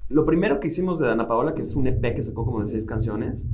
[0.08, 2.66] Lo primero que hicimos de Dana Paola, que es un EP que sacó como de
[2.66, 3.46] seis canciones,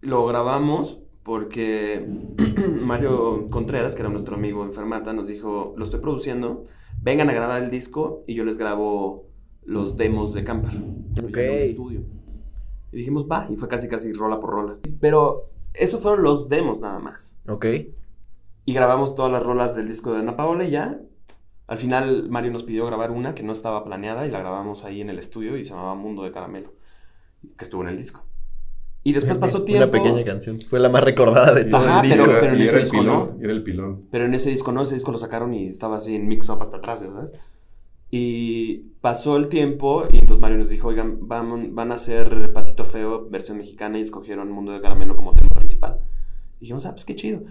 [0.00, 2.06] lo grabamos porque
[2.80, 6.64] Mario Contreras, que era nuestro amigo enfermata, nos dijo, lo estoy produciendo,
[7.00, 9.31] vengan a grabar el disco y yo les grabo
[9.64, 10.74] los demos de Camper.
[11.24, 11.36] Ok.
[11.36, 12.00] en un estudio.
[12.92, 14.76] Y dijimos, va, y fue casi casi rola por rola.
[15.00, 17.38] Pero esos fueron los demos nada más.
[17.48, 17.66] Ok.
[18.64, 21.00] Y grabamos todas las rolas del disco de Ana Paola y ya.
[21.66, 25.00] Al final Mario nos pidió grabar una que no estaba planeada y la grabamos ahí
[25.00, 26.72] en el estudio y se llamaba Mundo de Caramelo,
[27.56, 28.22] que estuvo en el disco.
[29.04, 29.84] Y después pasó tiempo.
[29.88, 30.60] Una pequeña canción.
[30.60, 32.24] Fue la más recordada de todo Ajá, el disco.
[32.26, 33.40] pero- pero en y ese era el disco pilón, no.
[33.40, 34.02] y era el pilón.
[34.10, 36.76] Pero en ese disco no, ese disco lo sacaron y estaba así en mix-up hasta
[36.76, 37.32] atrás, ¿verdad?
[38.14, 42.84] Y pasó el tiempo y entonces Mario nos dijo, oigan, vamos- van a hacer Patito
[42.84, 45.98] Feo versión mexicana y escogieron Mundo de Caramelo como tema principal.
[46.58, 47.42] Y dijimos, ah, pues qué chido.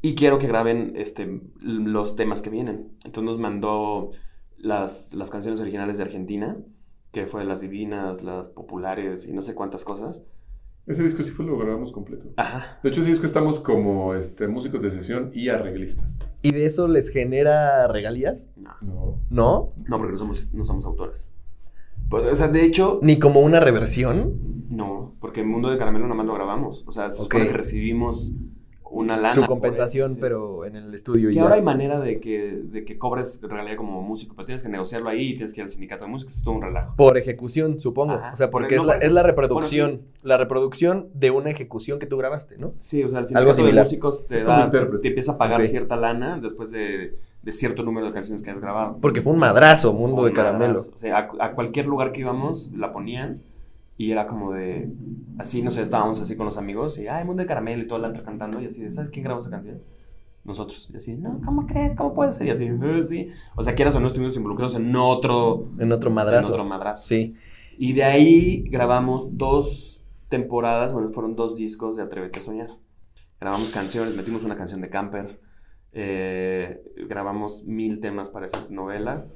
[0.00, 2.92] Y quiero que graben este, los temas que vienen.
[3.04, 4.12] Entonces nos mandó
[4.56, 6.56] las, las canciones originales de Argentina,
[7.10, 10.24] que fue las divinas, las populares y no sé cuántas cosas.
[10.86, 12.26] Ese disco sí fue lo grabamos completo.
[12.36, 12.78] Ajá.
[12.82, 16.18] De hecho, ese disco estamos como este, músicos de sesión y arreglistas.
[16.42, 18.50] ¿Y de eso les genera regalías?
[18.56, 19.22] No, No.
[19.30, 19.72] ¿No?
[19.88, 21.32] no porque no somos, no somos autores.
[22.10, 24.66] Pues, o sea, de hecho, Ni como una reversión.
[24.68, 26.84] No, porque en Mundo de Caramelo nada más lo grabamos.
[26.86, 28.36] O sea, se supone que recibimos
[28.94, 29.34] una lana.
[29.34, 30.20] Su compensación, eso, sí.
[30.20, 31.42] pero en el estudio y ya.
[31.42, 35.08] ahora hay manera de que, de que cobres realidad como músico, pero tienes que negociarlo
[35.08, 36.94] ahí y tienes que ir al sindicato de músicos, es todo un relajo.
[36.96, 38.14] Por ejecución, supongo.
[38.14, 38.30] Ajá.
[38.32, 39.90] O sea, porque es, no, la, es la reproducción.
[39.90, 42.72] bueno, La reproducción de una ejecución que tú grabaste, ¿no?
[42.78, 43.84] Sí, o sea, el Algo sindicato de similar.
[43.84, 48.12] músicos te da, te empieza a pagar cierta lana después de, de cierto número de
[48.12, 48.98] canciones que has grabado.
[49.00, 50.68] Porque fue un madrazo, Mundo Un de Caramelo.
[50.74, 50.92] madrazo.
[50.94, 53.40] O sea, a, a cualquier lugar que íbamos la ponían
[53.96, 54.92] y era como de.
[55.38, 57.98] Así, no sé, estábamos así con los amigos y, ay, Mundo de Caramelo y todo
[57.98, 59.80] el antro cantando y así de, ¿sabes quién grabó esa canción?
[60.44, 60.90] Nosotros.
[60.92, 61.96] Y así, no, ¿cómo crees?
[61.96, 62.46] ¿Cómo puede ser?
[62.46, 63.28] Y así, "Eh, sí.
[63.56, 66.52] O sea, quieras o no, estuvimos involucrados en otro, En otro en madrazo.
[66.52, 67.06] otro madrazo.
[67.06, 67.34] Sí.
[67.78, 72.70] Y de ahí grabamos dos temporadas, bueno, fueron dos discos de Atrévete a Soñar.
[73.40, 75.40] Grabamos canciones, metimos una canción de Camper,
[75.92, 79.26] eh, grabamos mil temas para esa novela.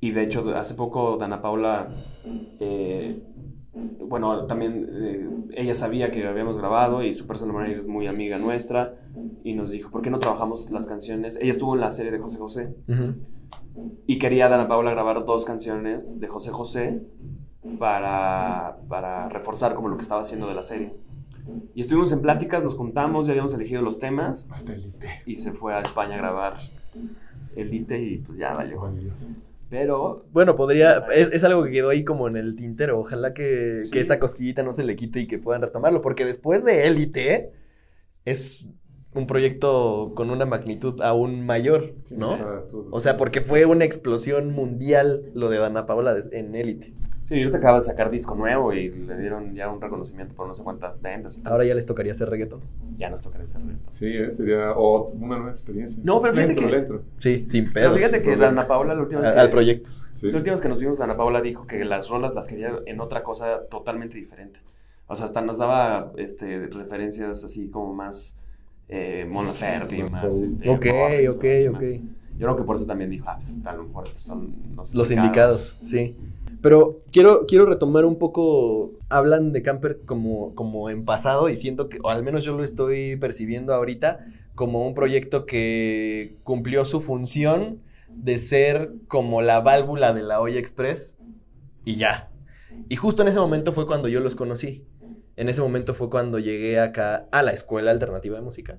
[0.00, 1.94] Y de hecho, hace poco Dana Paula,
[2.60, 3.22] eh,
[4.00, 8.38] bueno, también eh, ella sabía que habíamos grabado y su personal manager es muy amiga
[8.38, 8.94] nuestra
[9.42, 11.38] y nos dijo, ¿por qué no trabajamos las canciones?
[11.40, 12.74] Ella estuvo en la serie de José José
[14.06, 17.02] y quería Dana Paula grabar dos canciones de José José
[17.78, 20.94] para, para reforzar como lo que estaba haciendo de la serie.
[21.74, 25.04] Y estuvimos en pláticas, nos juntamos, ya habíamos elegido los temas Hasta el IT.
[25.26, 26.54] y se fue a España a grabar
[27.56, 28.80] Elite y pues ya valió.
[29.70, 31.06] Pero Bueno, podría.
[31.12, 32.98] Es, es algo que quedó ahí como en el tintero.
[32.98, 33.90] Ojalá que, Sí.
[33.90, 36.00] que esa cosquillita no se le quite y que puedan retomarlo.
[36.02, 37.52] Porque después de Élite
[38.24, 38.68] es
[39.14, 42.36] un proyecto con una magnitud aún mayor, Sí, ¿no?
[42.36, 46.92] sí, O sea, porque fue una explosión mundial lo de Dana Paola en Élite.
[47.26, 50.54] sí, ahorita acaba de sacar disco nuevo y le dieron ya un reconocimiento por no
[50.54, 51.40] sé cuántas ventas.
[51.44, 52.60] Ahora ya les tocaría hacer reggaetón.
[52.98, 53.80] Ya nos tocará ese reto.
[53.90, 56.02] Sí, eh, sería o una nueva experiencia.
[56.04, 57.02] No, pero fíjate que- lentro.
[57.20, 57.96] Sí, sin Pero pedos.
[57.96, 58.54] fíjate que problemas.
[58.54, 59.90] Dana Paula la última vez que, al proyecto.
[60.12, 60.30] Sí.
[60.30, 63.00] La última vez que nos vimos, Ana Paula dijo que las rolas las quería en
[63.00, 64.60] otra cosa totalmente diferente.
[65.06, 68.43] O sea, hasta nos daba este, referencias así como más
[68.88, 70.42] eh, Mon Laferte y Más.
[70.42, 70.86] Este, Ok,
[71.30, 71.44] ok,
[71.74, 71.82] ok.
[72.36, 75.10] Yo creo que por eso también dijo, ah, pues, a lo mejor son los, Los
[75.10, 76.16] indicados, sí.
[76.60, 81.88] Pero quiero, quiero retomar un poco, hablan de Camper como, como en pasado y siento
[81.88, 87.00] que, o al menos yo lo estoy percibiendo ahorita, como un proyecto que cumplió su
[87.00, 91.18] función de ser como la válvula de la olla express
[91.84, 92.30] y ya.
[92.88, 94.84] Y justo en ese momento fue cuando yo los conocí.
[95.36, 98.78] En ese momento fue cuando llegué acá a la Escuela Alternativa de Música.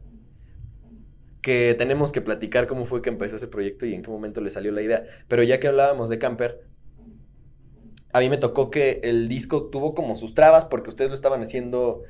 [1.42, 4.50] Que tenemos que platicar cómo fue que empezó ese proyecto y en qué momento le
[4.50, 5.04] salió la idea.
[5.28, 6.62] Pero ya que hablábamos de Camper,
[8.14, 11.44] a mí me tocó que el disco tuvo como sus trabas porque ustedes lo estaban
[11.44, 12.04] haciendo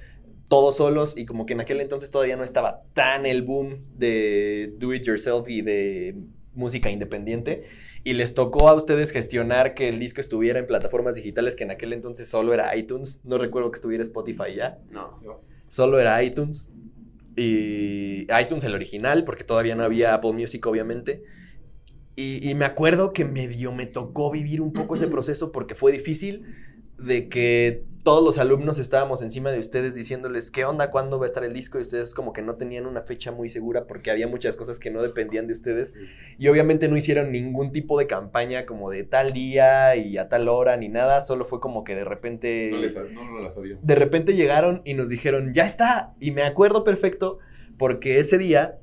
[0.48, 4.76] todos solos y como que en aquel entonces todavía no estaba tan el boom de
[4.78, 6.16] do it yourself y de
[6.54, 7.64] música independiente
[8.06, 11.72] y les tocó a ustedes gestionar que el disco estuviera en plataformas digitales que en
[11.72, 15.19] aquel entonces solo era iTunes, no recuerdo que estuviera Spotify ya, No.
[15.68, 16.72] solo era iTunes.
[17.36, 21.23] Y iTunes el original porque todavía no había Apple Music obviamente.
[22.15, 25.91] Y, y me acuerdo que medio me tocó vivir un poco ese proceso porque fue
[25.91, 26.45] difícil
[26.98, 31.28] de que todos los alumnos estábamos encima de ustedes diciéndoles qué onda, cuándo va a
[31.28, 34.28] estar el disco y ustedes como que no tenían una fecha muy segura porque había
[34.28, 35.96] muchas cosas que no dependían de ustedes
[36.38, 40.48] y obviamente no hicieron ningún tipo de campaña como de tal día y a tal
[40.50, 43.80] hora ni nada, solo fue como que de repente No, les- no, no la sabía.
[43.82, 46.14] de repente llegaron y nos dijeron, ya está.
[46.20, 47.40] Y me acuerdo perfecto
[47.78, 48.78] porque ese día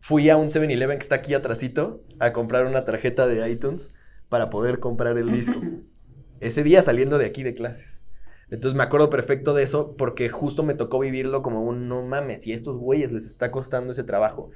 [0.00, 3.94] fui a un 7-Eleven que está aquí atrásito a comprar una tarjeta de iTunes
[4.28, 5.58] para poder comprar el disco.
[6.46, 8.04] ese día saliendo de aquí de clases.
[8.50, 12.42] Entonces me acuerdo perfecto de eso porque justo me tocó vivirlo como un no mames,
[12.42, 14.50] si a estos güeyes les está costando ese trabajo.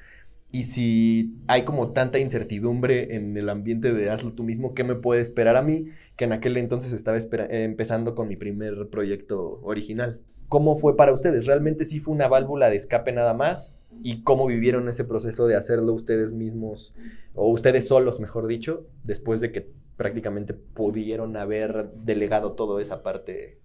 [0.50, 4.94] Y si hay como tanta incertidumbre en el ambiente de hazlo tú mismo, ¿qué me
[4.94, 5.88] puede esperar a mí?
[6.16, 10.20] Que en aquel entonces estaba eh, empezando con mi primer proyecto original.
[10.48, 11.46] ¿Cómo fue para ustedes?
[11.46, 13.80] ¿Realmente sí fue una válvula de escape nada más?
[14.02, 16.94] ¿Y cómo vivieron ese proceso de hacerlo ustedes mismos,
[17.34, 23.58] o ustedes solos, mejor dicho, después de que prácticamente pudieron haber delegado toda esa parte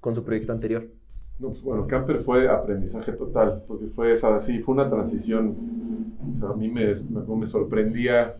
[0.00, 0.88] con su proyecto anterior?
[1.40, 5.56] No, pues bueno, Camper fue aprendizaje total, porque fue esa, sí, fue una transición.
[6.32, 8.36] O sea, a mí me, me, me sorprendía,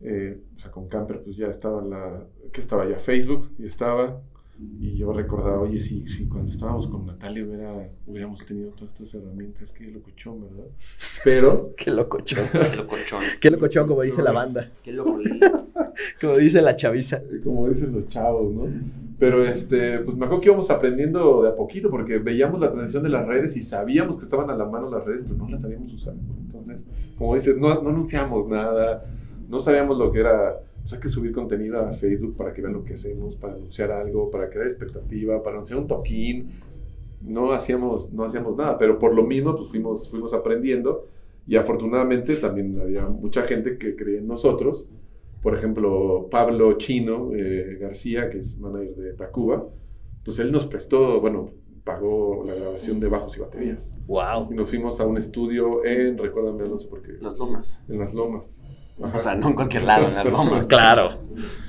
[0.00, 4.20] eh, o sea, con Camper pues ya estaba la, que estaba ya Facebook, y estaba,
[4.60, 7.72] y yo recordaba, oye, si, si cuando estábamos con Natalia hubiera,
[8.06, 10.66] hubiéramos tenido todas estas herramientas, qué locuchón, ¿verdad?
[11.22, 12.44] Pero, Qué locochón.
[12.52, 13.22] Qué locochón.
[13.40, 14.68] Qué locochón, como dice la banda.
[14.82, 15.18] Qué loco.
[16.20, 17.16] Como dice la chaviza.
[17.16, 18.68] eh, como dicen los chavos, ¿no?
[19.18, 23.02] Pero este, pues me acuerdo que íbamos aprendiendo de a poquito porque veíamos la transición
[23.02, 25.62] de las redes y sabíamos que estaban a la mano las redes, pero no las
[25.62, 26.14] sabíamos usar.
[26.46, 29.04] Entonces, como dices, no, no anunciamos nada,
[29.48, 32.72] no sabíamos lo que era, pues hay que subir contenido a Facebook para que vean
[32.72, 36.48] lo que hacemos, para anunciar algo, para crear expectativa, para anunciar un toquín.
[37.20, 41.04] No hacíamos, no hacíamos nada, pero por lo mismo pues fuimos, fuimos aprendiendo
[41.46, 44.90] y afortunadamente también había mucha gente que creía en nosotros.
[45.42, 49.68] Por ejemplo, Pablo Chino eh, García, que es manager de Tacuba,
[50.24, 51.50] pues él nos prestó, bueno,
[51.84, 53.94] pagó la grabación de bajos y baterías.
[54.06, 54.48] Wow.
[54.50, 57.78] Y nos fuimos a un estudio en, recuérdame Alonso, porque Las lomas.
[57.88, 58.64] en las lomas.
[59.02, 59.12] Ajá.
[59.16, 60.66] O sea, no en cualquier lado, en las lomas.
[60.66, 61.18] Claro.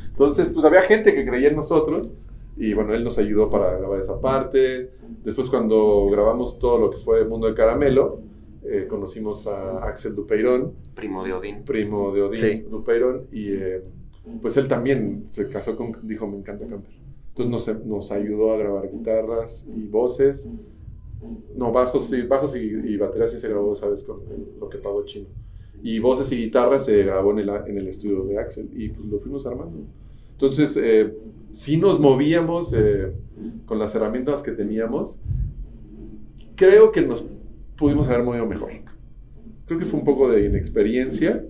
[0.09, 2.13] Entonces, pues había gente que creía en nosotros
[2.57, 4.91] y bueno, él nos ayudó para grabar esa parte.
[5.23, 8.19] Después cuando grabamos todo lo que fue Mundo de Caramelo,
[8.63, 11.63] eh, conocimos a Axel Dupeirón, Primo de Odín.
[11.63, 12.65] primo de Odín Sí.
[12.69, 13.81] Dupeirón, y eh,
[14.41, 16.91] pues él también se casó con, dijo, me encanta cantar.
[17.35, 20.49] Entonces nos, nos ayudó a grabar guitarras y voces.
[21.55, 24.03] No, bajos, sí, bajos y, y baterías sí se grabó, ¿sabes?
[24.03, 24.19] Con
[24.59, 25.27] lo que pagó Chino.
[25.81, 29.07] Y voces y guitarras se grabó en el, en el estudio de Axel y pues
[29.07, 29.79] lo fuimos armando.
[30.31, 31.13] Entonces, eh,
[31.51, 33.13] sí nos movíamos eh,
[33.65, 35.19] con las herramientas que teníamos.
[36.55, 37.25] Creo que nos
[37.75, 38.71] pudimos haber movido mejor.
[39.65, 41.45] Creo que fue un poco de inexperiencia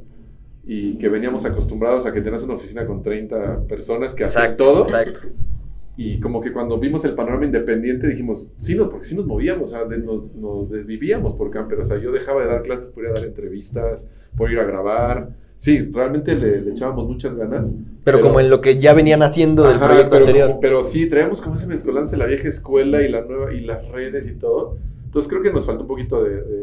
[0.65, 4.63] y que veníamos acostumbrados a que tenías una oficina con 30 personas que hacían Exacto.
[4.63, 4.83] todo.
[4.83, 5.21] Exacto.
[6.01, 9.73] Y como que cuando vimos el panorama independiente dijimos, sí, no, porque sí nos movíamos,
[9.73, 11.77] o sea, de- nos, nos desvivíamos por camper.
[11.79, 14.63] O sea, yo dejaba de dar clases por ir a dar entrevistas, por ir a
[14.63, 15.31] grabar.
[15.57, 17.73] Sí, realmente le, le echábamos muchas ganas.
[18.05, 20.47] Pero, como en lo que ya venían haciendo del Ajá, proyecto pero, anterior.
[20.47, 23.85] como- pero sí, traíamos como ese mezcolanza la vieja escuela y la nueva y las
[23.89, 24.77] redes y todo.
[25.03, 26.29] Entonces creo que nos faltó un poquito de...
[26.43, 26.58] de-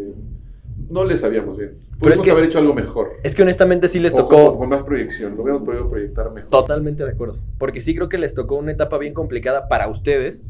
[0.91, 1.79] no le sabíamos bien.
[1.99, 3.13] Pudimos que- haber hecho algo mejor.
[3.23, 4.51] Es que honestamente sí les O tocó.
[4.51, 5.35] con, con más proyección.
[5.37, 6.51] Lo hubiéramos podido proyectar mejor.
[6.51, 7.39] Totalmente de acuerdo.
[7.59, 10.45] Porque sí creo que les tocó una etapa bien complicada para ustedes.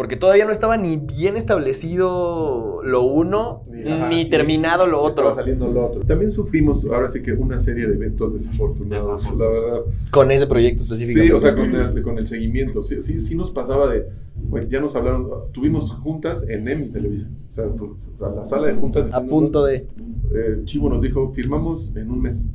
[0.00, 5.34] Porque todavía no estaba ni bien establecido lo uno, ajá, ni- terminado lo Estaba otro.
[5.34, 6.00] saliendo lo otro.
[6.06, 9.80] También sufrimos, ahora sí que una serie de eventos desafortunados, la verdad.
[10.10, 11.28] Con ese proyecto específicamente.
[11.28, 12.82] Sí, o sea, con el, con el seguimiento.
[12.82, 14.06] Sí, sí, sí nos pasaba de,
[14.48, 17.28] güey, ya nos hablaron, tuvimos juntas en EMI Televisa.
[17.50, 19.12] O sea, tu- a la sala de juntas.
[19.12, 19.86] A punto de.
[20.34, 22.46] eh, Chivo nos dijo, firmamos en un mes.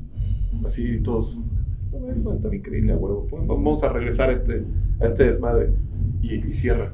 [0.65, 1.37] Así todos.
[1.91, 3.27] "No, güey, Va a estar increíble, huevo.
[3.45, 4.63] Vamos a regresar a este,
[4.99, 5.73] a este desmadre.
[6.23, 6.91] Y, y cierra.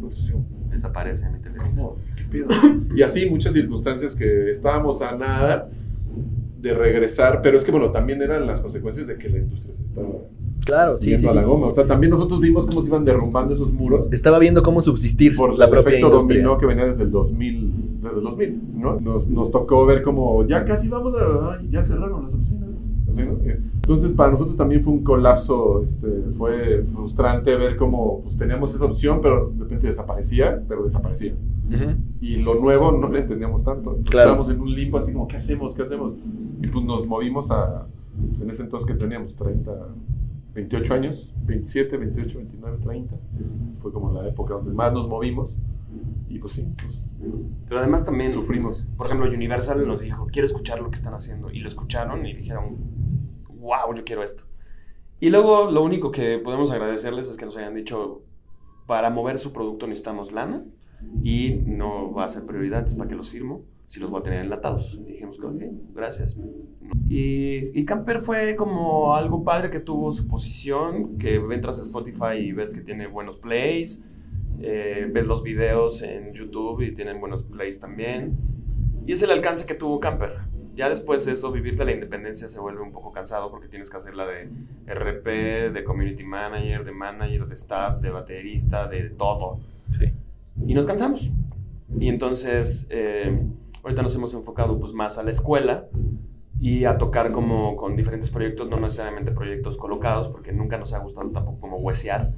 [0.00, 1.38] Decimos, Desaparece mi.
[1.58, 1.96] ¿Cómo?
[2.16, 2.48] ¿Qué pedo?
[2.94, 5.68] Y así muchas circunstancias que estábamos a nada
[6.60, 9.84] de regresar, pero es que bueno, también eran las consecuencias de que la industria se
[9.84, 10.08] estaba
[10.64, 11.48] Claro, sí, yendo sí, a la sí.
[11.50, 11.66] goma.
[11.66, 15.34] O sea, también nosotros vimos cómo se iban derrumbando esos muros Estaba viendo cómo subsistir
[15.34, 16.40] por la el propia efecto industria.
[16.42, 19.00] dominó que venía desde el 2000, desde el 2000, ¿no?
[19.00, 22.61] Nos, nos tocó ver como ya casi vamos a, ay, ya cerraron las oficinas.
[23.12, 23.32] Así, ¿no?
[23.44, 28.74] Eh, Entonces, para nosotros también fue un colapso, este, fue frustrante ver cómo pues, teníamos
[28.74, 31.34] esa opción, pero de repente desaparecía, pero desaparecía.
[31.68, 31.94] Ujú.
[32.20, 33.90] Y lo nuevo no lo entendíamos tanto.
[33.90, 34.30] Entonces, Claro.
[34.32, 35.74] Estábamos en un limbo así como, ¿qué hacemos?
[35.74, 36.16] ¿Qué hacemos?
[36.60, 37.86] Y pues nos movimos a,
[38.40, 39.72] en ese entonces que teníamos 30,
[40.54, 43.16] 28 años, 27, 28, 29, 30.
[43.76, 45.56] Fue como la época donde más nos movimos.
[46.28, 47.12] Y pues sí, pues
[47.68, 48.86] Pero además también, sufrimos.
[48.96, 51.50] por ejemplo, Universal nos dijo, quiero escuchar lo que están haciendo.
[51.50, 52.76] Y lo escucharon y dijeron,
[53.62, 54.44] wow, yo quiero esto.
[55.20, 58.22] Y luego lo único que podemos agradecerles es que nos hayan dicho,
[58.86, 60.64] para mover su producto necesitamos lana
[61.22, 63.62] y no va a ser prioridad, entonces para que los firmo
[63.92, 64.98] si los voy a tener enlatados.
[65.06, 65.62] Y dijimos que, ok,
[65.94, 66.38] gracias.
[67.10, 72.38] Y, y Camper fue como algo padre que tuvo su posición, que entras a Spotify
[72.38, 74.08] y ves que tiene buenos plays,
[74.62, 78.34] eh, ves los videos en YouTube y tienen buenos plays también.
[79.06, 80.38] Y es el alcance que tuvo Camper.
[80.74, 83.90] Ya después de eso, vivir de la independencia se vuelve un poco cansado porque tienes
[83.90, 84.48] que hacer la de
[84.86, 89.60] RP, de community manager, de manager, de staff, de baterista, de todo.
[89.90, 90.12] Sí.
[90.66, 91.30] Y nos cansamos.
[91.98, 93.38] Y entonces, eh,
[93.82, 95.88] ahorita nos hemos enfocado pues más a la escuela
[96.60, 100.98] y a tocar como con diferentes proyectos, no necesariamente proyectos colocados, porque nunca nos ha
[100.98, 102.32] gustado tampoco como huesear,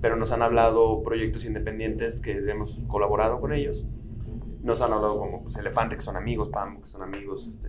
[0.00, 3.88] pero nos han hablado proyectos independientes que hemos colaborado con ellos.
[4.62, 7.48] Nos han hablado como pues, Elefante, que son amigos, Pam, que son amigos.
[7.48, 7.68] Este,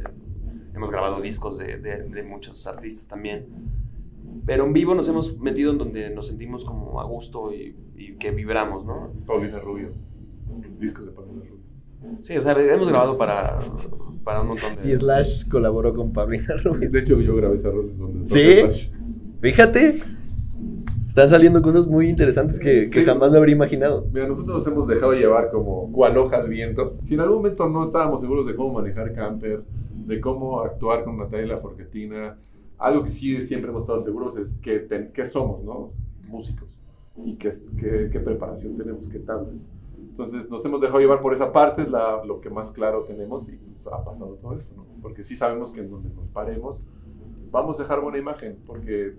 [0.76, 3.45] hemos grabado discos de, de, de muchos artistas también.
[4.45, 8.13] Pero en vivo nos hemos metido en donde nos sentimos como a gusto y, y
[8.15, 9.11] que vibramos, ¿no?
[9.26, 9.89] Paulina Rubio.
[10.80, 11.61] Discos de Paulina Rubio.
[12.22, 13.59] Sí, o sea, hemos grabado para,
[14.23, 14.81] para un montón de...
[14.81, 16.89] Sí, Slash colaboró con Paulina Rubio.
[16.89, 18.61] De hecho, yo grabé esa rola donde ¿Sí?
[18.61, 18.89] Slash.
[19.41, 19.99] Fíjate.
[21.11, 23.05] Están saliendo cosas muy interesantes que, que Sí.
[23.05, 24.07] jamás me habría imaginado.
[24.13, 26.95] Mira, nosotros nos hemos dejado llevar como cual hoja al viento.
[27.03, 29.61] Si en algún momento no estábamos seguros de cómo manejar camper,
[30.05, 32.38] de cómo actuar con Natalia la Forquetina,
[32.77, 35.91] algo que sí siempre hemos estado seguros es que, ten- que somos, ¿no?
[36.29, 36.69] Músicos.
[37.25, 39.67] Y qué, qué, qué preparación tenemos, qué tablas.
[39.99, 43.49] Entonces nos hemos dejado llevar por esa parte, es la, lo que más claro tenemos
[43.49, 44.85] y pues, ha pasado todo esto, ¿no?
[45.01, 46.88] Porque sí sabemos que en donde nos paremos
[47.51, 49.13] vamos a dejar buena imagen, porque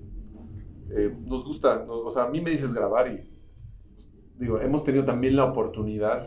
[0.94, 3.30] eh, nos gusta, no- o sea, a mí me dices grabar y
[4.38, 6.26] digo, hemos tenido también la oportunidad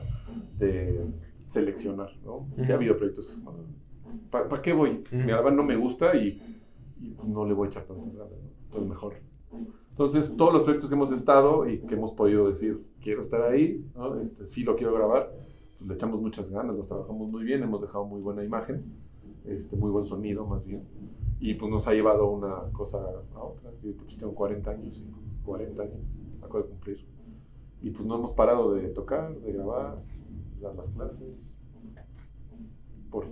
[0.57, 1.05] de
[1.47, 2.47] seleccionar, ¿no?
[2.57, 3.39] Sí ha habido proyectos
[4.31, 5.03] ¿para qué voy?
[5.11, 6.41] Mi alba no me gusta y,
[6.99, 8.49] y, pues, no le voy a echar tantas ganas, ¿no?
[8.65, 9.13] Entonces mejor.
[9.89, 13.85] Entonces, todos los proyectos que hemos estado y que hemos podido decir, quiero estar ahí,
[13.95, 14.19] ¿no?
[14.19, 15.31] este, sí lo quiero grabar,
[15.77, 18.83] pues le echamos muchas ganas, los trabajamos muy bien, hemos dejado muy buena imagen,
[19.47, 20.83] este, muy buen sonido más bien,
[21.39, 22.99] y pues nos ha llevado una cosa
[23.35, 23.71] a otra.
[23.83, 27.05] Yo pues, tengo 40 años, y 40 años, acabo de cumplir.
[27.81, 29.97] Y pues no hemos parado de tocar, de grabar,
[30.55, 31.59] de dar las clases,
[33.11, 33.27] por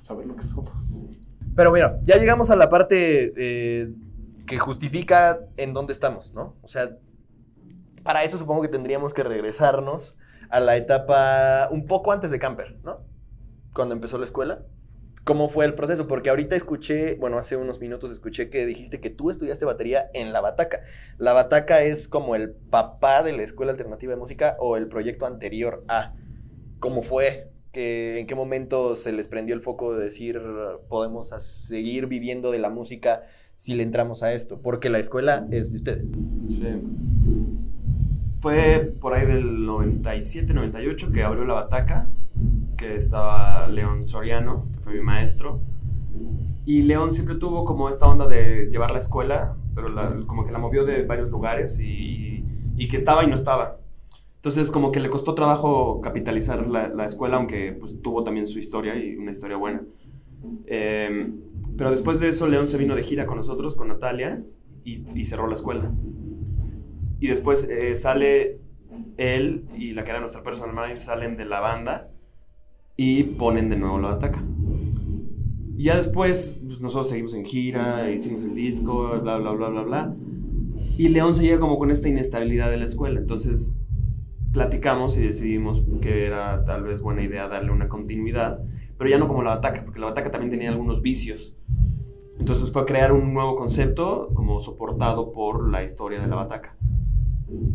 [0.00, 1.02] saber lo que somos.
[1.54, 3.92] Pero mira, ya llegamos a la parte eh,
[4.46, 6.54] que justifica en dónde estamos, ¿no?
[6.62, 6.96] O sea,
[8.02, 10.18] para eso supongo que tendríamos que regresarnos
[10.50, 13.00] a la etapa un poco antes de Camper, ¿no?
[13.74, 14.64] Cuando empezó la escuela.
[15.24, 16.06] ¿Cómo fue el proceso?
[16.08, 20.32] Porque ahorita escuché, bueno, hace unos minutos escuché que dijiste que tú estudiaste batería en
[20.32, 20.82] La Bataca.
[21.18, 25.26] La Bataca es como el papá de la Escuela Alternativa de Música o el proyecto
[25.26, 26.14] anterior a.
[26.78, 27.50] ¿Cómo fue?
[27.72, 30.40] ¿Que, ¿En qué momento se les prendió el foco de decir
[30.88, 33.24] podemos seguir viviendo de la música
[33.56, 34.62] si le entramos a esto?
[34.62, 36.12] Porque la escuela es de ustedes.
[36.48, 37.57] Sí.
[38.38, 42.08] Fue por ahí del 97, 98 que abrió la bataca,
[42.76, 45.60] que estaba León Soriano, que fue mi maestro.
[46.64, 50.52] Y León siempre tuvo como esta onda de llevar la escuela, pero la- como que
[50.52, 52.44] la movió de varios lugares y,
[52.88, 53.78] que estaba y no estaba.
[54.36, 58.58] Entonces como que le costó trabajo capitalizar la, la escuela, aunque pues tuvo también su
[58.60, 59.82] historia y una historia buena.
[60.66, 61.32] Eh,
[61.76, 64.42] pero después de eso León se vino de gira con nosotros, con Natalia,
[64.84, 65.90] y cerró la escuela.
[67.20, 68.60] Y después eh, sale
[69.16, 72.10] él y la que era nuestra personal manager salen de la banda
[72.96, 74.42] y ponen de nuevo la ataca.
[75.76, 79.82] Y ya después pues, nosotros seguimos en gira, hicimos el disco, bla, bla, bla, bla,
[79.82, 80.14] bla.
[80.96, 83.20] Y León se llega como con esta inestabilidad de la escuela.
[83.20, 83.78] Entonces
[84.52, 88.60] platicamos y decidimos que era tal vez buena idea darle una continuidad,
[88.96, 91.56] pero ya no como la bataca, porque la bataca también tenía algunos vicios.
[92.38, 96.76] Entonces fue crear un nuevo concepto como soportado por la historia de la bataca.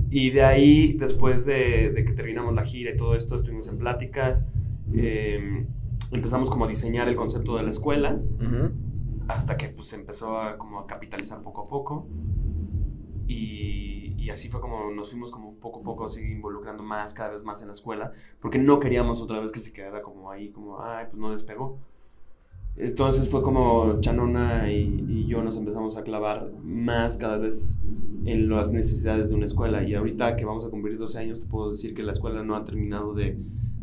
[0.09, 3.77] Y de ahí, después de, de que terminamos la gira y todo esto, estuvimos en
[3.79, 4.51] pláticas,
[4.93, 5.65] eh,
[6.11, 8.19] empezamos como a diseñar el concepto de la escuela,
[9.27, 12.07] hasta que pues se empezó a, como a capitalizar poco a poco.
[13.27, 17.31] Y, y así fue como nos fuimos como poco a poco así involucrando más, cada
[17.31, 20.49] vez más en la escuela, porque no queríamos otra vez que se quedara como ahí,
[20.49, 21.79] como, ay, pues no despegó.
[22.75, 27.81] Entonces fue como Chanona y, y yo nos empezamos a clavar más cada vez
[28.25, 29.83] en las necesidades de una escuela.
[29.83, 32.55] Y ahorita que vamos a cumplir 12 años, te puedo decir que la escuela no
[32.55, 33.37] ha terminado de,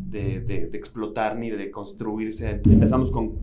[0.09, 2.59] de, de- de explotar ni de construirse.
[2.65, 3.33] Empezamos con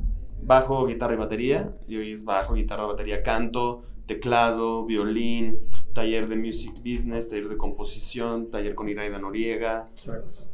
[0.45, 1.73] bajo, guitarra y batería.
[1.89, 5.59] Y hoy es bajo, guitarra, batería, canto, teclado, violín,
[5.95, 9.89] taller de music business, taller de composición, taller con Iraida Noriega,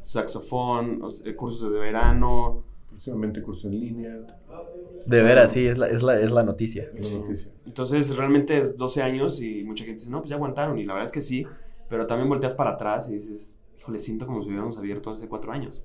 [0.01, 2.65] saxofón, o sea, cursos de verano,
[2.95, 4.27] próximamente curso en línea,
[5.05, 6.89] De veras, sí, es la, es la, es la noticia.
[6.95, 7.53] es la noticia.
[7.67, 10.79] Entonces, realmente es 12 años y mucha gente dice, no, pues ya aguantaron.
[10.79, 11.45] Y la verdad es que sí,
[11.89, 15.53] pero también volteas para atrás y dices, híjole, siento como si hubiéramos abierto hace cuatro
[15.53, 15.85] años.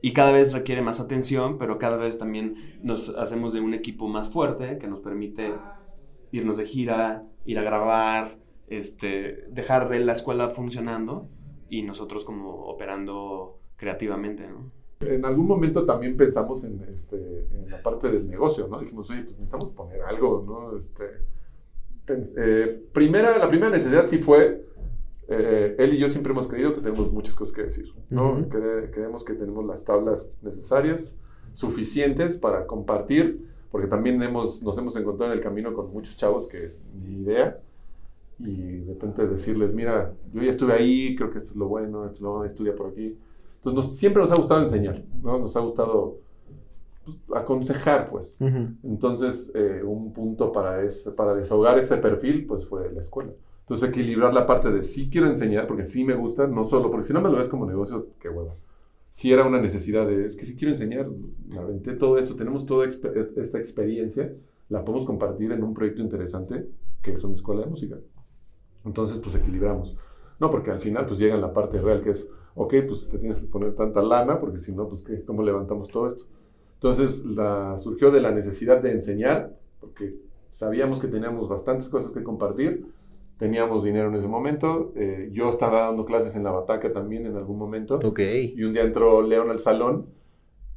[0.00, 4.08] Y cada vez requiere más atención, pero cada vez también nos hacemos de un equipo
[4.08, 5.52] más fuerte que nos permite
[6.32, 11.28] irnos de gira, ir a grabar, este, dejar la escuela funcionando
[11.68, 14.79] y nosotros como operando creativamente, ¿no?
[15.00, 18.78] En algún momento también pensamos en, este, en la parte del negocio, ¿no?
[18.78, 20.76] Dijimos, oye, pues necesitamos poner algo, ¿no?
[20.76, 21.04] Este,
[22.36, 24.66] eh, primera, la primera necesidad sí fue,
[25.28, 28.32] eh, él y yo siempre hemos creído que tenemos muchas cosas que decir, ¿no?
[28.32, 28.40] Ujú.
[28.50, 31.16] Cre- creemos que tenemos las tablas necesarias,
[31.54, 36.46] suficientes para compartir, porque también hemos, nos hemos encontrado en el camino con muchos chavos
[36.46, 36.72] que
[37.02, 37.58] ni idea,
[38.38, 42.04] y de repente decirles, mira, yo ya estuve ahí, creo que esto es lo bueno,
[42.04, 43.16] esto es lo bueno, estudia por aquí.
[43.60, 45.38] Entonces, nos- siempre nos ha gustado enseñar, ¿no?
[45.38, 46.18] Nos ha gustado
[47.04, 48.36] pues, aconsejar, pues.
[48.82, 53.32] Entonces, eh, un punto para, ese, para desahogar ese perfil, pues fue la escuela.
[53.60, 57.06] Entonces, equilibrar la parte de sí quiero enseñar, porque sí me gusta, no solo, porque
[57.06, 58.54] si no me lo ves como negocio, qué hueva.
[59.10, 61.08] Sí era una necesidad de, es que sí quiero enseñar,
[61.48, 64.32] me aventé todo esto, tenemos toda expe- esta experiencia,
[64.68, 66.68] la podemos compartir en un proyecto interesante,
[67.02, 67.96] que es una escuela de música.
[68.84, 69.96] Entonces, pues equilibramos.
[70.38, 73.40] No, porque al final, pues llega la parte real, que es, ok, pues te tienes
[73.40, 75.24] que poner tanta lana, porque si no, pues ¿qué?
[75.24, 76.24] ¿cómo levantamos todo esto?
[76.74, 80.16] Entonces, la, surgió de la necesidad de enseñar, porque
[80.50, 82.86] sabíamos que teníamos bastantes cosas que compartir,
[83.38, 87.36] teníamos dinero en ese momento, eh, yo estaba dando clases en la bataca también en
[87.36, 88.20] algún momento, Ok.
[88.54, 90.06] y un día entró León al salón,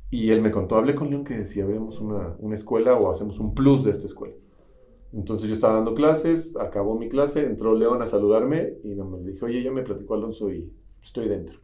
[0.09, 3.39] y él me contó, hablé con León que si abrimos una, una escuela o hacemos
[3.39, 4.35] un plus de esta escuela.
[5.11, 9.45] Entonces yo estaba dando clases, acabó mi clase, entró León a saludarme y me dije,
[9.45, 10.71] oye, ya me platicó Alonso y
[11.01, 11.62] estoy dentro.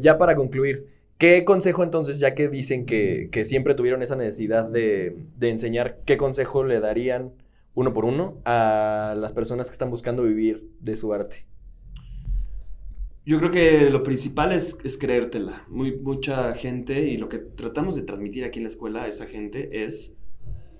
[0.00, 0.88] Ya para concluir,
[1.18, 6.00] ¿qué consejo entonces, ya que dicen que, que siempre tuvieron esa necesidad de, de enseñar,
[6.04, 7.32] qué consejo le darían
[7.74, 11.46] uno por uno a las personas que están buscando vivir de su arte?
[13.24, 15.64] Yo creo que lo principal es, creértela.
[15.68, 19.26] Muy, mucha gente, y lo que tratamos de transmitir aquí en la escuela a esa
[19.26, 20.18] gente es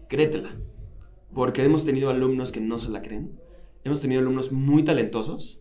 [0.09, 0.57] créetela.
[1.33, 3.31] Porque hemos tenido alumnos que no se la creen.
[3.85, 5.61] Hemos tenido alumnos muy talentosos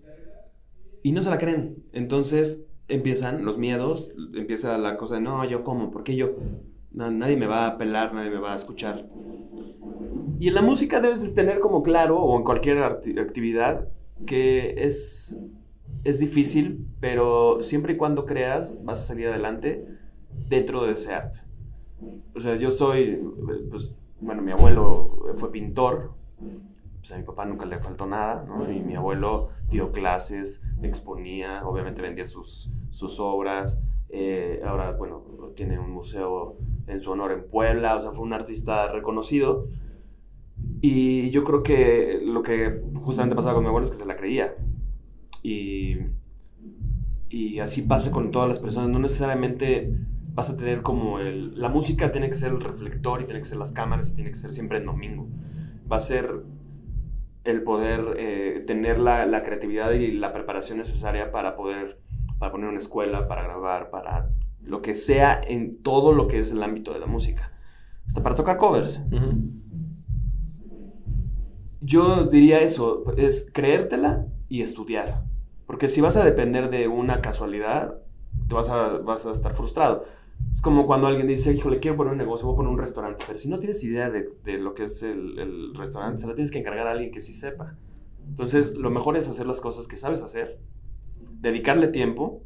[1.04, 1.84] y no se la creen.
[1.94, 6.32] Entonces empiezan los miedos, empieza la cosa de, no, yo cómo, ¿por qué yo?
[6.92, 9.08] Na- nadie me va a apelar, nadie me va a escuchar.
[10.40, 13.88] Y en la música debes de tener como claro, o en cualquier actividad,
[14.26, 15.46] que es,
[16.04, 19.86] es difícil, pero siempre y cuando creas, vas a salir adelante
[20.50, 21.40] dentro de ese arte.
[22.36, 23.20] O sea, yo soy,
[23.70, 26.12] pues, bueno, mi abuelo fue pintor,
[27.02, 28.72] pues a mi papá nunca le faltó nada, ¿no?
[28.72, 35.24] Y mi abuelo dio clases, exponía, obviamente vendía sus, sus obras, eh, ahora, bueno,
[35.56, 39.68] tiene un museo en su honor en Puebla, o sea, fue un artista reconocido.
[40.82, 44.16] Y yo creo que lo que justamente pasaba con mi abuelo es que se la
[44.16, 44.54] creía.
[45.42, 45.98] Y,
[47.30, 48.90] y así pasa con todas las personas.
[48.90, 49.96] No necesariamente
[50.34, 51.60] vas a tener como el...
[51.60, 54.32] La música tiene que ser el reflector y tiene que ser las cámaras y tiene
[54.32, 55.28] que ser siempre el domingo.
[55.90, 56.44] Va a ser
[57.44, 62.00] el poder eh, tener la, la creatividad y la preparación necesaria para poder
[62.42, 64.32] para poner una escuela, para grabar, para
[64.64, 67.52] lo que sea en todo lo que es el ámbito de la música.
[68.08, 69.06] Hasta para tocar covers.
[71.80, 75.24] Yo diría eso, es creértela y estudiar.
[75.68, 78.02] Porque si vas a depender de una casualidad,
[78.48, 80.06] te vas a, vas a estar frustrado.
[80.54, 83.24] Es como cuando alguien dice, híjole, quiero poner un negocio, voy a poner un restaurante.
[83.26, 86.36] Pero si no tienes idea de, de lo que es el, el restaurante, se la
[86.36, 87.76] tienes que encargar a alguien que sí sepa.
[88.28, 90.60] Entonces, lo mejor es hacer las cosas que sabes hacer,
[91.40, 92.44] dedicarle tiempo,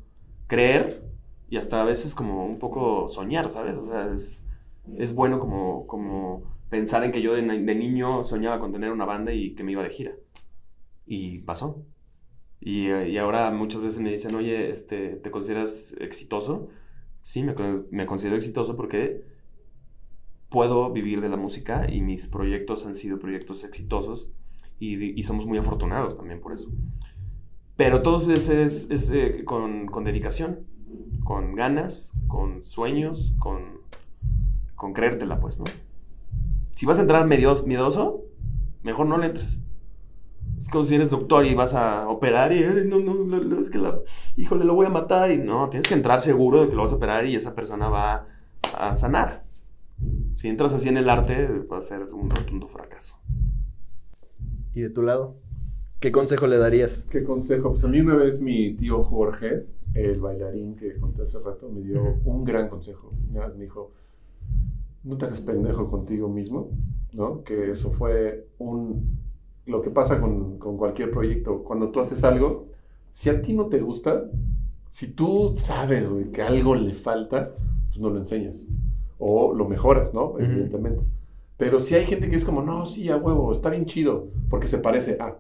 [0.48, 1.04] creer
[1.50, 3.78] y hasta a veces como un poco soñar, ¿sabes?
[3.78, 4.46] O sea, es,
[4.98, 9.06] es bueno como, como pensar en que yo de, de niño soñaba con tener una
[9.06, 10.12] banda y que me iba de gira.
[11.06, 11.86] Y pasó.
[12.60, 16.70] Y, eh, y ahora muchas veces me dicen, oye, este, ¿te consideras exitoso?
[17.26, 17.56] Sí, me,
[17.90, 19.24] me considero exitoso porque
[20.50, 24.32] puedo vivir de la música y mis proyectos han sido proyectos exitosos
[24.80, 26.70] y, y somos muy afortunados también por eso.
[27.76, 30.60] Pero todo eso es, es, eh, con, con dedicación,
[31.24, 33.80] con ganas, con sueños, con,
[34.76, 35.66] con creértela, pues, ¿no?
[36.76, 38.22] Si vas a entrar medio- miedoso,
[38.84, 39.62] mejor no le entres.
[40.58, 43.60] Es como si eres doctor y vas a operar y, "Ay, no, no, no, no,
[43.62, 44.00] es que la,
[44.38, 45.32] híjole, lo voy a matar.
[45.32, 47.90] Y no, tienes que entrar seguro de que lo vas a operar y esa persona
[47.90, 48.28] va
[48.78, 49.44] a sanar.
[50.34, 53.18] Si entras así en el arte, va a ser un rotundo fracaso.
[54.74, 55.36] ¿Y de tu lado?
[56.00, 57.06] ¿Qué consejo le darías?
[57.10, 57.72] ¿Qué consejo?
[57.72, 61.82] Pues a mí una vez mi tío Jorge, el bailarín que conté hace rato, me
[61.82, 63.14] dio un gran consejo.
[63.32, 63.92] Una vez me dijo,
[65.04, 66.70] no te hagas pendejo contigo mismo,
[67.14, 67.44] ¿no?
[67.44, 69.25] Que eso fue un...
[69.66, 72.68] Lo que pasa con, con cualquier proyecto, cuando tú haces algo,
[73.12, 74.26] si a ti no te gusta,
[74.90, 77.52] si tú sabes, güey, que algo le falta,
[77.90, 78.68] pues no lo enseñas.
[79.18, 80.32] O lo mejoras, ¿no?
[80.32, 80.40] Ujú.
[80.42, 81.04] Evidentemente.
[81.58, 84.68] Pero si hay gente que es como, no, sí, a huevo, está bien chido, porque
[84.68, 85.38] se parece a,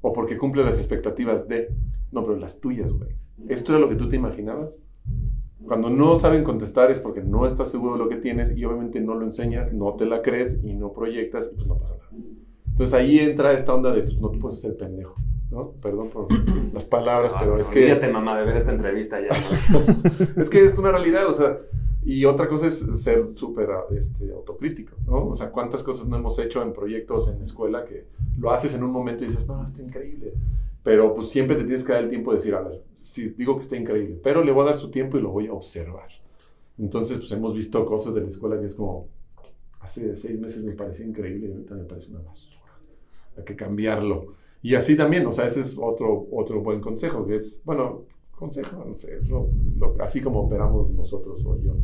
[0.00, 1.68] o porque cumple las expectativas de,
[2.12, 3.10] no, pero las tuyas, güey.
[3.48, 4.80] ¿Esto era lo que tú te imaginabas?
[5.66, 9.00] Cuando no saben contestar es porque no estás seguro de lo que tienes y obviamente
[9.00, 12.08] no lo enseñas, no te la crees y no proyectas y pues no pasa nada.
[12.76, 15.16] Entonces ahí entra esta onda de, pues no te puedes hacer pendejo,
[15.50, 15.70] ¿no?
[15.80, 16.28] Perdón por
[16.74, 17.84] las palabras, pero es que...
[17.84, 19.30] Olvídate, mamá, de ver esta entrevista ya.
[19.72, 19.80] ¿no?
[20.36, 21.58] Es que es una realidad, o sea,
[22.04, 25.28] y otra cosa es ser súper este, autocrítico, ¿no?
[25.28, 28.08] O sea, cuántas cosas no hemos hecho en proyectos en la escuela que
[28.38, 30.34] lo haces en un momento y dices, no, está increíble.
[30.82, 33.56] Pero pues siempre te tienes que dar el tiempo de decir, a ver, sí, digo
[33.56, 36.10] que está increíble, pero le voy a dar su tiempo y lo voy a observar.
[36.76, 39.08] Entonces, pues hemos visto cosas de la escuela que es como,
[39.80, 42.65] hace seis meses me parecía increíble y ahorita me parece una basura.
[43.36, 44.34] Hay que cambiarlo.
[44.62, 48.02] Y así también, o sea, ese es otro, otro buen consejo, que es, bueno,
[48.32, 49.48] consejo, no sé, es lo-
[49.78, 51.74] lo- así como operamos nosotros o yo.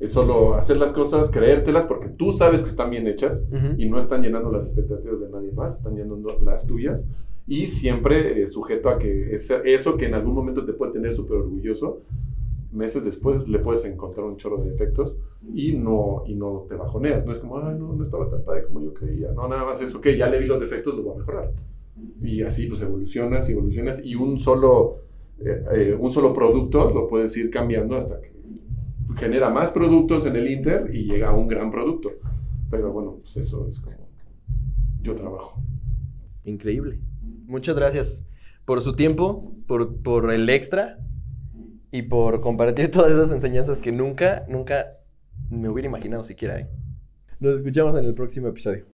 [0.00, 3.44] Es solo hacer las cosas, creértelas, porque tú sabes que están bien hechas
[3.78, 7.08] y no están llenando las expectativas de nadie más, están llenando las tuyas.
[7.46, 11.36] Y siempre eh, sujeto a que eso que en algún momento te puede tener súper
[11.38, 12.00] orgulloso,
[12.74, 15.18] meses después le puedes encontrar un chorro de defectos
[15.54, 17.24] y no, y no te bajoneas.
[17.24, 19.32] No es como, ay, no, no estaba tan padre como yo creía.
[19.32, 21.52] No, nada más es, ok, ya le vi los defectos, lo voy a mejorar.
[22.22, 24.96] Y así pues evolucionas y evolucionas y un solo,
[25.38, 28.32] eh, eh, un solo producto lo puedes ir cambiando hasta que
[29.16, 32.10] genera más productos en el Inter y llega a un gran producto.
[32.70, 34.08] Pero bueno, pues eso es como
[35.00, 35.62] yo trabajo.
[36.44, 36.98] Increíble.
[37.46, 38.28] Muchas gracias
[38.64, 40.98] por su tiempo, por, por el extra
[41.94, 44.98] y por compartir todas esas enseñanzas que nunca, nunca
[45.48, 46.58] me hubiera imaginado siquiera.
[46.58, 46.68] ¿eh?
[47.38, 48.84] Nos escuchamos en el próximo episodio.